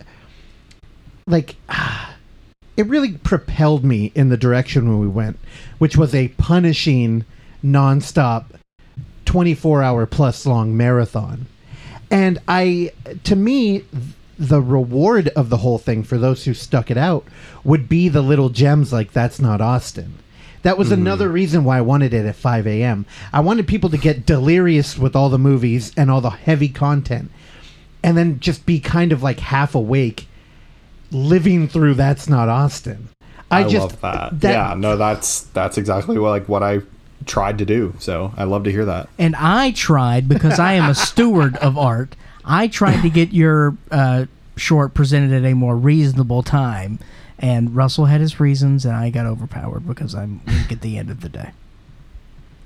like, 1.28 1.55
it 2.78 2.88
really 2.88 3.13
propelled 3.13 3.84
me 3.84 4.11
in 4.15 4.30
the 4.30 4.38
direction 4.38 4.99
we 4.99 5.07
went, 5.07 5.39
which 5.78 5.95
was 5.95 6.13
a 6.13 6.30
punishing, 6.30 7.26
nonstop, 7.63 8.45
24 9.26 9.82
hour 9.82 10.05
plus 10.05 10.45
long 10.45 10.76
marathon. 10.76 11.47
And 12.11 12.39
I, 12.47 12.91
to 13.23 13.36
me, 13.36 13.84
the 14.38 14.61
reward 14.61 15.30
of 15.30 15.49
the 15.49 15.57
whole 15.57 15.78
thing 15.78 16.03
for 16.03 16.17
those 16.17 16.45
who 16.45 16.53
stuck 16.53 16.91
it 16.91 16.97
out 16.97 17.26
would 17.63 17.88
be 17.88 18.09
the 18.09 18.21
little 18.21 18.49
gems 18.49 18.91
like 18.91 19.13
that's 19.13 19.39
not 19.39 19.61
Austin. 19.61 20.13
That 20.66 20.80
was 20.80 20.91
another 20.91 21.30
reason 21.30 21.63
why 21.63 21.78
I 21.78 21.82
wanted 21.82 22.11
it 22.11 22.26
at 22.26 22.36
5 22.36 22.66
a.m. 22.66 23.05
I 23.32 23.39
wanted 23.39 23.68
people 23.68 23.91
to 23.91 23.99
get 23.99 24.26
delirious 24.26 24.97
with 24.97 25.16
all 25.16 25.30
the 25.30 25.38
movies 25.38 25.91
and 25.95 26.09
all 26.09 26.22
the 26.22 26.32
heavy 26.32 26.70
content, 26.70 27.30
and 28.01 28.18
then 28.18 28.39
just 28.39 28.66
be 28.66 28.80
kind 28.80 29.11
of 29.11 29.22
like 29.22 29.41
half 29.41 29.76
awake, 29.76 30.28
living 31.11 31.68
through 31.68 31.93
that's 31.93 32.28
not 32.28 32.49
Austin. 32.49 33.09
I, 33.51 33.59
I, 33.59 33.68
just 33.68 34.01
love 34.01 34.39
that. 34.39 34.51
Yeah, 34.53 34.74
no, 34.76 34.97
that's 34.97 35.41
that's 35.41 35.78
exactly 35.78 36.18
what 36.18 36.32
like 36.32 36.49
what 36.49 36.63
I 36.63 36.82
tried 37.28 37.59
to 37.59 37.66
do. 37.66 37.93
So 37.99 38.34
I 38.36 38.45
love 38.45 38.63
to 38.63 38.72
hear 38.72 38.86
that. 38.86 39.07
And 39.20 39.36
I 39.36 39.70
tried 39.70 40.28
because 40.28 40.57
I 40.57 40.74
am 40.74 40.89
a 40.89 40.95
steward 40.95 41.57
of 41.57 41.78
art. 41.78 42.16
I 42.43 42.70
tried 42.70 43.03
to 43.03 43.11
get 43.11 43.32
your 43.32 43.78
uh, 43.91 44.26
short 44.55 44.95
presented 44.95 45.32
at 45.32 45.47
a 45.47 45.53
more 45.53 45.76
reasonable 45.76 46.41
time, 46.41 46.97
and 47.39 47.75
Russell 47.75 48.05
had 48.05 48.21
his 48.21 48.39
reasons, 48.39 48.86
and 48.86 48.95
I 48.95 49.09
got 49.09 49.25
overpowered 49.25 49.88
because 49.88 50.15
I'm 50.15 50.41
weak 50.45 50.71
at 50.71 50.81
the 50.81 50.97
end 50.97 51.09
of 51.09 51.21
the 51.21 51.29
day. 51.29 51.51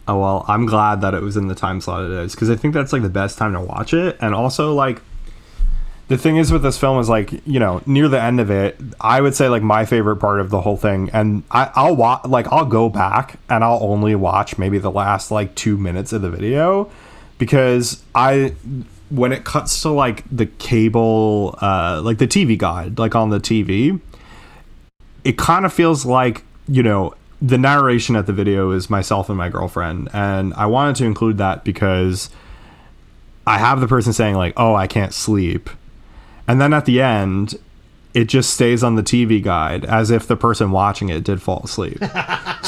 Oh 0.08 0.20
well, 0.20 0.46
I'm 0.48 0.66
glad 0.66 1.02
that 1.02 1.14
it 1.14 1.22
was 1.22 1.38
in 1.38 1.48
the 1.48 1.56
time 1.56 1.82
slot 1.82 2.04
it 2.04 2.12
is 2.12 2.34
because 2.34 2.50
I 2.50 2.56
think 2.56 2.74
that's 2.74 2.92
like 2.92 3.04
the 3.04 3.10
best 3.10 3.38
time 3.38 3.54
to 3.54 3.62
watch 3.62 3.94
it, 3.94 4.18
and 4.22 4.34
also 4.34 4.74
like 4.74 5.02
the 6.08 6.18
thing 6.18 6.38
is 6.38 6.52
with 6.52 6.64
this 6.64 6.78
film 6.80 7.00
is 7.00 7.08
like 7.08 7.32
you 7.46 7.60
know 7.60 7.82
near 7.86 8.08
the 8.08 8.22
end 8.22 8.40
of 8.40 8.50
it, 8.50 8.80
I 9.00 9.22
would 9.22 9.36
say 9.36 9.48
like 9.50 9.62
my 9.62 9.86
favorite 9.86 10.18
part 10.18 10.40
of 10.40 10.50
the 10.50 10.62
whole 10.62 10.78
thing, 10.78 11.10
and 11.14 11.44
I, 11.52 11.72
I'll 11.76 11.96
watch 11.96 12.26
like 12.26 12.48
I'll 12.52 12.66
go 12.66 12.90
back 12.90 13.40
and 13.50 13.64
I'll 13.64 13.84
only 13.84 14.16
watch 14.16 14.58
maybe 14.58 14.80
the 14.80 14.92
last 14.92 15.30
like 15.30 15.54
two 15.54 15.78
minutes 15.78 16.12
of 16.12 16.24
the 16.24 16.30
video 16.32 16.90
because 17.38 18.04
I 18.16 18.56
when 19.10 19.32
it 19.32 19.44
cuts 19.44 19.82
to 19.84 19.90
like 19.90 20.24
the 20.32 20.46
cable 20.46 21.58
uh 21.62 22.02
like 22.04 22.18
the 22.18 22.28
TV 22.28 22.58
guide 22.58 23.00
like 23.00 23.16
on 23.16 23.30
the 23.30 23.40
TV 23.40 24.00
it 25.24 25.38
kind 25.38 25.66
of 25.66 25.74
feels 25.74 26.06
like 26.06 26.44
you 26.68 26.84
know 26.84 27.14
the 27.42 27.58
narration 27.58 28.16
at 28.16 28.26
the 28.26 28.34
video 28.34 28.72
is 28.72 28.90
myself 28.90 29.30
and 29.30 29.38
my 29.38 29.50
girlfriend 29.50 30.10
and 30.14 30.54
i 30.56 30.66
wanted 30.66 30.96
to 30.96 31.06
include 31.06 31.38
that 31.38 31.64
because 31.64 32.30
i 33.48 33.58
have 33.58 33.80
the 33.80 33.88
person 33.88 34.14
saying 34.14 34.36
like 34.36 34.54
oh 34.58 34.76
i 34.76 34.88
can't 34.88 35.14
sleep. 35.14 35.70
And 36.48 36.60
then 36.60 36.74
at 36.74 36.86
the 36.86 37.00
end 37.00 37.56
it 38.16 38.26
just 38.26 38.54
stays 38.54 38.84
on 38.84 38.96
the 38.96 39.04
tv 39.04 39.42
guide 39.42 39.86
as 39.86 40.10
if 40.10 40.28
the 40.28 40.36
person 40.36 40.72
watching 40.72 41.10
it 41.10 41.24
did 41.24 41.42
fall 41.42 41.62
asleep. 41.64 42.02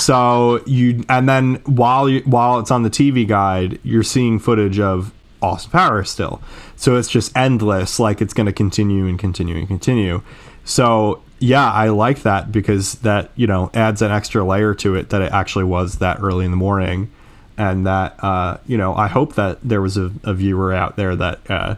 So 0.02 0.64
you 0.66 1.04
and 1.10 1.30
then 1.30 1.56
while 1.66 2.10
you 2.10 2.22
while 2.22 2.60
it's 2.60 2.72
on 2.72 2.82
the 2.82 2.90
tv 2.90 3.28
guide 3.28 3.80
you're 3.84 4.02
seeing 4.02 4.40
footage 4.40 4.80
of 4.80 5.14
austin 5.42 5.72
powers 5.72 6.10
still. 6.10 6.42
So 6.76 6.96
it's 6.98 7.10
just 7.10 7.36
endless 7.38 8.00
like 8.00 8.22
it's 8.22 8.34
going 8.34 8.48
to 8.48 8.54
continue 8.54 9.06
and 9.06 9.20
continue 9.20 9.58
and 9.58 9.68
continue. 9.68 10.24
So 10.66 11.22
yeah, 11.42 11.70
I 11.70 11.90
like 11.90 12.22
that 12.22 12.52
because 12.52 12.94
that 13.00 13.32
you 13.36 13.48
know 13.48 13.72
adds 13.74 14.02
an 14.02 14.12
extra 14.12 14.44
layer 14.44 14.76
to 14.76 14.96
it 14.96 15.10
that 15.10 15.22
it 15.22 15.32
actually 15.32 15.66
was 15.66 15.98
that 15.98 16.20
early 16.22 16.46
in 16.46 16.52
the 16.52 16.58
morning, 16.58 17.12
and 17.58 17.88
that 17.88 18.24
uh, 18.24 18.58
you 18.68 18.78
know 18.78 18.96
I 18.96 19.08
hope 19.08 19.36
that 19.36 19.60
there 19.64 19.82
was 19.82 19.98
a, 19.98 20.12
a 20.24 20.36
viewer 20.36 20.72
out 20.72 20.98
there 20.98 21.16
that 21.16 21.50
uh, 21.50 21.76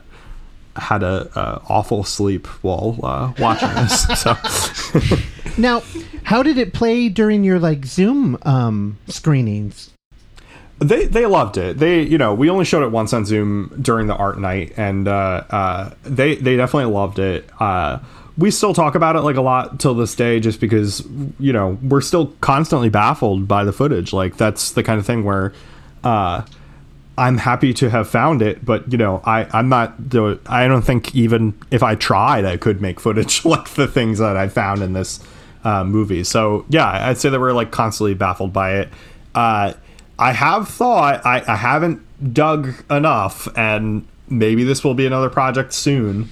had 0.75 1.01
a, 1.01 1.29
a 1.39 1.61
awful 1.69 2.03
sleep 2.03 2.45
while 2.61 2.99
uh, 3.03 3.31
watching 3.39 3.69
this. 3.69 4.03
so 4.21 4.35
now, 5.57 5.81
how 6.23 6.43
did 6.43 6.57
it 6.57 6.73
play 6.73 7.07
during 7.07 7.45
your 7.45 7.57
like 7.57 7.85
Zoom 7.85 8.37
um, 8.43 8.99
screenings? 9.07 9.91
they 10.79 11.05
they 11.05 11.25
loved 11.25 11.57
it. 11.57 11.77
They 11.77 12.01
you 12.01 12.17
know 12.17 12.33
we 12.33 12.49
only 12.49 12.65
showed 12.65 12.83
it 12.83 12.91
once 12.91 13.13
on 13.13 13.23
Zoom 13.23 13.73
during 13.81 14.07
the 14.07 14.15
art 14.15 14.39
night, 14.39 14.73
and 14.75 15.07
uh, 15.07 15.43
uh, 15.49 15.93
they 16.03 16.35
they 16.35 16.57
definitely 16.57 16.91
loved 16.93 17.19
it. 17.19 17.49
We 18.37 18.49
still 18.49 18.73
talk 18.73 18.95
about 18.95 19.15
it 19.15 19.21
like 19.21 19.35
a 19.35 19.41
lot 19.41 19.79
till 19.79 19.93
this 19.93 20.15
day 20.15 20.39
just 20.39 20.59
because 20.59 21.07
you 21.39 21.53
know 21.53 21.77
we're 21.83 22.01
still 22.01 22.27
constantly 22.41 22.89
baffled 22.89 23.47
by 23.47 23.63
the 23.63 23.71
footage. 23.71 24.11
Like 24.13 24.37
that's 24.37 24.71
the 24.71 24.83
kind 24.83 24.99
of 24.99 25.05
thing 25.05 25.23
where 25.23 25.53
uh 26.03 26.43
i'm 27.17 27.37
happy 27.37 27.73
to 27.73 27.89
have 27.89 28.09
found 28.09 28.41
it 28.41 28.65
but 28.65 28.91
you 28.91 28.97
know 28.97 29.21
i 29.25 29.47
i'm 29.57 29.69
not 29.69 29.93
i 30.47 30.67
don't 30.67 30.81
think 30.81 31.15
even 31.15 31.53
if 31.71 31.83
i 31.83 31.95
tried 31.95 32.43
i 32.43 32.57
could 32.57 32.81
make 32.81 32.99
footage 32.99 33.45
like 33.45 33.69
the 33.75 33.87
things 33.87 34.19
that 34.19 34.35
i 34.35 34.47
found 34.47 34.81
in 34.81 34.93
this 34.93 35.19
uh, 35.63 35.83
movie. 35.83 36.25
So 36.25 36.65
yeah 36.67 37.07
i'd 37.07 37.17
say 37.17 37.29
that 37.29 37.39
we're 37.39 37.53
like 37.53 37.71
constantly 37.71 38.13
baffled 38.13 38.51
by 38.51 38.75
it. 38.79 38.89
Uh 39.33 39.73
i 40.19 40.33
have 40.33 40.67
thought 40.67 41.25
i 41.25 41.43
i 41.47 41.55
haven't 41.55 42.01
dug 42.33 42.73
enough 42.91 43.47
and 43.57 44.05
maybe 44.29 44.63
this 44.63 44.83
will 44.83 44.93
be 44.93 45.05
another 45.05 45.29
project 45.29 45.73
soon 45.73 46.29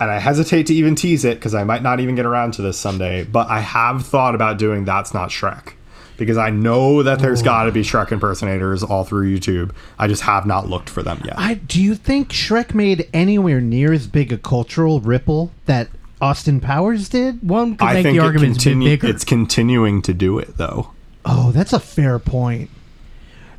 and 0.00 0.10
I 0.10 0.18
hesitate 0.18 0.66
to 0.66 0.74
even 0.74 0.94
tease 0.94 1.24
it 1.24 1.34
because 1.38 1.54
I 1.54 1.64
might 1.64 1.82
not 1.82 2.00
even 2.00 2.14
get 2.14 2.26
around 2.26 2.54
to 2.54 2.62
this 2.62 2.78
someday. 2.78 3.24
But 3.24 3.48
I 3.48 3.60
have 3.60 4.06
thought 4.06 4.34
about 4.34 4.58
doing 4.58 4.84
That's 4.84 5.12
Not 5.12 5.30
Shrek 5.30 5.72
because 6.16 6.36
I 6.36 6.50
know 6.50 7.02
that 7.02 7.20
there's 7.20 7.42
got 7.42 7.64
to 7.64 7.72
be 7.72 7.82
Shrek 7.82 8.12
impersonators 8.12 8.82
all 8.82 9.04
through 9.04 9.34
YouTube. 9.34 9.72
I 9.98 10.08
just 10.08 10.22
have 10.22 10.46
not 10.46 10.68
looked 10.68 10.90
for 10.90 11.02
them 11.02 11.20
yet. 11.24 11.38
I 11.38 11.54
do 11.54 11.82
you 11.82 11.94
think 11.94 12.30
Shrek 12.30 12.74
made 12.74 13.08
anywhere 13.14 13.60
near 13.60 13.92
as 13.92 14.06
big 14.06 14.32
a 14.32 14.38
cultural 14.38 15.00
ripple 15.00 15.52
that 15.66 15.88
Austin 16.20 16.60
Powers 16.60 17.08
did? 17.08 17.48
One 17.48 17.76
could 17.76 17.86
I 17.86 17.94
make 17.94 18.02
think 18.02 18.18
the 18.18 18.24
it 18.24 18.26
argument 18.26 18.56
it's 18.56 18.64
continue, 18.64 18.88
bigger. 18.90 19.08
it's 19.08 19.24
continuing 19.24 20.02
to 20.02 20.12
do 20.12 20.38
it 20.38 20.56
though. 20.56 20.90
Oh, 21.24 21.52
that's 21.52 21.72
a 21.72 21.80
fair 21.80 22.18
point. 22.18 22.70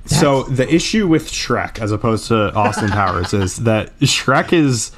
So 0.06 0.44
the 0.44 0.68
issue 0.74 1.08
with 1.08 1.30
Shrek 1.30 1.80
as 1.80 1.92
opposed 1.92 2.28
to 2.30 2.52
Austin 2.56 2.90
Powers 2.90 3.34
is 3.34 3.58
that 3.58 3.98
Shrek 4.00 4.52
is 4.54 4.92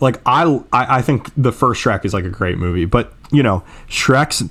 like 0.00 0.20
I, 0.26 0.62
I 0.72 1.02
think 1.02 1.30
the 1.36 1.52
first 1.52 1.82
Shrek 1.82 2.04
is 2.04 2.12
like 2.12 2.24
a 2.24 2.30
great 2.30 2.58
movie, 2.58 2.84
but 2.84 3.12
you 3.30 3.42
know 3.42 3.62
Shrek's 3.88 4.44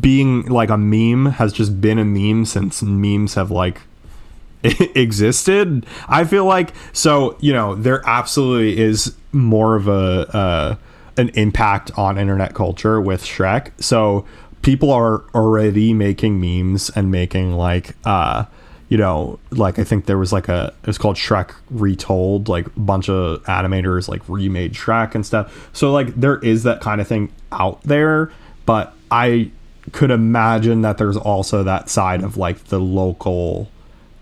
being 0.00 0.46
like 0.46 0.70
a 0.70 0.78
meme 0.78 1.26
has 1.32 1.52
just 1.52 1.80
been 1.80 1.98
a 1.98 2.04
meme 2.04 2.44
since 2.44 2.82
memes 2.82 3.34
have 3.34 3.50
like 3.50 3.82
existed. 4.62 5.86
I 6.08 6.24
feel 6.24 6.44
like 6.44 6.72
so 6.92 7.36
you 7.40 7.52
know 7.52 7.74
there 7.74 8.02
absolutely 8.06 8.78
is 8.78 9.14
more 9.32 9.76
of 9.76 9.88
a 9.88 10.36
uh, 10.36 10.76
an 11.16 11.30
impact 11.30 11.90
on 11.96 12.18
internet 12.18 12.54
culture 12.54 13.00
with 13.00 13.24
Shrek. 13.24 13.70
So 13.82 14.26
people 14.62 14.90
are 14.90 15.24
already 15.34 15.92
making 15.92 16.40
memes 16.40 16.90
and 16.90 17.10
making 17.10 17.52
like 17.52 17.96
uh 18.04 18.44
you 18.92 18.98
know, 18.98 19.38
like 19.50 19.78
I 19.78 19.84
think 19.84 20.04
there 20.04 20.18
was 20.18 20.34
like 20.34 20.50
a 20.50 20.70
it 20.82 20.86
was 20.86 20.98
called 20.98 21.16
Shrek 21.16 21.54
Retold, 21.70 22.50
like 22.50 22.66
a 22.66 22.80
bunch 22.80 23.08
of 23.08 23.42
animators 23.44 24.06
like 24.06 24.20
remade 24.28 24.74
Shrek 24.74 25.14
and 25.14 25.24
stuff. 25.24 25.70
So 25.72 25.90
like 25.90 26.14
there 26.14 26.38
is 26.40 26.64
that 26.64 26.82
kind 26.82 27.00
of 27.00 27.08
thing 27.08 27.32
out 27.52 27.82
there, 27.84 28.30
but 28.66 28.92
I 29.10 29.50
could 29.92 30.10
imagine 30.10 30.82
that 30.82 30.98
there's 30.98 31.16
also 31.16 31.62
that 31.62 31.88
side 31.88 32.22
of 32.22 32.36
like 32.36 32.64
the 32.64 32.78
local 32.78 33.70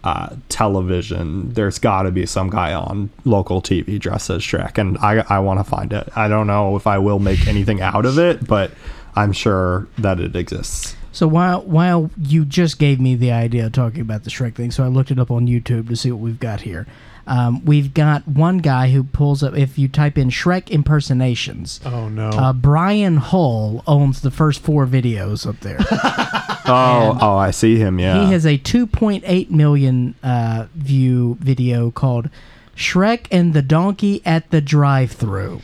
uh, 0.05 0.37
television. 0.49 1.53
There's 1.53 1.81
got 1.81 2.03
to 2.03 2.13
be 2.13 2.25
some 2.25 2.49
guy 2.49 2.73
on 2.73 3.11
local 3.25 3.61
TV 3.61 3.99
dressed 3.99 4.31
as 4.31 4.41
Shrek, 4.41 4.79
and 4.79 4.97
I 4.99 5.25
I 5.29 5.41
want 5.41 5.59
to 5.59 5.65
find 5.65 5.93
it. 5.93 6.09
I 6.15 6.29
don't 6.29 6.47
know 6.47 6.77
if 6.77 6.87
I 6.87 6.99
will 6.99 7.19
make 7.19 7.49
anything 7.49 7.81
out 7.81 8.07
of 8.07 8.21
it, 8.21 8.47
but 8.47 8.71
I'm 9.17 9.33
sure 9.33 9.89
that 9.99 10.21
it 10.21 10.37
exists. 10.37 10.95
So 11.13 11.27
while 11.27 11.63
while 11.63 12.11
you 12.19 12.45
just 12.45 12.79
gave 12.79 13.01
me 13.01 13.15
the 13.17 13.33
idea 13.33 13.67
of 13.67 13.73
talking 13.73 14.01
about 14.01 14.25
the 14.25 14.31
Shrek 14.31 14.55
thing, 14.55 14.71
so 14.71 14.85
I 14.85 14.89
looked 14.89 15.11
it 15.11 15.19
up 15.19 15.31
on 15.31 15.47
YouTube 15.47 15.89
to 15.89 15.97
see 15.97 16.13
what 16.13 16.21
we've 16.21 16.39
got 16.41 16.61
here. 16.63 16.87
Um, 17.27 17.65
we've 17.65 17.93
got 17.95 18.27
one 18.27 18.59
guy 18.59 18.91
who 18.91 19.05
pulls 19.05 19.43
up. 19.43 19.57
If 19.57 19.79
you 19.79 19.89
type 19.89 20.17
in 20.19 20.31
Shrek 20.31 20.71
impersonations, 20.71 21.81
Oh 21.85 22.09
no. 22.09 22.31
uh, 22.31 22.53
Brian 22.53 23.19
Hull 23.19 23.83
owns 23.87 24.21
the 24.23 24.31
first 24.31 24.61
four 24.63 24.87
videos 24.87 25.47
up 25.47 25.61
there. 25.61 25.79
Oh, 26.73 27.19
oh, 27.21 27.37
I 27.37 27.51
see 27.51 27.79
him. 27.79 27.99
Yeah, 27.99 28.25
He 28.27 28.31
has 28.33 28.47
a 28.47 28.57
2.8 28.57 29.51
million 29.51 30.15
uh, 30.23 30.67
view 30.77 31.37
video 31.41 31.91
called 31.91 32.31
"Shrek 32.77 33.27
and 33.33 33.55
the 33.55 33.63
Donkey 33.63 34.23
at 34.25 34.51
the 34.51 34.61
Drive-Through." 34.61 35.63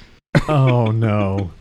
oh 0.49 0.91
no. 0.91 1.53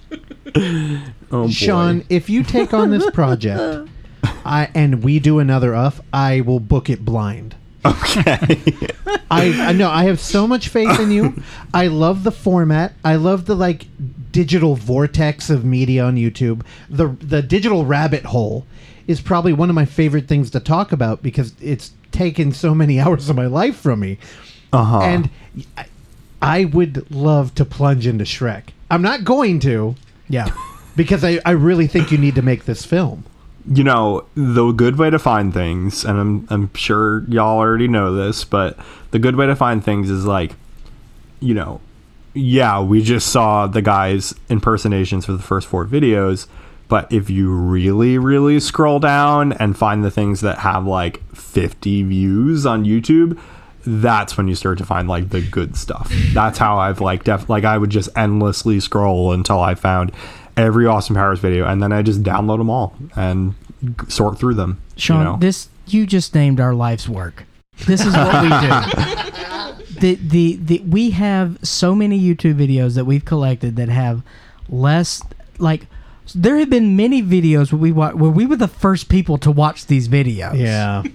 Oh, 0.56 1.02
boy. 1.30 1.50
Sean, 1.50 2.04
if 2.10 2.30
you 2.30 2.44
take 2.44 2.74
on 2.74 2.92
this 2.92 3.10
project, 3.12 3.90
I 4.46 4.70
and 4.74 5.04
we 5.04 5.20
do 5.20 5.40
another 5.40 5.76
UF, 5.76 6.02
I 6.14 6.42
will 6.42 6.60
book 6.60 6.90
it 6.90 7.04
blind. 7.04 7.56
Okay. 7.86 8.38
I 9.32 9.70
I 9.70 9.72
know 9.74 9.90
I 9.90 10.06
have 10.06 10.20
so 10.20 10.48
much 10.48 10.70
faith 10.70 11.00
in 11.00 11.12
you. 11.12 11.42
I 11.74 11.88
love 11.88 12.24
the 12.24 12.32
format. 12.32 12.94
I 13.04 13.16
love 13.16 13.46
the 13.46 13.56
like 13.56 13.86
digital 14.32 14.76
vortex 14.76 15.50
of 15.50 15.66
media 15.66 16.04
on 16.04 16.16
YouTube. 16.16 16.66
The 16.90 17.08
the 17.22 17.42
digital 17.42 17.86
rabbit 17.86 18.26
hole 18.26 18.66
is 19.08 19.22
probably 19.22 19.54
one 19.54 19.70
of 19.70 19.76
my 19.76 19.86
favorite 19.86 20.28
things 20.28 20.50
to 20.52 20.60
talk 20.60 20.92
about 20.92 21.22
because 21.22 21.54
it's 21.62 21.92
taken 22.12 22.52
so 22.52 22.74
many 22.74 23.00
hours 23.00 23.30
of 23.30 23.36
my 23.36 23.46
life 23.46 23.76
from 23.78 24.00
me. 24.00 24.18
Uh-huh. 24.74 25.02
And 25.02 25.30
I, 25.78 25.86
I 26.42 26.66
would 26.66 27.10
love 27.12 27.56
to 27.56 27.66
plunge 27.66 28.08
into 28.08 28.24
Shrek. 28.24 28.70
I'm 28.90 29.02
not 29.02 29.24
going 29.24 29.60
to 29.62 29.96
Yeah. 30.30 30.50
because 30.96 31.24
I, 31.24 31.40
I 31.46 31.52
really 31.52 31.88
think 31.88 32.12
you 32.12 32.18
need 32.18 32.36
to 32.36 32.42
make 32.42 32.66
this 32.66 32.86
film. 32.86 33.26
you 33.68 33.84
know 33.84 34.26
the 34.36 34.72
good 34.72 34.98
way 34.98 35.10
to 35.10 35.18
find 35.20 35.52
things 35.54 36.06
and 36.06 36.20
I'm, 36.20 36.48
I'm 36.52 36.74
sure 36.76 37.24
y'all 37.28 37.58
already 37.58 37.88
know 37.88 38.14
this 38.14 38.46
but 38.46 38.78
the 39.12 39.18
good 39.20 39.36
way 39.36 39.48
to 39.48 39.56
find 39.56 39.84
things 39.84 40.10
is 40.12 40.24
like 40.26 40.52
you 41.40 41.56
know 41.56 41.82
yeah 42.36 42.80
we 42.80 43.02
just 43.02 43.28
saw 43.32 43.66
the 43.66 43.82
guys 43.82 44.36
impersonations 44.50 45.26
for 45.26 45.32
the 45.34 45.42
first 45.42 45.68
four 45.68 45.84
videos 45.86 46.46
but 46.88 47.12
if 47.12 47.30
you 47.32 47.52
really 47.52 48.20
really 48.20 48.60
scroll 48.60 49.00
down 49.00 49.52
and 49.54 49.76
find 49.76 50.04
the 50.04 50.12
things 50.12 50.42
that 50.42 50.60
have 50.60 50.86
like 50.86 51.24
50 51.36 52.04
views 52.04 52.66
on 52.68 52.86
youtube 52.86 53.36
that's 53.86 54.38
when 54.38 54.48
you 54.48 54.56
start 54.56 54.78
to 54.78 54.86
find 54.86 55.08
like 55.08 55.30
the 55.30 55.42
good 55.42 55.76
stuff 55.78 56.12
that's 56.34 56.58
how 56.58 56.78
i've 56.78 57.02
like 57.02 57.24
def 57.24 57.50
like 57.50 57.64
i 57.64 57.78
would 57.78 57.90
just 57.90 58.10
endlessly 58.16 58.80
scroll 58.80 59.32
until 59.32 59.60
i 59.60 59.76
found 59.76 60.12
every 60.58 60.86
austin 60.86 61.16
powers 61.16 61.40
video 61.40 61.66
and 61.68 61.82
then 61.84 61.92
i 61.92 62.02
just 62.02 62.24
download 62.24 62.58
them 62.58 62.70
all 62.70 62.96
and 63.16 63.54
g- 63.84 63.94
sort 64.08 64.38
through 64.38 64.54
them 64.54 64.82
Sean, 64.98 65.18
you 65.18 65.24
know? 65.24 65.38
this 65.38 65.70
you 65.88 66.06
just 66.06 66.34
named 66.34 66.60
our 66.60 66.74
life's 66.74 67.08
work. 67.08 67.46
This 67.86 68.06
is 68.06 68.14
what 68.14 68.42
we 68.42 68.50
do. 68.50 70.00
the, 70.00 70.16
the 70.16 70.56
the 70.56 70.80
we 70.80 71.12
have 71.12 71.60
so 71.64 71.94
many 71.94 72.20
YouTube 72.20 72.56
videos 72.56 72.96
that 72.96 73.06
we've 73.06 73.26
collected 73.26 73.76
that 73.76 73.90
have 73.90 74.24
less 74.70 75.22
like 75.60 75.88
there 76.34 76.58
have 76.58 76.70
been 76.70 76.96
many 76.96 77.22
videos 77.22 77.72
where 77.72 77.80
we 77.80 77.92
wa- 77.92 78.14
where 78.14 78.32
we 78.32 78.46
were 78.46 78.56
the 78.56 78.68
first 78.68 79.10
people 79.10 79.38
to 79.40 79.52
watch 79.52 79.86
these 79.88 80.08
videos. 80.08 80.58
Yeah. 80.58 81.04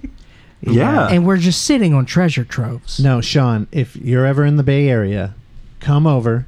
yeah 0.63 1.09
And 1.09 1.27
we're 1.27 1.39
just 1.39 1.63
sitting 1.63 1.95
on 1.95 2.07
treasure 2.07 2.45
troves. 2.45 3.01
No, 3.01 3.21
Sean, 3.21 3.67
if 3.73 3.97
you're 3.97 4.27
ever 4.27 4.45
in 4.45 4.57
the 4.57 4.63
Bay 4.63 4.89
Area, 4.89 5.35
come 5.81 6.07
over. 6.07 6.47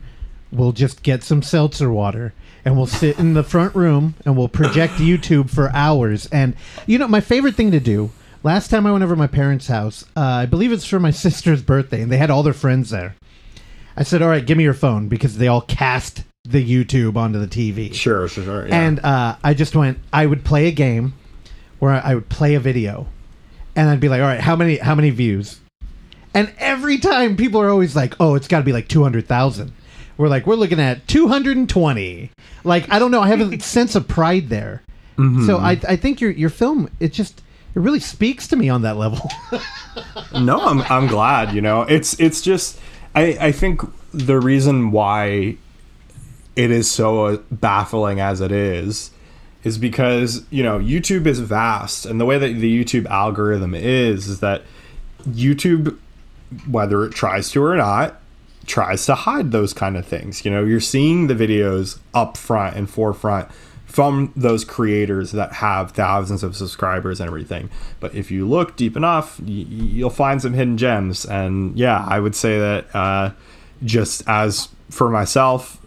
We'll 0.51 0.73
just 0.73 1.03
get 1.03 1.23
some 1.23 1.43
seltzer 1.43 1.91
water 1.91 2.35
and 2.65 2.77
we'll 2.77 2.87
sit 2.87 3.19
in 3.19 3.35
the 3.35 3.43
front 3.43 3.75
room 3.75 4.15
and 4.25 4.37
we'll 4.37 4.49
project 4.49 4.95
YouTube 4.99 5.51
for 5.51 5.71
hours. 5.75 6.27
And 6.27 6.55
you 6.87 6.99
know, 6.99 7.09
my 7.09 7.21
favorite 7.21 7.55
thing 7.55 7.71
to 7.71 7.81
do. 7.81 8.11
Last 8.45 8.69
time 8.69 8.87
I 8.87 8.93
went 8.93 9.05
over 9.05 9.15
to 9.15 9.19
my 9.19 9.29
parents' 9.29 9.69
house, 9.69 10.05
uh, 10.17 10.21
I 10.21 10.47
believe 10.47 10.73
it's 10.73 10.85
for 10.85 10.99
my 10.99 11.11
sister's 11.27 11.63
birthday, 11.63 12.03
and 12.03 12.11
they 12.11 12.17
had 12.17 12.29
all 12.29 12.43
their 12.43 12.53
friends 12.53 12.91
there. 12.91 13.15
I 13.97 14.03
said, 14.03 14.21
"All 14.21 14.29
right, 14.29 14.45
give 14.45 14.59
me 14.59 14.65
your 14.65 14.75
phone," 14.75 15.07
because 15.09 15.39
they 15.39 15.47
all 15.47 15.61
cast 15.61 16.25
the 16.43 16.65
YouTube 16.65 17.17
onto 17.17 17.39
the 17.39 17.47
TV. 17.47 17.95
sure 17.95 18.27
sure 18.27 18.43
sure 18.43 18.67
yeah. 18.67 18.75
And 18.75 18.99
uh, 19.01 19.37
I 19.45 19.55
just 19.55 19.77
went. 19.77 19.99
I 20.13 20.27
would 20.27 20.45
play 20.45 20.67
a 20.67 20.73
game, 20.73 21.15
where 21.79 21.93
I 21.93 22.17
would 22.17 22.29
play 22.29 22.55
a 22.55 22.61
video, 22.61 23.07
and 23.77 23.89
I'd 23.89 24.01
be 24.01 24.09
like, 24.09 24.21
"All 24.21 24.27
right, 24.27 24.41
how 24.41 24.57
many 24.57 24.77
how 24.77 24.95
many 24.95 25.11
views?" 25.11 25.61
And 26.35 26.53
every 26.59 26.99
time 26.99 27.37
people 27.37 27.61
are 27.61 27.69
always 27.69 27.95
like, 27.95 28.15
"Oh, 28.21 28.35
it's 28.35 28.49
got 28.49 28.59
to 28.59 28.65
be 28.65 28.73
like 28.73 28.89
two 28.89 29.03
hundred 29.03 29.27
thousand. 29.27 29.73
We're 30.17 30.29
like, 30.29 30.47
"We're 30.47 30.57
looking 30.57 30.81
at 30.81 31.07
two 31.09 31.29
hundred 31.29 31.57
and 31.57 31.69
twenty. 31.69 32.31
Like, 32.65 32.91
I 32.91 32.99
don't 32.99 33.11
know. 33.11 33.21
I 33.21 33.29
have 33.29 33.41
a 33.41 33.61
sense 33.61 33.95
of 33.95 34.09
pride 34.09 34.49
there. 34.49 34.83
So 35.47 35.59
I 35.59 35.79
I 35.89 35.95
think 35.97 36.21
your 36.21 36.33
your 36.33 36.51
film 36.51 36.91
it 36.99 37.13
just 37.13 37.43
it 37.75 37.79
really 37.79 38.01
speaks 38.01 38.49
to 38.49 38.57
me 38.57 38.69
on 38.69 38.83
that 38.83 38.97
level. 38.97 39.31
no 40.33 40.59
i'm 40.61 40.81
i'm 40.83 41.07
glad 41.07 41.55
you 41.55 41.61
know 41.61 41.83
it's 41.83 42.19
it's 42.19 42.41
just 42.41 42.81
i 43.15 43.37
i 43.41 43.53
think 43.53 43.83
the 44.13 44.41
reason 44.41 44.91
why 44.91 45.57
it 46.57 46.71
is 46.71 46.91
so 46.91 47.27
uh, 47.27 47.37
baffling 47.51 48.21
as 48.21 48.41
it 48.41 48.51
is 48.51 49.11
is 49.65 49.79
because 49.79 50.45
you 50.51 50.63
know 50.63 50.79
youtube 50.79 51.27
is 51.27 51.41
vast 51.41 52.05
and 52.07 52.21
the 52.21 52.25
way 52.25 52.39
that 52.39 52.55
the 52.55 52.85
youtube 52.85 53.07
algorithm 53.07 53.75
is 53.75 54.27
is 54.27 54.41
that 54.41 54.63
youtube 55.29 55.97
whether 56.69 57.05
it 57.05 57.13
tries 57.13 57.51
to 57.51 57.63
or 57.63 57.77
not 57.77 58.21
tries 58.67 59.07
to 59.07 59.15
hide 59.15 59.51
those 59.51 59.73
kind 59.73 59.97
of 59.97 60.07
things. 60.07 60.45
You 60.45 60.51
know 60.51 60.65
you're 60.65 60.81
seeing 60.81 61.27
the 61.27 61.35
videos 61.35 61.99
up 62.15 62.37
front 62.37 62.77
and 62.77 62.89
forefront 62.89 63.51
from 63.87 64.33
those 64.35 64.65
creators 64.65 65.33
that 65.33 65.55
have 65.55 65.91
thousands 65.91 66.43
of 66.43 66.57
subscribers 66.57 67.21
and 67.21 67.27
everything. 67.27 67.69
But 68.01 68.15
if 68.15 68.31
you 68.31 68.49
look 68.49 68.77
deep 68.77 68.97
enough 68.97 69.41
you'll 69.45 70.11
find 70.11 70.41
some 70.41 70.55
hidden 70.55 70.79
gems. 70.79 71.25
And 71.25 71.77
yeah 71.79 72.05
i 72.09 72.21
would 72.21 72.35
say 72.35 72.59
that 72.59 72.95
uh, 72.95 73.31
just 73.85 74.23
as 74.27 74.69
for 74.91 75.11
myself 75.11 75.81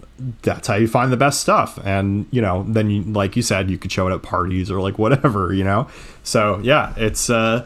that's 0.43 0.67
how 0.67 0.75
you 0.75 0.87
find 0.87 1.11
the 1.11 1.17
best 1.17 1.41
stuff 1.41 1.77
and 1.83 2.25
you 2.31 2.41
know 2.41 2.63
then 2.69 2.89
you 2.89 3.01
like 3.03 3.35
you 3.35 3.41
said 3.41 3.69
you 3.69 3.77
could 3.77 3.91
show 3.91 4.07
it 4.07 4.13
at 4.13 4.21
parties 4.21 4.71
or 4.71 4.79
like 4.79 4.97
whatever 4.97 5.53
you 5.59 5.63
know 5.63 5.87
so 6.23 6.59
yeah 6.63 6.93
it's 6.95 7.29
uh 7.29 7.65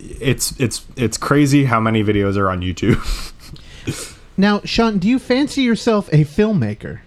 it's 0.00 0.58
it's 0.60 0.86
it's 0.96 1.18
crazy 1.18 1.64
how 1.64 1.80
many 1.80 2.04
videos 2.04 2.36
are 2.36 2.48
on 2.48 2.60
youtube 2.60 3.32
now, 4.36 4.60
Sean, 4.64 4.98
do 4.98 5.08
you 5.08 5.18
fancy 5.18 5.62
yourself 5.62 6.08
a 6.08 6.24
filmmaker? 6.24 7.00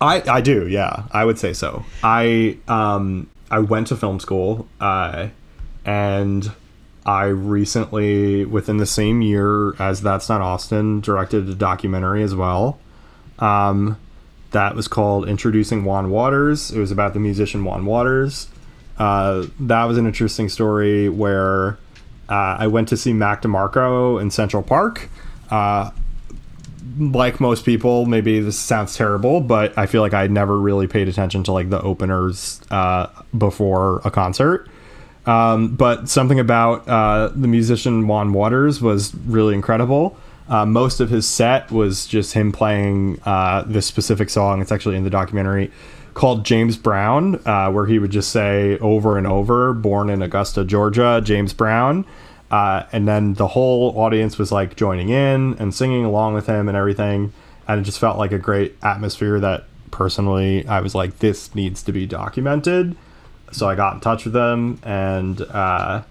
I 0.00 0.22
I 0.28 0.40
do, 0.40 0.66
yeah. 0.68 1.04
I 1.10 1.24
would 1.24 1.38
say 1.38 1.52
so. 1.52 1.84
I 2.02 2.58
um 2.68 3.28
I 3.50 3.60
went 3.60 3.86
to 3.88 3.96
film 3.96 4.20
school, 4.20 4.66
uh, 4.80 5.28
and 5.84 6.50
I 7.04 7.26
recently, 7.26 8.44
within 8.44 8.78
the 8.78 8.86
same 8.86 9.22
year 9.22 9.80
as 9.80 10.02
That's 10.02 10.28
Not 10.28 10.40
Austin, 10.40 11.00
directed 11.00 11.48
a 11.48 11.54
documentary 11.54 12.22
as 12.22 12.34
well. 12.34 12.78
Um, 13.38 13.98
that 14.52 14.74
was 14.74 14.88
called 14.88 15.28
Introducing 15.28 15.84
Juan 15.84 16.10
Wauters. 16.10 16.74
It 16.74 16.78
was 16.78 16.90
about 16.90 17.14
the 17.14 17.20
musician 17.20 17.64
Juan 17.64 17.84
Wauters. 17.84 18.46
Uh, 18.98 19.46
that 19.60 19.84
was 19.84 19.98
an 19.98 20.06
interesting 20.06 20.48
story 20.48 21.08
where 21.08 21.78
uh, 22.28 22.56
I 22.58 22.66
went 22.66 22.88
to 22.88 22.96
see 22.96 23.12
Mac 23.12 23.42
DeMarco 23.42 24.20
in 24.20 24.30
Central 24.30 24.62
Park. 24.62 25.10
Uh, 25.50 25.90
like 26.98 27.40
most 27.40 27.64
people, 27.64 28.06
maybe 28.06 28.40
this 28.40 28.58
sounds 28.58 28.96
terrible, 28.96 29.40
but 29.40 29.76
I 29.76 29.86
feel 29.86 30.00
like 30.00 30.14
I 30.14 30.26
never 30.28 30.58
really 30.58 30.86
paid 30.86 31.08
attention 31.08 31.42
to 31.44 31.52
like 31.52 31.68
the 31.68 31.80
openers 31.82 32.60
uh, 32.70 33.08
before 33.36 34.00
a 34.04 34.10
concert. 34.10 34.68
Um, 35.26 35.74
but 35.74 36.08
something 36.08 36.38
about 36.38 36.88
uh, 36.88 37.28
the 37.34 37.48
musician 37.48 38.06
Juan 38.06 38.32
Wauters 38.32 38.80
was 38.80 39.14
really 39.14 39.54
incredible. 39.54 40.16
Uh, 40.48 40.64
most 40.64 41.00
of 41.00 41.10
his 41.10 41.26
set 41.26 41.70
was 41.70 42.06
just 42.06 42.34
him 42.34 42.52
playing 42.52 43.20
uh, 43.24 43.62
this 43.66 43.86
specific 43.86 44.30
song. 44.30 44.60
It's 44.60 44.72
actually 44.72 44.96
in 44.96 45.04
the 45.04 45.10
documentary 45.10 45.72
called 46.14 46.44
James 46.44 46.76
Brown, 46.76 47.40
uh, 47.46 47.70
where 47.70 47.86
he 47.86 47.98
would 47.98 48.10
just 48.10 48.30
say 48.30 48.78
over 48.78 49.18
and 49.18 49.26
over, 49.26 49.72
"Born 49.72 50.08
in 50.08 50.22
Augusta, 50.22 50.64
Georgia, 50.64 51.20
James 51.22 51.52
Brown." 51.52 52.06
Uh, 52.50 52.84
and 52.92 53.08
then 53.08 53.34
the 53.34 53.48
whole 53.48 53.98
audience 53.98 54.38
was 54.38 54.52
like 54.52 54.76
joining 54.76 55.08
in 55.08 55.56
and 55.58 55.74
singing 55.74 56.04
along 56.04 56.34
with 56.34 56.46
him 56.46 56.68
and 56.68 56.76
everything 56.76 57.32
and 57.68 57.80
it 57.80 57.82
just 57.82 57.98
felt 57.98 58.18
like 58.18 58.32
a 58.32 58.38
great 58.38 58.76
atmosphere 58.82 59.40
that 59.40 59.64
personally 59.90 60.66
i 60.68 60.80
was 60.80 60.94
like 60.94 61.18
this 61.18 61.54
needs 61.54 61.82
to 61.82 61.92
be 61.92 62.06
documented 62.06 62.96
so 63.50 63.68
i 63.68 63.74
got 63.74 63.94
in 63.94 64.00
touch 64.00 64.24
with 64.24 64.32
them 64.32 64.78
and 64.82 65.40
uh, 65.42 66.02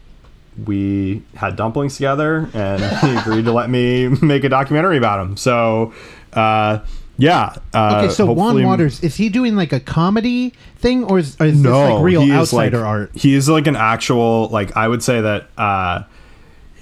we 0.66 1.22
had 1.36 1.56
dumplings 1.56 1.96
together 1.96 2.50
and 2.54 2.82
he 3.02 3.16
agreed 3.18 3.46
to 3.46 3.52
let 3.52 3.70
me 3.70 4.08
make 4.22 4.44
a 4.44 4.50
documentary 4.50 4.98
about 4.98 5.20
him 5.20 5.36
so 5.36 5.94
uh, 6.34 6.80
yeah 7.18 7.56
uh, 7.74 8.02
Okay, 8.04 8.14
so 8.14 8.32
Juan 8.32 8.56
Wauters 8.58 9.04
is 9.04 9.16
he 9.16 9.30
doing 9.30 9.56
like 9.56 9.72
a 9.74 9.80
comedy 9.80 10.54
thing, 10.78 11.06
or 11.06 11.20
is, 11.20 11.40
or 11.40 11.46
is 11.46 11.62
this 11.62 11.72
like 11.72 12.04
real 12.04 12.30
outsider 12.32 12.80
like- 12.80 12.86
art? 12.86 13.12
He 13.16 13.36
is 13.36 13.48
like 13.48 13.68
an 13.68 13.76
actual 13.76 14.50
like 14.50 14.76
I 14.76 14.88
would 14.88 15.02
say 15.04 15.22
that 15.22 15.48
uh 15.58 16.04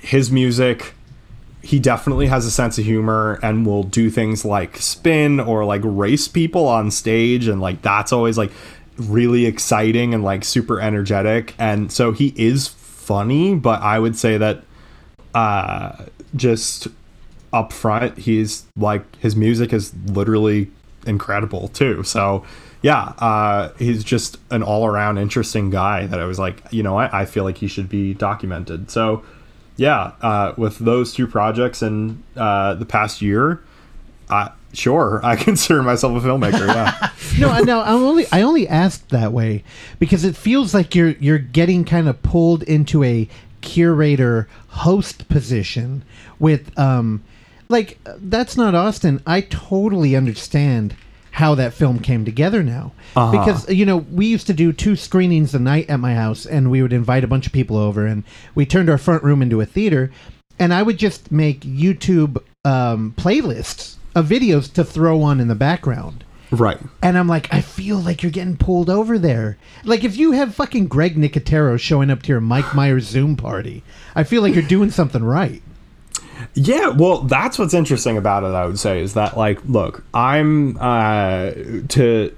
his 0.01 0.31
music 0.31 0.93
he 1.61 1.79
definitely 1.79 2.27
has 2.27 2.45
a 2.45 2.51
sense 2.51 2.77
of 2.77 2.83
humor 2.83 3.39
and 3.41 3.65
will 3.65 3.83
do 3.83 4.09
things 4.09 4.43
like 4.43 4.75
spin 4.77 5.39
or 5.39 5.63
like 5.63 5.81
race 5.83 6.27
people 6.27 6.67
on 6.67 6.91
stage 6.91 7.47
and 7.47 7.61
like 7.61 7.81
that's 7.81 8.11
always 8.11 8.37
like 8.37 8.51
really 8.97 9.45
exciting 9.45 10.13
and 10.13 10.23
like 10.23 10.43
super 10.43 10.81
energetic 10.81 11.55
and 11.57 11.91
so 11.91 12.11
he 12.11 12.33
is 12.35 12.67
funny 13.03 13.55
but 13.55 13.81
I 13.81 13.99
would 13.99 14.17
say 14.17 14.37
that 14.37 14.63
uh 15.35 16.05
just 16.35 16.87
up 17.51 17.71
front 17.71 18.17
he's 18.17 18.65
like 18.75 19.03
his 19.17 19.35
music 19.35 19.73
is 19.73 19.93
literally 20.07 20.69
incredible 21.05 21.67
too. 21.69 22.03
So 22.03 22.43
yeah 22.81 23.13
uh 23.19 23.71
he's 23.77 24.03
just 24.03 24.37
an 24.51 24.63
all-around 24.63 25.17
interesting 25.17 25.69
guy 25.69 26.05
that 26.05 26.19
i 26.19 26.25
was 26.25 26.37
like 26.37 26.61
you 26.69 26.83
know 26.83 26.97
I, 26.97 27.21
I 27.21 27.25
feel 27.25 27.45
like 27.45 27.57
he 27.57 27.67
should 27.67 27.89
be 27.89 28.13
documented. 28.13 28.89
So 28.91 29.23
yeah 29.77 30.11
uh 30.21 30.53
with 30.57 30.79
those 30.79 31.13
two 31.13 31.27
projects 31.27 31.81
in 31.81 32.23
uh 32.35 32.73
the 32.75 32.85
past 32.85 33.21
year 33.21 33.63
uh 34.29 34.49
sure 34.73 35.21
i 35.23 35.35
consider 35.49 35.81
myself 35.83 36.23
a 36.23 36.27
filmmaker 36.27 36.67
yeah 36.67 37.09
no, 37.39 37.59
no, 37.61 37.79
I 37.81 37.91
only 37.91 38.25
I 38.31 38.41
only 38.41 38.67
asked 38.67 39.09
that 39.09 39.31
way 39.31 39.63
because 39.99 40.23
it 40.23 40.35
feels 40.35 40.73
like 40.73 40.93
you're 40.93 41.09
you're 41.09 41.39
getting 41.39 41.85
kind 41.85 42.07
of 42.07 42.21
pulled 42.21 42.63
into 42.63 43.03
a 43.03 43.27
curator 43.61 44.47
host 44.67 45.27
position 45.29 46.03
with 46.39 46.77
um 46.77 47.23
like 47.69 47.97
that's 48.05 48.55
not 48.55 48.75
Austin. 48.75 49.21
I 49.25 49.41
totally 49.41 50.15
understand 50.15 50.95
how 51.31 51.55
that 51.55 51.73
film 51.73 51.99
came 51.99 52.23
together 52.25 52.61
now. 52.61 52.91
Because 53.31 53.67
you 53.69 53.85
know, 53.85 53.97
we 53.97 54.27
used 54.27 54.47
to 54.47 54.53
do 54.53 54.71
two 54.71 54.95
screenings 54.95 55.55
a 55.55 55.59
night 55.59 55.89
at 55.89 55.99
my 55.99 56.13
house 56.13 56.45
and 56.45 56.69
we 56.69 56.81
would 56.81 56.93
invite 56.93 57.23
a 57.23 57.27
bunch 57.27 57.47
of 57.47 57.53
people 57.53 57.77
over 57.77 58.05
and 58.05 58.23
we 58.53 58.65
turned 58.65 58.89
our 58.89 58.99
front 58.99 59.23
room 59.23 59.41
into 59.41 59.59
a 59.59 59.65
theater 59.65 60.11
and 60.59 60.73
I 60.73 60.83
would 60.83 60.97
just 60.97 61.31
make 61.31 61.61
YouTube 61.61 62.37
um, 62.63 63.15
playlists 63.17 63.95
of 64.15 64.27
videos 64.27 64.71
to 64.73 64.83
throw 64.83 65.21
on 65.21 65.39
in 65.39 65.47
the 65.47 65.55
background. 65.55 66.23
Right. 66.51 66.77
And 67.01 67.17
I'm 67.17 67.27
like, 67.27 67.51
I 67.51 67.61
feel 67.61 67.97
like 67.97 68.21
you're 68.21 68.31
getting 68.31 68.57
pulled 68.57 68.89
over 68.89 69.17
there. 69.17 69.57
Like 69.83 70.03
if 70.03 70.15
you 70.17 70.33
have 70.33 70.53
fucking 70.53 70.87
Greg 70.87 71.15
Nicotero 71.15 71.79
showing 71.79 72.11
up 72.11 72.21
to 72.23 72.29
your 72.29 72.41
Mike 72.41 72.75
Myers 72.75 73.07
Zoom 73.07 73.35
party, 73.35 73.83
I 74.15 74.23
feel 74.23 74.41
like 74.41 74.53
you're 74.53 74.63
doing 74.63 74.91
something 74.91 75.23
right. 75.23 75.61
Yeah, 76.53 76.89
well, 76.89 77.21
that's 77.21 77.57
what's 77.57 77.73
interesting 77.73 78.17
about 78.17 78.43
it. 78.43 78.47
I 78.47 78.65
would 78.65 78.77
say 78.77 79.01
is 79.01 79.15
that 79.15 79.37
like, 79.37 79.63
look, 79.65 80.03
I'm 80.13 80.77
uh, 80.77 81.51
to 81.89 82.35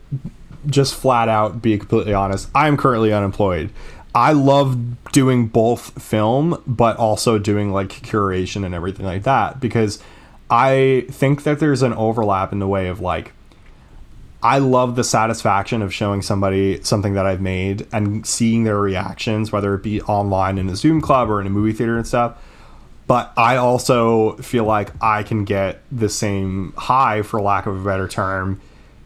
just 0.67 0.95
flat 0.95 1.27
out 1.27 1.61
be 1.61 1.77
completely 1.77 2.13
honest. 2.13 2.49
I'm 2.55 2.77
currently 2.77 3.11
unemployed. 3.11 3.71
I 4.13 4.31
love 4.31 5.11
doing 5.11 5.47
both 5.47 6.01
film, 6.01 6.61
but 6.65 6.95
also 6.95 7.37
doing 7.37 7.73
like 7.73 7.89
curation 7.89 8.65
and 8.65 8.73
everything 8.73 9.05
like 9.05 9.23
that 9.23 9.59
because 9.59 10.01
I 10.49 11.05
think 11.09 11.43
that 11.43 11.59
there's 11.59 11.81
an 11.81 11.93
overlap 11.93 12.51
in 12.51 12.59
the 12.59 12.67
way 12.67 12.87
of 12.87 12.99
like 12.99 13.33
I 14.45 14.59
love 14.59 14.95
the 14.95 15.03
satisfaction 15.03 15.81
of 15.81 15.91
showing 15.91 16.21
somebody 16.21 16.79
something 16.83 17.15
that 17.15 17.25
I've 17.25 17.41
made 17.41 17.87
and 17.91 18.25
seeing 18.27 18.63
their 18.63 18.79
reactions, 18.79 19.51
whether 19.51 19.73
it 19.73 19.81
be 19.81 20.01
online 20.03 20.59
in 20.59 20.69
a 20.69 20.75
Zoom 20.75 21.01
club 21.01 21.31
or 21.31 21.41
in 21.41 21.47
a 21.47 21.49
movie 21.49 21.73
theater 21.73 21.97
and 21.97 22.05
stuff. 22.05 22.37
But 23.07 23.33
I 23.37 23.55
also 23.55 24.35
feel 24.37 24.63
like 24.65 24.91
I 25.01 25.23
can 25.23 25.45
get 25.45 25.81
the 25.91 26.09
same 26.09 26.73
high, 26.77 27.23
for 27.23 27.41
lack 27.41 27.65
of 27.65 27.81
a 27.81 27.83
better 27.83 28.07
term, 28.07 28.61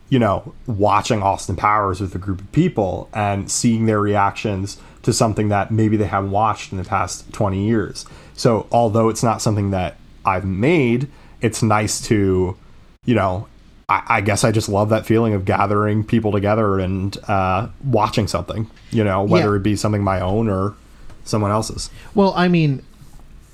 you 0.09 0.19
know, 0.19 0.53
watching 0.67 1.21
Austin 1.21 1.55
Powers 1.55 2.01
with 2.01 2.13
a 2.15 2.17
group 2.17 2.41
of 2.41 2.51
people 2.51 3.09
and 3.13 3.49
seeing 3.49 3.85
their 3.85 4.01
reactions 4.01 4.77
to 5.03 5.13
something 5.13 5.47
that 5.49 5.71
maybe 5.71 5.95
they 5.95 6.07
haven't 6.07 6.31
watched 6.31 6.73
in 6.73 6.77
the 6.77 6.83
past 6.83 7.31
20 7.31 7.65
years. 7.65 8.05
So, 8.33 8.67
although 8.71 9.07
it's 9.07 9.23
not 9.23 9.41
something 9.41 9.71
that 9.71 9.95
I've 10.25 10.45
made, 10.45 11.09
it's 11.41 11.61
nice 11.63 12.01
to, 12.07 12.57
you 13.05 13.15
know, 13.15 13.47
I, 13.87 14.03
I 14.07 14.21
guess 14.21 14.43
I 14.43 14.51
just 14.51 14.69
love 14.69 14.89
that 14.89 15.05
feeling 15.05 15.33
of 15.33 15.45
gathering 15.45 16.03
people 16.03 16.31
together 16.31 16.79
and 16.79 17.17
uh, 17.27 17.67
watching 17.83 18.27
something, 18.27 18.69
you 18.91 19.03
know, 19.03 19.23
whether 19.23 19.51
Yeah. 19.51 19.55
it 19.57 19.63
be 19.63 19.75
something 19.75 20.03
my 20.03 20.19
own 20.19 20.49
or 20.49 20.75
someone 21.23 21.51
else's. 21.51 21.89
Well, 22.15 22.33
I 22.35 22.47
mean, 22.47 22.83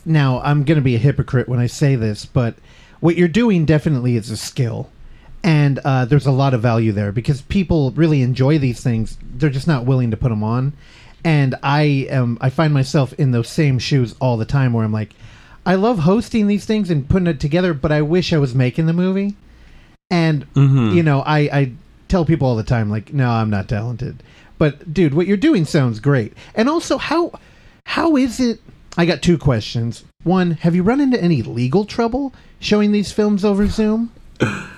now 0.06 0.42
I'm 0.42 0.64
going 0.64 0.78
to 0.78 0.84
be 0.84 0.96
a 0.96 1.00
hypocrite 1.00 1.48
when 1.48 1.60
I 1.60 1.68
say 1.68 1.96
this, 1.96 2.26
but 2.26 2.56
what 3.00 3.16
you're 3.18 3.28
doing 3.28 3.66
definitely 3.66 4.16
is 4.18 4.30
a 4.30 4.38
skill. 4.38 4.90
And 5.44 5.78
uh, 5.86 6.06
there's 6.06 6.26
a 6.26 6.32
lot 6.32 6.56
of 6.56 6.62
value 6.62 6.92
there 6.92 7.12
because 7.12 7.42
people 7.44 7.92
really 7.92 8.24
enjoy 8.24 8.58
these 8.58 8.82
things. 8.82 9.18
They're 9.22 9.50
just 9.52 9.68
not 9.68 9.86
willing 9.86 10.10
to 10.12 10.18
put 10.18 10.30
them 10.30 10.44
on. 10.44 10.74
And 11.24 11.56
I 11.62 12.08
am, 12.10 12.38
I 12.42 12.50
find 12.50 12.74
myself 12.74 13.14
in 13.14 13.32
those 13.32 13.48
same 13.48 13.78
shoes 13.78 14.16
all 14.20 14.38
the 14.38 14.46
time 14.46 14.74
where 14.74 14.84
I'm 14.84 14.92
like, 14.92 15.14
I 15.66 15.76
love 15.76 16.00
hosting 16.00 16.48
these 16.48 16.66
things 16.66 16.90
and 16.90 17.08
putting 17.10 17.28
it 17.28 17.40
together, 17.40 17.74
but 17.74 17.92
I 17.92 18.02
wish 18.02 18.32
I 18.34 18.38
was 18.38 18.54
making 18.54 18.86
the 18.86 18.94
movie. 18.94 19.36
And 20.12 20.46
you 20.56 21.02
know, 21.04 21.22
I, 21.22 21.40
I 21.40 21.72
tell 22.08 22.26
people 22.26 22.48
all 22.48 22.56
the 22.56 22.64
time, 22.64 22.90
like, 22.90 23.14
no, 23.14 23.30
I'm 23.30 23.50
not 23.50 23.68
talented. 23.68 24.22
But 24.58 24.94
dude, 24.94 25.14
what 25.14 25.28
you're 25.28 25.38
doing 25.38 25.66
sounds 25.66 26.00
great. 26.00 26.34
And 26.54 26.70
also, 26.70 26.98
how 26.98 27.32
how 27.86 28.16
is 28.16 28.40
it? 28.40 28.60
I 28.98 29.06
got 29.06 29.22
two 29.22 29.38
questions. 29.38 30.04
One, 30.24 30.52
have 30.52 30.76
you 30.76 30.84
run 30.84 31.02
into 31.02 31.22
any 31.22 31.42
legal 31.42 31.86
trouble 31.86 32.34
showing 32.60 32.92
these 32.92 33.12
films 33.12 33.44
over 33.44 33.68
Zoom? 33.68 34.12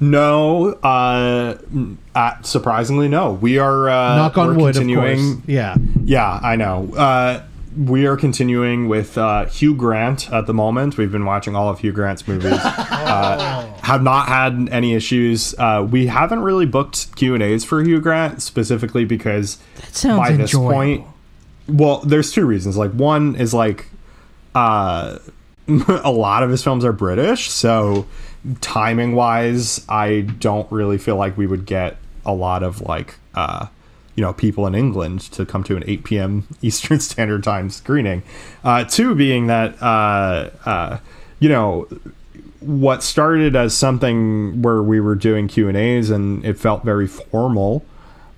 No, 0.00 0.72
uh, 0.82 1.56
uh, 2.14 2.42
surprisingly, 2.42 3.08
no. 3.08 3.32
We 3.32 3.58
are 3.58 3.88
uh, 3.88 4.16
Knock 4.16 4.36
on 4.38 4.48
we're 4.48 4.54
wood, 4.64 4.74
continuing. 4.74 5.34
course. 5.36 5.48
Yeah. 5.48 5.76
Yeah, 6.04 6.40
I 6.42 6.56
know. 6.56 6.92
Uh, 6.94 7.42
we 7.76 8.06
are 8.06 8.16
continuing 8.16 8.88
with 8.88 9.18
uh, 9.18 9.46
Hugh 9.46 9.74
Grant 9.74 10.30
at 10.32 10.46
the 10.46 10.54
moment. 10.54 10.96
We've 10.96 11.10
been 11.10 11.24
watching 11.24 11.56
all 11.56 11.68
of 11.68 11.80
Hugh 11.80 11.92
Grant's 11.92 12.26
movies. 12.26 12.52
uh, 12.62 13.72
have 13.82 14.02
not 14.02 14.28
had 14.28 14.68
any 14.70 14.94
issues. 14.94 15.54
Uh, 15.58 15.86
we 15.88 16.06
haven't 16.06 16.40
really 16.40 16.66
booked 16.66 17.14
Q 17.16 17.34
and 17.34 17.42
A's 17.42 17.64
for 17.64 17.82
Hugh 17.82 18.00
Grant 18.00 18.42
specifically 18.42 19.04
because 19.04 19.58
That 19.76 19.94
sounds 19.94 20.18
by 20.18 20.32
this 20.32 20.52
point, 20.52 21.06
well, 21.68 22.00
there's 22.00 22.32
two 22.32 22.46
reasons. 22.46 22.76
Like 22.76 22.92
one 22.92 23.36
is 23.36 23.52
like 23.52 23.86
uh, 24.54 25.18
a 25.68 26.10
lot 26.10 26.42
of 26.42 26.50
his 26.50 26.62
films 26.62 26.84
are 26.84 26.92
British, 26.92 27.50
so 27.50 28.06
timing 28.60 29.14
wise, 29.14 29.84
I 29.88 30.20
don't 30.20 30.70
really 30.70 30.98
feel 30.98 31.16
like 31.16 31.36
we 31.36 31.46
would 31.46 31.66
get 31.66 31.96
a 32.26 32.32
lot 32.32 32.62
of 32.62 32.82
like 32.82 33.16
uh, 33.34 33.66
you 34.14 34.22
know 34.22 34.32
people 34.32 34.66
in 34.66 34.74
England 34.74 35.20
to 35.32 35.44
come 35.44 35.64
to 35.64 35.76
an 35.76 35.84
8 35.86 36.04
p.m. 36.04 36.46
Eastern 36.62 37.00
Standard 37.00 37.44
Time 37.44 37.70
screening. 37.70 38.22
Uh, 38.62 38.84
two 38.84 39.14
being 39.14 39.46
that 39.48 39.80
uh, 39.82 40.50
uh, 40.64 40.98
you 41.40 41.48
know 41.48 41.88
what 42.60 43.02
started 43.02 43.54
as 43.54 43.76
something 43.76 44.62
where 44.62 44.82
we 44.82 44.98
were 44.98 45.14
doing 45.14 45.48
Q 45.48 45.68
and 45.68 45.76
A's 45.76 46.10
and 46.10 46.44
it 46.44 46.58
felt 46.58 46.82
very 46.82 47.06
formal, 47.06 47.84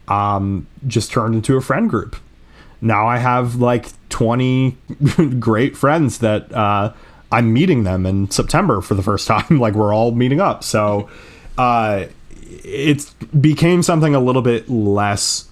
um, 0.08 0.66
just 0.86 1.12
turned 1.12 1.34
into 1.36 1.56
a 1.56 1.60
friend 1.60 1.88
group 1.88 2.16
now 2.80 3.06
I 3.06 3.18
have 3.18 3.56
like 3.56 3.88
20 4.10 4.76
great 5.38 5.76
friends 5.76 6.18
that 6.18 6.52
uh, 6.52 6.92
I'm 7.32 7.52
meeting 7.52 7.84
them 7.84 8.06
in 8.06 8.30
September 8.30 8.80
for 8.80 8.94
the 8.94 9.02
first 9.02 9.26
time. 9.26 9.58
like 9.58 9.74
we're 9.74 9.94
all 9.94 10.12
meeting 10.12 10.40
up. 10.40 10.64
So 10.64 11.08
uh, 11.58 12.06
it 12.40 13.12
became 13.40 13.82
something 13.82 14.14
a 14.14 14.20
little 14.20 14.42
bit 14.42 14.68
less 14.68 15.48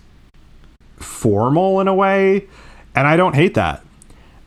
formal 1.04 1.80
in 1.80 1.88
a 1.88 1.94
way. 1.94 2.46
And 2.94 3.06
I 3.06 3.16
don't 3.16 3.34
hate 3.34 3.54
that. 3.54 3.84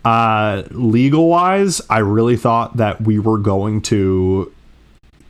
Uh, 0.03 0.63
legal 0.71 1.27
wise, 1.27 1.81
I 1.89 1.99
really 1.99 2.37
thought 2.37 2.77
that 2.77 3.01
we 3.01 3.19
were 3.19 3.37
going 3.37 3.81
to 3.83 4.51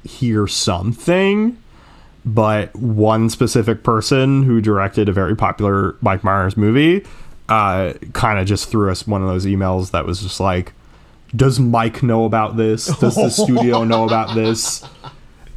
hear 0.03 0.47
something 0.47 1.57
but 2.27 2.75
one 2.75 3.29
specific 3.29 3.83
person 3.83 4.43
who 4.43 4.59
directed 4.59 5.07
a 5.07 5.13
very 5.13 5.33
popular 5.35 5.95
Mike 6.01 6.25
Myers 6.25 6.57
movie 6.57 7.05
uh, 7.47 7.93
kind 8.11 8.37
of 8.37 8.45
just 8.45 8.69
threw 8.69 8.91
us 8.91 9.07
one 9.07 9.21
of 9.21 9.29
those 9.29 9.45
emails 9.45 9.91
that 9.91 10.05
was 10.05 10.21
just 10.21 10.39
like, 10.41 10.73
"Does 11.33 11.59
Mike 11.59 12.03
know 12.03 12.25
about 12.25 12.57
this? 12.57 12.87
Does 12.97 13.15
the 13.15 13.29
studio 13.45 13.85
know 13.85 14.03
about 14.03 14.35
this?" 14.35 14.83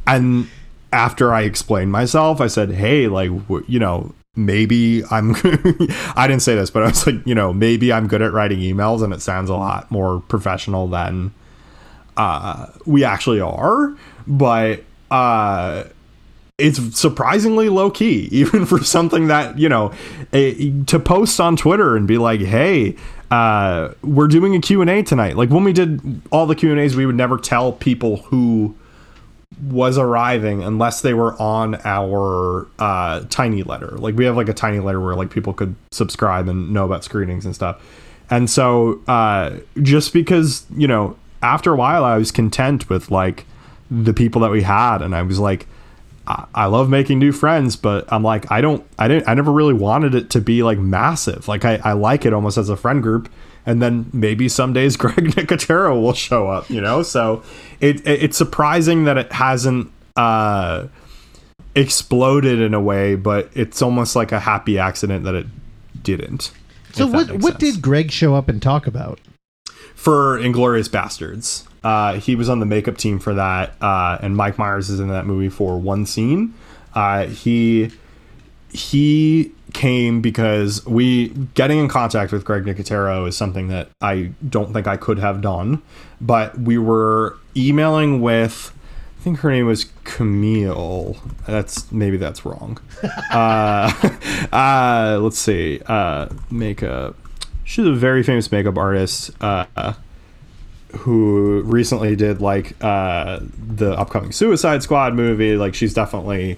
And 0.07 0.47
after 0.93 1.33
I 1.33 1.41
explained 1.41 1.91
myself, 1.91 2.39
I 2.39 2.47
said, 2.47 2.71
"Hey, 2.71 3.07
like, 3.07 3.29
w- 3.29 3.65
you 3.67 3.79
know." 3.79 4.13
Maybe 4.35 5.03
I'm. 5.11 5.35
I 6.15 6.25
didn't 6.25 6.41
say 6.41 6.55
this, 6.55 6.69
but 6.69 6.83
I 6.83 6.87
was 6.87 7.05
like, 7.05 7.15
you 7.27 7.35
know, 7.35 7.51
maybe 7.51 7.91
I'm 7.91 8.07
good 8.07 8.21
at 8.21 8.31
writing 8.31 8.59
emails, 8.59 9.03
and 9.03 9.11
it 9.13 9.21
sounds 9.21 9.49
a 9.49 9.55
lot 9.55 9.91
more 9.91 10.21
professional 10.21 10.87
than 10.87 11.33
uh, 12.15 12.67
we 12.85 13.03
actually 13.03 13.41
are. 13.41 13.93
But 14.25 14.85
uh, 15.09 15.83
it's 16.57 16.97
surprisingly 16.97 17.67
low 17.67 17.91
key, 17.91 18.27
even 18.31 18.65
for 18.65 18.81
something 18.81 19.27
that 19.27 19.59
you 19.59 19.67
know 19.67 19.91
a, 20.31 20.71
to 20.83 20.97
post 20.97 21.41
on 21.41 21.57
Twitter 21.57 21.97
and 21.97 22.07
be 22.07 22.17
like, 22.17 22.39
"Hey, 22.39 22.95
uh, 23.31 23.89
we're 24.01 24.29
doing 24.29 24.55
a 24.55 24.61
Q 24.61 24.79
and 24.79 24.89
A 24.89 25.03
tonight." 25.03 25.35
Like 25.35 25.49
when 25.49 25.65
we 25.65 25.73
did 25.73 26.21
all 26.31 26.45
the 26.45 26.55
Q 26.55 26.71
and 26.71 26.79
A's, 26.79 26.95
we 26.95 27.05
would 27.05 27.15
never 27.15 27.37
tell 27.37 27.73
people 27.73 28.15
who 28.17 28.77
was 29.59 29.97
arriving 29.97 30.63
unless 30.63 31.01
they 31.01 31.13
were 31.13 31.39
on 31.41 31.75
our 31.83 32.67
uh, 32.79 33.21
tiny 33.29 33.63
letter. 33.63 33.91
Like 33.97 34.15
we 34.15 34.25
have 34.25 34.37
like 34.37 34.49
a 34.49 34.53
tiny 34.53 34.79
letter 34.79 34.99
where 34.99 35.15
like 35.15 35.29
people 35.29 35.53
could 35.53 35.75
subscribe 35.91 36.47
and 36.47 36.71
know 36.71 36.85
about 36.85 37.03
screenings 37.03 37.45
and 37.45 37.53
stuff. 37.53 37.81
And 38.29 38.49
so 38.49 39.01
uh, 39.07 39.57
just 39.81 40.13
because 40.13 40.65
you 40.75 40.87
know, 40.87 41.17
after 41.43 41.73
a 41.73 41.75
while, 41.75 42.05
I 42.05 42.17
was 42.17 42.31
content 42.31 42.89
with 42.89 43.11
like 43.11 43.45
the 43.89 44.13
people 44.13 44.41
that 44.41 44.51
we 44.51 44.63
had, 44.63 45.01
and 45.01 45.15
I 45.15 45.21
was 45.21 45.39
like. 45.39 45.67
I 46.27 46.45
I 46.53 46.65
love 46.67 46.87
making 46.87 47.17
new 47.17 47.31
friends, 47.31 47.75
but 47.75 48.05
I'm 48.13 48.21
like, 48.21 48.51
I 48.51 48.61
don't, 48.61 48.85
I 48.99 49.07
didn't, 49.07 49.27
I 49.27 49.33
never 49.33 49.51
really 49.51 49.73
wanted 49.73 50.13
it 50.13 50.29
to 50.29 50.39
be 50.39 50.61
like 50.61 50.77
massive. 50.77 51.47
Like, 51.47 51.65
I, 51.65 51.81
I 51.83 51.93
like 51.93 52.27
it 52.27 52.31
almost 52.31 52.59
as 52.59 52.69
a 52.69 52.77
friend 52.77 53.01
group. 53.01 53.27
And 53.65 53.81
then 53.81 54.09
maybe 54.11 54.49
some 54.49 54.73
days 54.73 54.97
Greg 54.97 55.15
Nicotero 55.17 56.01
will 56.01 56.13
show 56.13 56.47
up, 56.47 56.69
you 56.69 56.81
know? 56.81 57.03
So 57.03 57.43
it, 57.79 58.05
it 58.07 58.23
it's 58.23 58.37
surprising 58.37 59.05
that 59.05 59.17
it 59.17 59.31
hasn't 59.31 59.91
uh, 60.15 60.87
exploded 61.75 62.59
in 62.59 62.73
a 62.73 62.81
way, 62.81 63.15
but 63.15 63.49
it's 63.53 63.81
almost 63.81 64.15
like 64.15 64.31
a 64.31 64.39
happy 64.39 64.77
accident 64.79 65.23
that 65.25 65.35
it 65.35 65.47
didn't. 66.01 66.51
So 66.93 67.07
what 67.07 67.31
what 67.31 67.61
sense. 67.61 67.75
did 67.75 67.81
Greg 67.81 68.11
show 68.11 68.35
up 68.35 68.49
and 68.49 68.61
talk 68.61 68.87
about? 68.87 69.19
for 70.01 70.39
Inglourious 70.39 70.89
Basterds. 70.89 71.67
Uh, 71.83 72.19
he 72.19 72.35
was 72.35 72.49
on 72.49 72.59
the 72.59 72.65
makeup 72.65 72.97
team 72.97 73.19
for 73.19 73.35
that, 73.35 73.75
uh, 73.81 74.17
and 74.19 74.35
Mike 74.35 74.57
Myers 74.57 74.89
is 74.89 74.99
in 74.99 75.09
that 75.09 75.27
movie 75.27 75.47
for 75.49 75.77
one 75.77 76.07
scene. 76.07 76.55
Uh, 76.95 77.27
he 77.27 77.91
he 78.71 79.51
came 79.73 80.21
because 80.21 80.85
we 80.85 81.29
getting 81.55 81.79
in 81.79 81.87
contact 81.87 82.31
with 82.31 82.45
Greg 82.45 82.63
Nicotero 82.65 83.27
is 83.27 83.35
something 83.37 83.67
that 83.69 83.89
I 84.01 84.31
don't 84.47 84.73
think 84.73 84.87
I 84.87 84.97
could 84.97 85.19
have 85.19 85.41
done, 85.41 85.81
but 86.19 86.57
we 86.59 86.77
were 86.77 87.37
emailing 87.55 88.21
with 88.21 88.73
I 89.19 89.23
think 89.23 89.39
her 89.39 89.51
name 89.51 89.67
was 89.67 89.85
Camille. 90.03 91.15
That's 91.45 91.91
maybe 91.91 92.17
that's 92.17 92.43
wrong. 92.43 92.79
uh, 93.31 93.91
uh, 94.51 95.19
let's 95.21 95.37
see. 95.37 95.79
Uh, 95.85 96.29
makeup. 96.49 97.15
She's 97.63 97.85
a 97.85 97.93
very 97.93 98.23
famous 98.23 98.51
makeup 98.51 98.77
artist. 98.77 99.29
Uh, 99.39 99.93
who 100.97 101.61
recently 101.61 102.15
did 102.15 102.41
like 102.41 102.75
uh, 102.83 103.39
the 103.41 103.93
upcoming 103.93 104.31
Suicide 104.31 104.83
Squad 104.83 105.13
movie. 105.13 105.55
Like 105.55 105.75
she's 105.75 105.93
definitely 105.93 106.57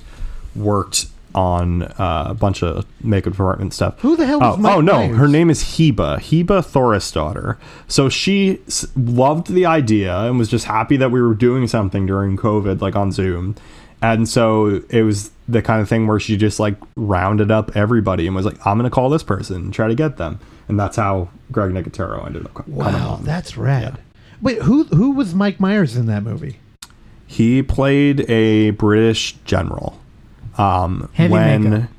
worked 0.55 1.07
on 1.36 1.84
uh, 1.84 2.26
a 2.30 2.34
bunch 2.34 2.62
of 2.64 2.86
makeup 3.02 3.34
department 3.34 3.74
stuff. 3.74 4.00
Who 4.02 4.16
the 4.16 4.26
hell 4.26 4.40
was 4.40 4.56
Oh, 4.56 4.62
Mike 4.62 4.76
oh 4.76 4.82
no, 4.82 4.94
Myers? 5.08 5.18
her 5.18 5.28
name 5.28 5.50
is 5.50 5.64
Heba. 5.64 6.18
Heba 6.20 6.62
Thorisdottir. 6.64 7.58
So 7.88 8.10
she 8.10 8.60
s- 8.68 8.86
loved 8.96 9.48
the 9.54 9.66
idea 9.66 10.16
and 10.22 10.38
was 10.38 10.50
just 10.50 10.66
happy 10.66 10.98
that 10.98 11.12
we 11.12 11.22
were 11.22 11.34
doing 11.34 11.68
something 11.68 12.06
during 12.06 12.38
COVID, 12.38 12.82
like 12.82 12.96
on 12.96 13.12
Zoom. 13.12 13.56
And 14.02 14.28
so 14.28 14.82
it 14.90 15.04
was 15.04 15.32
the 15.48 15.62
kind 15.62 15.82
of 15.82 15.88
thing 15.88 16.08
where 16.08 16.20
she 16.20 16.36
just 16.38 16.60
like 16.60 16.76
rounded 16.96 17.52
up 17.52 17.76
everybody 17.76 18.28
and 18.28 18.36
was 18.36 18.46
like, 18.46 18.58
"I'm 18.68 18.78
gonna 18.78 18.90
call 18.90 19.10
this 19.10 19.24
person 19.24 19.56
and 19.58 19.74
try 19.74 19.88
to 19.88 19.96
get 19.96 20.18
them." 20.18 20.40
And 20.68 20.78
that's 20.80 20.98
how 20.98 21.30
Greg 21.52 21.72
Nicotero 21.72 22.26
ended 22.26 22.46
up 22.46 22.54
co- 22.54 22.64
coming 22.64 22.78
Wow, 22.80 23.10
on. 23.16 23.24
that's 23.24 23.58
rad. 23.58 23.98
Wait, 24.42 24.62
who 24.62 24.84
who 24.86 25.12
was 25.12 25.34
Mike 25.34 25.60
Myers 25.62 25.96
in 25.96 26.06
that 26.08 26.24
movie? 26.24 26.60
He 27.26 27.64
played 27.64 28.30
a 28.30 28.72
British 28.72 29.36
general. 29.46 29.98
Um, 30.58 31.10
Heavy 31.14 31.32
when, 31.32 31.70
makeup. 31.70 31.89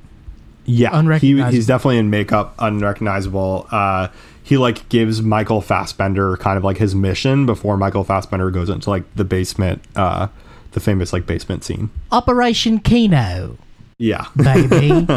Yeah, 0.66 1.18
he, 1.18 1.42
he's 1.50 1.66
definitely 1.66 1.98
in 1.98 2.08
makeup, 2.08 2.54
unrecognizable. 2.58 3.66
Uh, 3.70 4.08
he 4.42 4.56
like 4.56 4.88
gives 4.88 5.20
Michael 5.22 5.60
Fassbender 5.60 6.36
kind 6.38 6.56
of 6.56 6.64
like 6.64 6.78
his 6.78 6.94
mission 6.94 7.44
before 7.46 7.76
Michael 7.76 8.04
Fassbender 8.04 8.50
goes 8.50 8.68
into 8.70 8.88
like 8.90 9.02
the 9.14 9.24
basement, 9.24 9.82
uh, 9.96 10.28
the 10.72 10.80
famous 10.80 11.12
like 11.12 11.26
basement 11.26 11.64
scene. 11.64 11.90
Operation 12.12 12.78
Kino, 12.78 13.58
Yeah, 13.98 14.26
baby. 14.36 15.06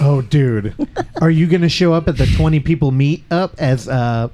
Oh, 0.00 0.22
dude, 0.22 0.74
are 1.20 1.28
you 1.30 1.46
going 1.46 1.60
to 1.60 1.68
show 1.68 1.92
up 1.92 2.08
at 2.08 2.16
the 2.16 2.24
twenty 2.34 2.60
people 2.60 2.92
meet 2.92 3.24
up 3.30 3.52
as 3.58 3.88
uh, 3.88 4.28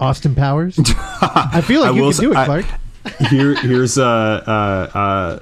Austin 0.00 0.34
Powers? 0.34 0.78
I 1.20 1.60
feel 1.60 1.82
like 1.82 1.90
I 1.90 1.94
you 1.96 2.02
will 2.02 2.12
can 2.12 2.20
do 2.22 2.30
it, 2.32 2.34
say- 2.34 2.40
I- 2.40 2.44
Clark. 2.46 2.66
Here, 3.30 3.54
here's 3.56 3.96
uh, 3.98 4.04
uh, 4.06 4.98
uh, 4.98 5.38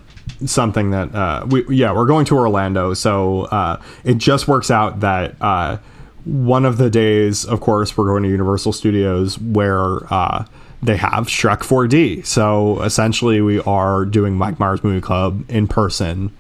something 0.47 0.91
that 0.91 1.15
uh, 1.15 1.47
we 1.49 1.65
yeah 1.69 1.93
we're 1.93 2.07
going 2.07 2.25
to 2.27 2.37
Orlando, 2.37 2.95
so 2.95 3.43
uh, 3.45 3.81
it 4.05 4.19
just 4.19 4.49
works 4.49 4.71
out 4.71 5.01
that 5.01 5.35
uh, 5.41 5.79
one 6.25 6.65
of 6.65 6.77
the 6.77 6.91
days, 6.91 7.45
of 7.45 7.61
course, 7.61 7.97
we're 7.97 8.07
going 8.07 8.23
to 8.23 8.29
Universal 8.29 8.73
Studios 8.73 9.39
where 9.39 10.13
uh, 10.13 10.45
they 10.83 10.97
have 10.97 11.27
Shrek 11.27 11.61
4D. 11.61 12.27
So 12.27 12.83
essentially, 12.83 13.41
we 13.41 13.61
are 13.61 14.05
doing 14.05 14.35
Mike 14.35 14.59
Myers 14.59 14.85
Movie 14.85 15.01
Club 15.01 15.45
in 15.49 15.67
person 15.67 16.33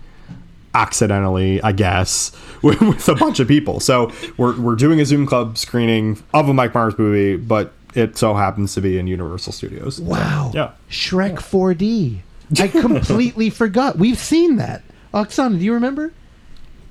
accidentally, 0.74 1.62
I 1.62 1.72
guess, 1.72 2.32
with, 2.62 2.80
with 2.82 3.09
a 3.09 3.14
bunch 3.14 3.40
of 3.40 3.49
people. 3.49 3.80
So 3.80 4.12
we're, 4.36 4.61
we're 4.61 4.76
doing 4.76 5.01
a 5.01 5.05
Zoom 5.05 5.26
Club 5.26 5.57
screening 5.57 6.22
of 6.34 6.49
a 6.49 6.55
Mike 6.55 6.74
Myers 6.74 6.99
movie, 6.99 7.36
but 7.36 7.72
it 7.94 8.18
so 8.18 8.34
happens 8.34 8.74
to 8.74 8.80
be 8.80 8.99
in 8.99 9.07
Universal 9.07 9.55
Studios. 9.55 10.01
Wow. 10.01 10.53
Yeah. 10.55 10.72
Shrek 10.90 11.36
4D. 11.36 12.20
I 12.59 12.68
completely 12.68 13.51
forgot. 13.51 13.99
We've 13.99 14.18
seen 14.18 14.57
that. 14.57 14.82
Oksana, 15.12 15.59
do 15.59 15.64
you 15.64 15.74
remember? 15.74 16.12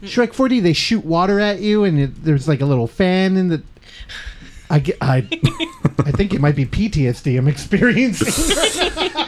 Shrek 0.04 0.34
4D, 0.34 0.62
they 0.62 0.74
shoot 0.74 1.04
water 1.04 1.40
at 1.40 1.60
you 1.60 1.84
and 1.84 2.00
it, 2.00 2.24
there's 2.24 2.48
like 2.48 2.62
a 2.62 2.66
little 2.66 2.88
fan 2.88 3.38
in 3.38 3.50
the. 3.50 3.64
I, 4.70 4.80
get, 4.80 4.98
I, 5.02 5.28
I 6.00 6.12
think 6.12 6.34
it 6.34 6.42
might 6.42 6.56
be 6.56 6.66
PTSD 6.66 7.38
I'm 7.38 7.48
experiencing. 7.48 8.54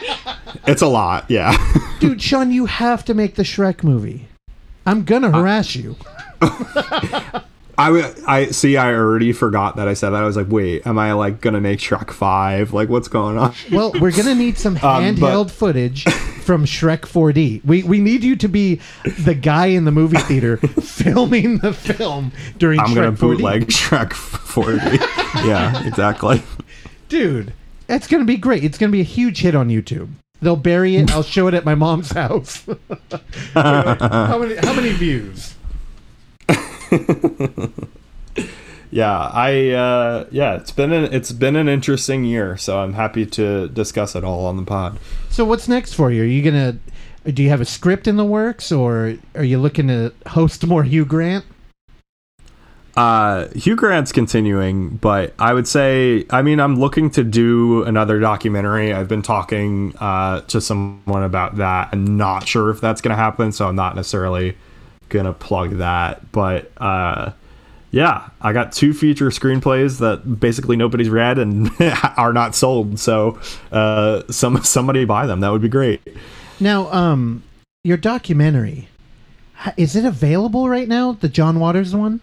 It's 0.66 0.82
a 0.82 0.86
lot, 0.86 1.24
yeah. 1.28 1.56
Dude, 2.00 2.22
Sean, 2.22 2.52
you 2.52 2.66
have 2.66 3.04
to 3.06 3.14
make 3.14 3.34
the 3.34 3.42
Shrek 3.42 3.82
movie. 3.82 4.28
I'm 4.86 5.04
gonna 5.04 5.28
uh, 5.28 5.40
harass 5.40 5.74
you. 5.74 5.96
I, 7.80 8.14
I 8.26 8.46
see. 8.46 8.76
I 8.76 8.92
already 8.94 9.32
forgot 9.32 9.76
that 9.76 9.88
I 9.88 9.94
said 9.94 10.10
that. 10.10 10.22
I 10.22 10.26
was 10.26 10.36
like, 10.36 10.48
wait, 10.48 10.86
am 10.86 10.98
I 10.98 11.12
like 11.12 11.40
gonna 11.40 11.60
make 11.60 11.78
Shrek 11.78 12.10
Five? 12.10 12.72
Like, 12.72 12.88
what's 12.88 13.08
going 13.08 13.38
on? 13.38 13.54
Well, 13.72 13.92
we're 14.00 14.10
gonna 14.12 14.34
need 14.34 14.58
some 14.58 14.74
Um, 14.76 14.80
but- 14.80 15.02
handheld 15.02 15.50
footage 15.50 16.04
from 16.04 16.64
Shrek 16.64 17.00
4D. 17.02 17.64
We 17.64 17.82
we 17.82 18.00
need 18.00 18.22
you 18.24 18.36
to 18.36 18.48
be 18.48 18.80
the 19.20 19.34
guy 19.34 19.66
in 19.66 19.84
the 19.84 19.90
movie 19.92 20.18
theater 20.18 20.56
filming 20.82 21.58
the 21.58 21.72
film 21.72 22.32
during 22.58 22.80
I'm 22.80 22.86
Shrek 22.88 22.94
gonna 22.94 23.12
4D. 23.12 23.20
bootleg 23.20 23.66
Shrek 23.68 24.10
4D. 24.10 25.44
yeah, 25.46 25.86
exactly. 25.86 26.42
Dude, 27.08 27.52
that's 27.86 28.06
gonna 28.06 28.24
be 28.24 28.36
great. 28.36 28.64
It's 28.64 28.78
gonna 28.78 28.92
be 28.92 29.00
a 29.00 29.04
huge 29.04 29.40
hit 29.40 29.54
on 29.54 29.68
YouTube. 29.68 30.08
They'll 30.42 30.56
bury 30.56 30.96
it. 30.96 31.10
I'll 31.12 31.22
show 31.22 31.46
it 31.48 31.54
at 31.54 31.64
my 31.64 31.74
mom's 31.74 32.10
house. 32.12 32.64
how 33.54 34.38
many 34.38 34.56
how 34.56 34.72
many 34.74 34.92
views? 34.92 35.54
Yeah, 38.92 39.16
I 39.16 39.70
uh, 39.70 40.26
yeah, 40.32 40.56
it's 40.56 40.72
been 40.72 40.92
an 40.92 41.12
it's 41.14 41.30
been 41.30 41.54
an 41.54 41.68
interesting 41.68 42.24
year, 42.24 42.56
so 42.56 42.80
I'm 42.80 42.94
happy 42.94 43.24
to 43.24 43.68
discuss 43.68 44.16
it 44.16 44.24
all 44.24 44.46
on 44.46 44.56
the 44.56 44.64
pod. 44.64 44.98
So 45.30 45.44
what's 45.44 45.68
next 45.68 45.94
for 45.94 46.10
you? 46.10 46.22
Are 46.22 46.26
you 46.26 46.42
gonna 46.42 46.78
do 47.24 47.42
you 47.42 47.50
have 47.50 47.60
a 47.60 47.64
script 47.64 48.08
in 48.08 48.16
the 48.16 48.24
works 48.24 48.72
or 48.72 49.14
are 49.36 49.44
you 49.44 49.58
looking 49.58 49.86
to 49.88 50.12
host 50.28 50.66
more 50.66 50.82
Hugh 50.82 51.04
Grant? 51.04 51.44
Uh, 52.96 53.46
Hugh 53.50 53.76
Grant's 53.76 54.10
continuing, 54.10 54.96
but 54.96 55.34
I 55.38 55.54
would 55.54 55.68
say, 55.68 56.26
I 56.28 56.42
mean, 56.42 56.58
I'm 56.58 56.80
looking 56.80 57.10
to 57.10 57.22
do 57.22 57.84
another 57.84 58.18
documentary. 58.18 58.92
I've 58.92 59.06
been 59.06 59.22
talking 59.22 59.94
uh, 60.00 60.40
to 60.42 60.60
someone 60.60 61.22
about 61.22 61.56
that. 61.56 61.90
I'm 61.92 62.16
not 62.16 62.48
sure 62.48 62.68
if 62.70 62.80
that's 62.80 63.00
going 63.00 63.12
to 63.12 63.16
happen, 63.16 63.52
so 63.52 63.68
I'm 63.68 63.76
not 63.76 63.94
necessarily 63.94 64.56
to 65.10 65.32
plug 65.32 65.78
that. 65.78 66.32
But 66.32 66.70
uh, 66.78 67.32
yeah, 67.90 68.28
I 68.40 68.52
got 68.52 68.72
two 68.72 68.94
feature 68.94 69.30
screenplays 69.30 69.98
that 69.98 70.40
basically 70.40 70.76
nobody's 70.76 71.08
read 71.08 71.38
and 71.38 71.70
are 72.16 72.32
not 72.32 72.54
sold. 72.54 72.98
So 72.98 73.38
uh, 73.72 74.22
some 74.30 74.62
somebody 74.62 75.04
buy 75.04 75.26
them. 75.26 75.40
That 75.40 75.50
would 75.50 75.62
be 75.62 75.68
great. 75.68 76.00
Now, 76.60 76.92
um, 76.92 77.42
your 77.84 77.96
documentary 77.96 78.88
is 79.76 79.96
it 79.96 80.04
available 80.04 80.68
right 80.68 80.88
now? 80.88 81.12
The 81.12 81.28
John 81.28 81.60
Waters 81.60 81.94
one, 81.94 82.20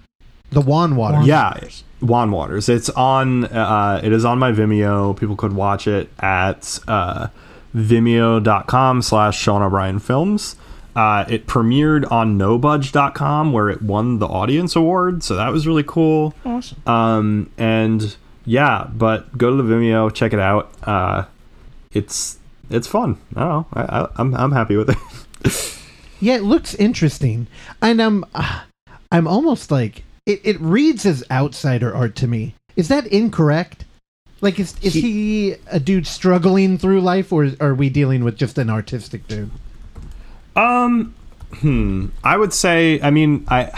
the 0.51 0.61
Juan 0.61 0.93
Wauters. 0.93 1.25
Yeah, 1.25 1.53
Juan 1.99 2.31
Wauters. 2.31 2.69
It's 2.69 2.89
on. 2.89 3.45
Uh, 3.45 4.01
it 4.03 4.11
is 4.11 4.25
on 4.25 4.39
my 4.39 4.51
Vimeo. 4.51 5.17
People 5.17 5.35
could 5.35 5.53
watch 5.53 5.88
it 5.88 6.09
at 6.19 6.79
uh, 6.88 7.27
Vimeo.com/slash 7.75 9.39
Sean 9.39 9.61
O'Brien 9.61 9.99
Films. 9.99 10.55
Uh, 10.97 11.25
it 11.29 11.45
premiered 11.45 12.11
on 12.11 12.39
NoBudge.com 12.39 13.53
where 13.53 13.69
it 13.69 13.83
won 13.83 14.17
the 14.17 14.25
audience 14.25 14.75
award, 14.75 15.21
so 15.23 15.35
that 15.35 15.49
was 15.49 15.67
really 15.67 15.83
cool. 15.83 16.33
awesome. 16.43 16.81
Um, 16.87 17.51
and 17.57 18.17
yeah, 18.45 18.89
but 18.91 19.37
go 19.37 19.55
to 19.55 19.61
the 19.61 19.63
Vimeo, 19.63 20.11
check 20.11 20.33
it 20.33 20.39
out. 20.39 20.73
Uh, 20.81 21.25
it's 21.91 22.39
it's 22.71 22.87
fun. 22.87 23.17
I 23.35 23.39
don't 23.39 23.49
know. 23.49 23.67
I, 23.73 23.81
I, 23.81 24.07
I'm 24.15 24.35
I'm 24.35 24.51
happy 24.51 24.75
with 24.75 24.89
it. 24.89 25.73
Yeah, 26.19 26.35
it 26.35 26.43
looks 26.43 26.73
interesting, 26.75 27.47
and 27.81 28.01
I'm 28.01 28.25
uh, 28.33 28.61
I'm 29.11 29.27
almost 29.27 29.69
like 29.69 30.03
it. 30.25 30.41
It 30.43 30.59
reads 30.59 31.05
as 31.05 31.23
outsider 31.29 31.93
art 31.93 32.15
to 32.15 32.27
me. 32.27 32.55
Is 32.75 32.87
that 32.87 33.05
incorrect? 33.07 33.85
Like, 34.41 34.59
is 34.59 34.75
is 34.81 34.93
he, 34.93 35.55
a 35.67 35.79
dude 35.79 36.07
struggling 36.07 36.77
through 36.77 37.01
life, 37.01 37.31
or 37.31 37.51
are 37.59 37.73
we 37.73 37.89
dealing 37.89 38.23
with 38.23 38.37
just 38.37 38.57
an 38.57 38.69
artistic 38.69 39.27
dude? 39.27 39.51
Um, 40.57 41.13
hmm. 41.53 42.07
I 42.23 42.35
would 42.35 42.51
say. 42.51 42.99
I 43.01 43.11
mean, 43.11 43.45
I, 43.47 43.71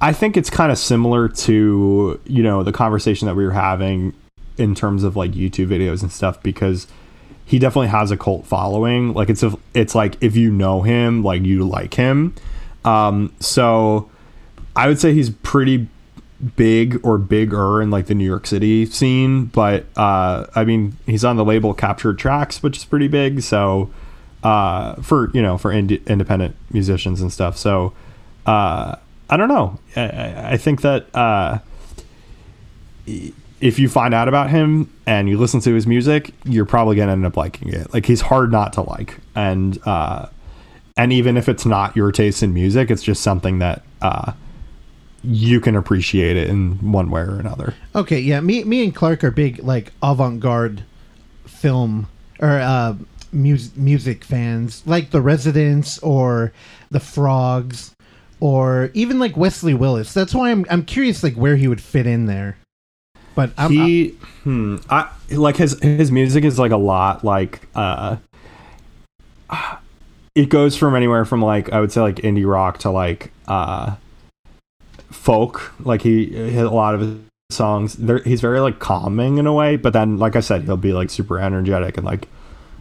I 0.00 0.12
think 0.12 0.36
it's 0.36 0.48
kind 0.48 0.72
of 0.72 0.78
similar 0.78 1.28
to 1.28 2.20
you 2.24 2.42
know 2.42 2.62
the 2.62 2.72
conversation 2.72 3.26
that 3.26 3.34
we 3.34 3.44
were 3.44 3.52
having 3.52 4.14
in 4.56 4.74
terms 4.74 5.02
of 5.02 5.16
like 5.16 5.32
YouTube 5.32 5.66
videos 5.66 6.02
and 6.02 6.12
stuff 6.12 6.42
because 6.42 6.86
he 7.44 7.58
definitely 7.58 7.88
has 7.88 8.10
a 8.10 8.16
cult 8.16 8.46
following. 8.46 9.12
Like 9.12 9.28
it's 9.28 9.42
a, 9.42 9.52
it's 9.74 9.94
like 9.94 10.16
if 10.22 10.36
you 10.36 10.50
know 10.50 10.82
him, 10.82 11.22
like 11.22 11.42
you 11.42 11.68
like 11.68 11.94
him. 11.94 12.34
Um, 12.84 13.34
so 13.40 14.10
I 14.76 14.88
would 14.88 14.98
say 14.98 15.12
he's 15.12 15.30
pretty 15.30 15.88
big 16.56 17.00
or 17.02 17.16
bigger 17.18 17.80
in 17.80 17.90
like 17.90 18.06
the 18.06 18.14
New 18.14 18.24
York 18.24 18.46
City 18.46 18.86
scene, 18.86 19.46
but 19.46 19.86
uh, 19.96 20.46
I 20.54 20.64
mean 20.64 20.96
he's 21.06 21.24
on 21.24 21.36
the 21.36 21.44
label 21.44 21.74
Captured 21.74 22.18
Tracks, 22.18 22.62
which 22.62 22.76
is 22.78 22.84
pretty 22.84 23.08
big. 23.08 23.42
So 23.42 23.90
uh, 24.44 24.94
for 25.02 25.30
you 25.34 25.42
know 25.42 25.58
for 25.58 25.72
ind- 25.72 25.90
independent 26.06 26.54
musicians 26.70 27.20
and 27.20 27.32
stuff. 27.32 27.56
So 27.56 27.92
uh, 28.46 28.94
I 29.30 29.36
don't 29.36 29.48
know. 29.48 29.78
I, 29.96 30.52
I- 30.52 30.56
think 30.56 30.82
that 30.82 31.06
uh, 31.16 31.58
if 33.60 33.78
you 33.78 33.88
find 33.88 34.14
out 34.14 34.28
about 34.28 34.50
him 34.50 34.90
and 35.06 35.28
you 35.28 35.38
listen 35.38 35.60
to 35.60 35.74
his 35.74 35.86
music, 35.86 36.32
you're 36.44 36.64
probably 36.64 36.96
gonna 36.96 37.12
end 37.12 37.26
up 37.26 37.36
liking 37.36 37.68
it. 37.72 37.92
Like 37.92 38.06
he's 38.06 38.20
hard 38.22 38.52
not 38.52 38.72
to 38.74 38.82
like, 38.82 39.18
and 39.34 39.78
uh, 39.86 40.26
and 40.96 41.12
even 41.12 41.36
if 41.36 41.48
it's 41.48 41.66
not 41.66 41.96
your 41.96 42.12
taste 42.12 42.42
in 42.42 42.52
music, 42.54 42.90
it's 42.90 43.02
just 43.02 43.22
something 43.22 43.58
that 43.60 43.82
uh, 44.02 44.32
you 45.22 45.60
can 45.60 45.76
appreciate 45.76 46.36
it 46.36 46.48
in 46.48 46.92
one 46.92 47.10
way 47.10 47.22
or 47.22 47.38
another. 47.38 47.74
Okay, 47.94 48.20
yeah, 48.20 48.40
me 48.40 48.64
me 48.64 48.84
and 48.84 48.94
Clark 48.94 49.24
are 49.24 49.30
big 49.30 49.62
like 49.62 49.92
avant-garde 50.02 50.84
film 51.46 52.06
or 52.40 52.60
uh, 52.60 52.94
mus- 53.34 53.74
music 53.76 54.24
fans, 54.24 54.82
like 54.86 55.10
the 55.10 55.20
Residents 55.20 55.98
or 55.98 56.52
the 56.90 57.00
Frogs, 57.00 57.94
or 58.40 58.90
even 58.94 59.18
like 59.18 59.36
Wesley 59.36 59.74
Willis. 59.74 60.14
That's 60.14 60.34
why 60.34 60.50
I'm 60.50 60.64
I'm 60.70 60.84
curious 60.84 61.22
like 61.22 61.34
where 61.34 61.56
he 61.56 61.68
would 61.68 61.82
fit 61.82 62.06
in 62.06 62.26
there. 62.26 62.56
But 63.34 63.50
I'm, 63.58 63.70
he 63.70 64.10
hmm 64.44 64.76
i 64.88 65.10
like 65.32 65.56
his 65.56 65.80
his 65.82 66.12
music 66.12 66.44
is 66.44 66.58
like 66.58 66.70
a 66.70 66.76
lot 66.76 67.24
like 67.24 67.66
uh 67.74 68.16
it 70.34 70.48
goes 70.48 70.76
from 70.76 70.94
anywhere 70.94 71.24
from 71.24 71.42
like 71.42 71.72
i 71.72 71.80
would 71.80 71.90
say 71.90 72.00
like 72.00 72.16
indie 72.16 72.48
rock 72.48 72.78
to 72.78 72.90
like 72.90 73.32
uh 73.48 73.96
folk 75.10 75.72
like 75.80 76.02
he, 76.02 76.26
he 76.26 76.56
a 76.58 76.70
lot 76.70 76.94
of 76.94 77.00
his 77.00 77.18
songs 77.50 77.94
there 77.94 78.18
he's 78.18 78.40
very 78.40 78.60
like 78.60 78.78
calming 78.78 79.38
in 79.38 79.46
a 79.46 79.52
way 79.52 79.76
but 79.76 79.92
then 79.92 80.18
like 80.18 80.36
i 80.36 80.40
said 80.40 80.62
he'll 80.62 80.76
be 80.76 80.92
like 80.92 81.10
super 81.10 81.38
energetic 81.38 81.96
and 81.96 82.06
like 82.06 82.28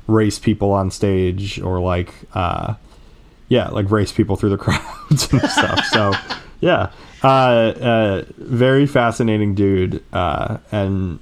race 0.07 0.39
people 0.39 0.71
on 0.71 0.91
stage 0.91 1.59
or 1.61 1.79
like 1.79 2.13
uh 2.33 2.73
yeah 3.49 3.69
like 3.69 3.89
race 3.89 4.11
people 4.11 4.35
through 4.35 4.49
the 4.49 4.57
crowds 4.65 5.31
and 5.31 5.41
stuff 5.49 5.85
so 5.85 6.11
yeah 6.59 6.91
uh, 7.23 7.27
uh 7.27 8.23
very 8.37 8.85
fascinating 8.85 9.55
dude 9.55 10.03
uh 10.13 10.57
and 10.71 11.19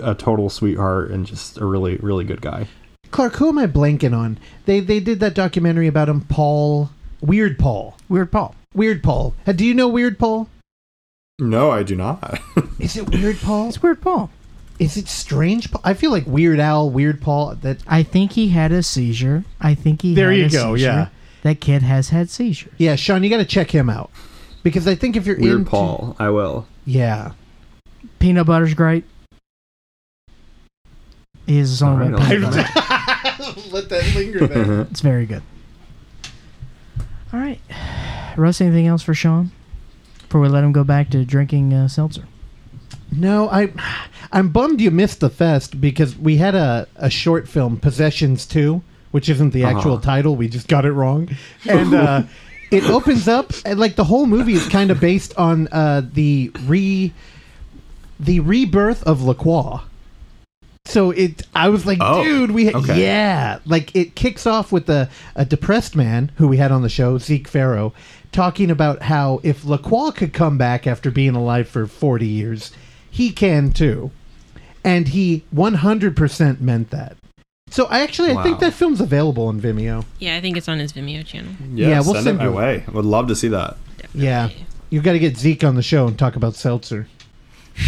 a 0.00 0.14
total 0.14 0.48
sweetheart 0.48 1.10
and 1.10 1.26
just 1.26 1.58
a 1.58 1.64
really 1.64 1.96
really 1.96 2.24
good 2.24 2.40
guy 2.40 2.66
Clark, 3.10 3.34
who 3.34 3.48
am 3.50 3.58
I 3.58 3.66
blanking 3.66 4.16
on? 4.16 4.38
They 4.64 4.80
they 4.80 4.98
did 4.98 5.20
that 5.20 5.34
documentary 5.34 5.86
about 5.86 6.08
him, 6.08 6.22
Paul 6.22 6.88
Weird 7.20 7.58
Paul. 7.58 7.94
Weird 8.08 8.32
Paul. 8.32 8.54
Weird 8.74 9.02
Paul. 9.02 9.34
Uh, 9.46 9.52
Do 9.52 9.66
you 9.66 9.74
know 9.74 9.86
Weird 9.86 10.18
Paul? 10.18 10.48
no 11.38 11.70
i 11.70 11.82
do 11.82 11.94
not 11.96 12.40
Is 12.78 12.96
it 12.96 13.10
Weird 13.10 13.36
Paul? 13.40 13.68
It's 13.68 13.82
Weird 13.82 14.00
Paul. 14.00 14.30
Is 14.78 14.96
it 14.96 15.06
Strange 15.08 15.70
Paul? 15.70 15.80
I 15.84 15.94
feel 15.94 16.10
like 16.10 16.26
Weird 16.26 16.58
Al, 16.58 16.90
Weird 16.90 17.20
Paul. 17.20 17.54
That 17.56 17.78
I 17.86 18.02
think 18.02 18.32
he 18.32 18.48
had 18.48 18.72
a 18.72 18.82
seizure. 18.82 19.44
I 19.60 19.74
think 19.74 20.02
he. 20.02 20.14
There 20.14 20.30
had 20.30 20.38
you 20.38 20.46
a 20.46 20.48
go, 20.48 20.74
seizure. 20.76 20.86
yeah. 20.86 21.08
That 21.42 21.60
kid 21.60 21.82
has 21.82 22.10
had 22.10 22.30
seizures. 22.30 22.72
yeah, 22.78 22.94
Sean, 22.94 23.24
you 23.24 23.30
got 23.30 23.38
to 23.38 23.44
check 23.44 23.70
him 23.72 23.90
out 23.90 24.10
because 24.62 24.86
I 24.86 24.94
think 24.94 25.16
if 25.16 25.26
you're 25.26 25.38
weird 25.40 25.58
into, 25.60 25.70
paul 25.70 26.14
i 26.20 26.28
will 26.30 26.68
yeah, 26.84 27.32
Peanut 28.20 28.46
butter's 28.46 28.74
great. 28.74 29.04
He 31.46 31.58
has 31.58 31.72
a 31.72 31.76
song 31.76 32.00
All 32.00 32.08
about 32.08 32.20
right, 32.20 32.28
peanut 32.30 32.54
I'll 32.54 33.54
butter. 33.54 33.60
let 33.72 33.88
that 33.88 34.14
linger 34.14 34.46
there. 34.46 34.80
It's 34.90 35.00
very 35.00 35.26
good. 35.26 35.42
All 37.32 37.40
right, 37.40 37.60
Russ. 38.36 38.60
Anything 38.60 38.86
else 38.86 39.02
for 39.02 39.14
Sean 39.14 39.50
before 40.20 40.40
we 40.40 40.48
let 40.48 40.62
him 40.64 40.70
go 40.72 40.84
back 40.84 41.10
to 41.10 41.24
drinking 41.24 41.72
uh, 41.74 41.88
seltzer? 41.88 42.24
No, 43.12 43.48
I, 43.50 43.72
I'm 44.32 44.48
bummed 44.48 44.80
you 44.80 44.90
missed 44.90 45.20
the 45.20 45.28
fest 45.30 45.80
because 45.80 46.16
we 46.16 46.38
had 46.38 46.54
a, 46.54 46.88
a 46.96 47.10
short 47.10 47.46
film, 47.46 47.78
Possessions 47.78 48.46
2, 48.46 48.82
which 49.10 49.28
isn't 49.28 49.50
the 49.52 49.64
actual 49.64 49.94
Uh-huh. 49.94 50.02
title. 50.02 50.34
We 50.36 50.48
just 50.48 50.66
got 50.66 50.84
it 50.86 50.92
wrong. 50.92 51.28
And 51.68 51.92
uh, 51.94 52.22
it 52.70 52.84
opens 52.84 53.28
up, 53.28 53.52
and 53.66 53.78
like 53.78 53.96
the 53.96 54.04
whole 54.04 54.24
movie 54.26 54.54
is 54.54 54.66
kind 54.68 54.90
of 54.90 54.98
based 54.98 55.36
on 55.36 55.68
uh, 55.68 56.02
the 56.12 56.50
re 56.66 57.12
the 58.18 58.40
rebirth 58.40 59.02
of 59.02 59.22
Lacroix. 59.22 59.80
So 60.84 61.10
it, 61.10 61.42
I 61.54 61.68
was 61.68 61.86
like, 61.86 61.98
Oh, 62.00 62.24
dude, 62.24 62.50
we, 62.52 62.72
okay. 62.74 63.00
yeah, 63.02 63.58
like 63.66 63.94
it 63.94 64.14
kicks 64.16 64.46
off 64.46 64.72
with 64.72 64.88
a, 64.90 65.08
a 65.36 65.44
depressed 65.44 65.94
man 65.96 66.30
who 66.36 66.48
we 66.48 66.56
had 66.56 66.72
on 66.72 66.82
the 66.82 66.88
show, 66.88 67.18
Zeke 67.18 67.46
Farrow, 67.48 67.92
talking 68.32 68.70
about 68.70 69.02
how 69.02 69.40
if 69.42 69.64
Lacroix 69.64 70.10
could 70.12 70.32
come 70.32 70.56
back 70.58 70.86
after 70.86 71.10
being 71.10 71.34
alive 71.36 71.68
for 71.68 71.86
40 71.86 72.26
years, 72.26 72.72
he 73.12 73.30
can 73.30 73.70
too. 73.70 74.10
And 74.84 75.08
he 75.08 75.44
100% 75.54 76.60
meant 76.60 76.90
that. 76.90 77.16
So 77.70 77.86
I 77.86 78.00
actually, 78.00 78.32
I 78.32 78.42
think 78.42 78.54
Wow. 78.60 78.68
that 78.68 78.72
film's 78.74 79.00
available 79.00 79.46
on 79.46 79.60
Vimeo. 79.60 80.04
Yeah, 80.18 80.36
I 80.36 80.40
think 80.40 80.56
it's 80.56 80.68
on 80.68 80.78
his 80.80 80.92
Vimeo 80.92 81.24
channel. 81.24 81.52
yeah, 81.72 81.88
Yeah, 81.88 81.94
we'll 82.00 82.14
send 82.14 82.24
send 82.24 82.40
it 82.40 82.44
my 82.44 82.50
you- 82.50 82.56
way 82.56 82.84
would 82.92 83.04
love 83.04 83.28
to 83.28 83.36
see 83.36 83.48
that 83.48 83.76
Yeah. 84.14 84.48
You've 84.90 85.04
got 85.04 85.12
to 85.12 85.18
get 85.20 85.36
Zeke 85.38 85.62
on 85.64 85.74
the 85.76 85.82
show 85.82 86.06
and 86.08 86.18
talk 86.18 86.34
about 86.36 86.54
seltzer. 86.56 87.06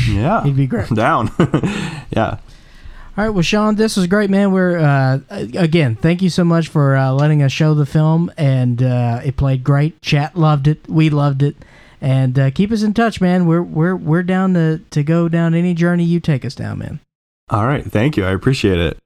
yeah 0.09 0.43
He'd 0.45 0.57
be 0.57 0.67
great. 0.67 0.89
down 0.95 1.31
yeah 2.11 2.39
All 3.17 3.25
right, 3.25 3.29
well, 3.31 3.43
Sean, 3.43 3.75
this 3.77 3.97
was 3.97 4.07
great, 4.07 4.31
man. 4.31 4.51
We're 4.53 4.79
uh, 4.79 5.19
again, 5.55 5.97
thank 5.97 6.23
you 6.23 6.31
so 6.31 6.45
much 6.45 6.69
for 6.69 6.97
uh, 6.97 7.13
letting 7.13 7.43
us 7.43 7.53
show 7.53 7.75
the 7.75 7.87
film, 7.87 8.31
and 8.39 8.83
uh, 8.83 9.21
it 9.25 9.37
played 9.37 9.63
great. 9.63 10.01
Chat 10.03 10.35
loved 10.37 10.67
it, 10.67 10.89
we 10.89 11.11
loved 11.11 11.43
it, 11.43 11.57
and 12.05 12.39
uh, 12.39 12.51
keep 12.51 12.71
us 12.71 12.83
in 12.83 12.93
touch, 12.93 13.21
man. 13.21 13.47
We're 13.47 13.63
we're 13.63 13.97
we're 13.97 14.23
down 14.23 14.53
to 14.55 14.79
to 14.91 15.03
go 15.03 15.29
down 15.29 15.55
any 15.55 15.73
journey 15.73 16.05
you 16.05 16.21
take 16.21 16.45
us 16.45 16.55
down, 16.55 16.79
man. 16.79 17.01
all 17.51 17.67
right 17.67 17.85
thank 17.85 18.17
you 18.17 18.25
i 18.25 18.31
appreciate 18.31 18.79
it 18.79 18.97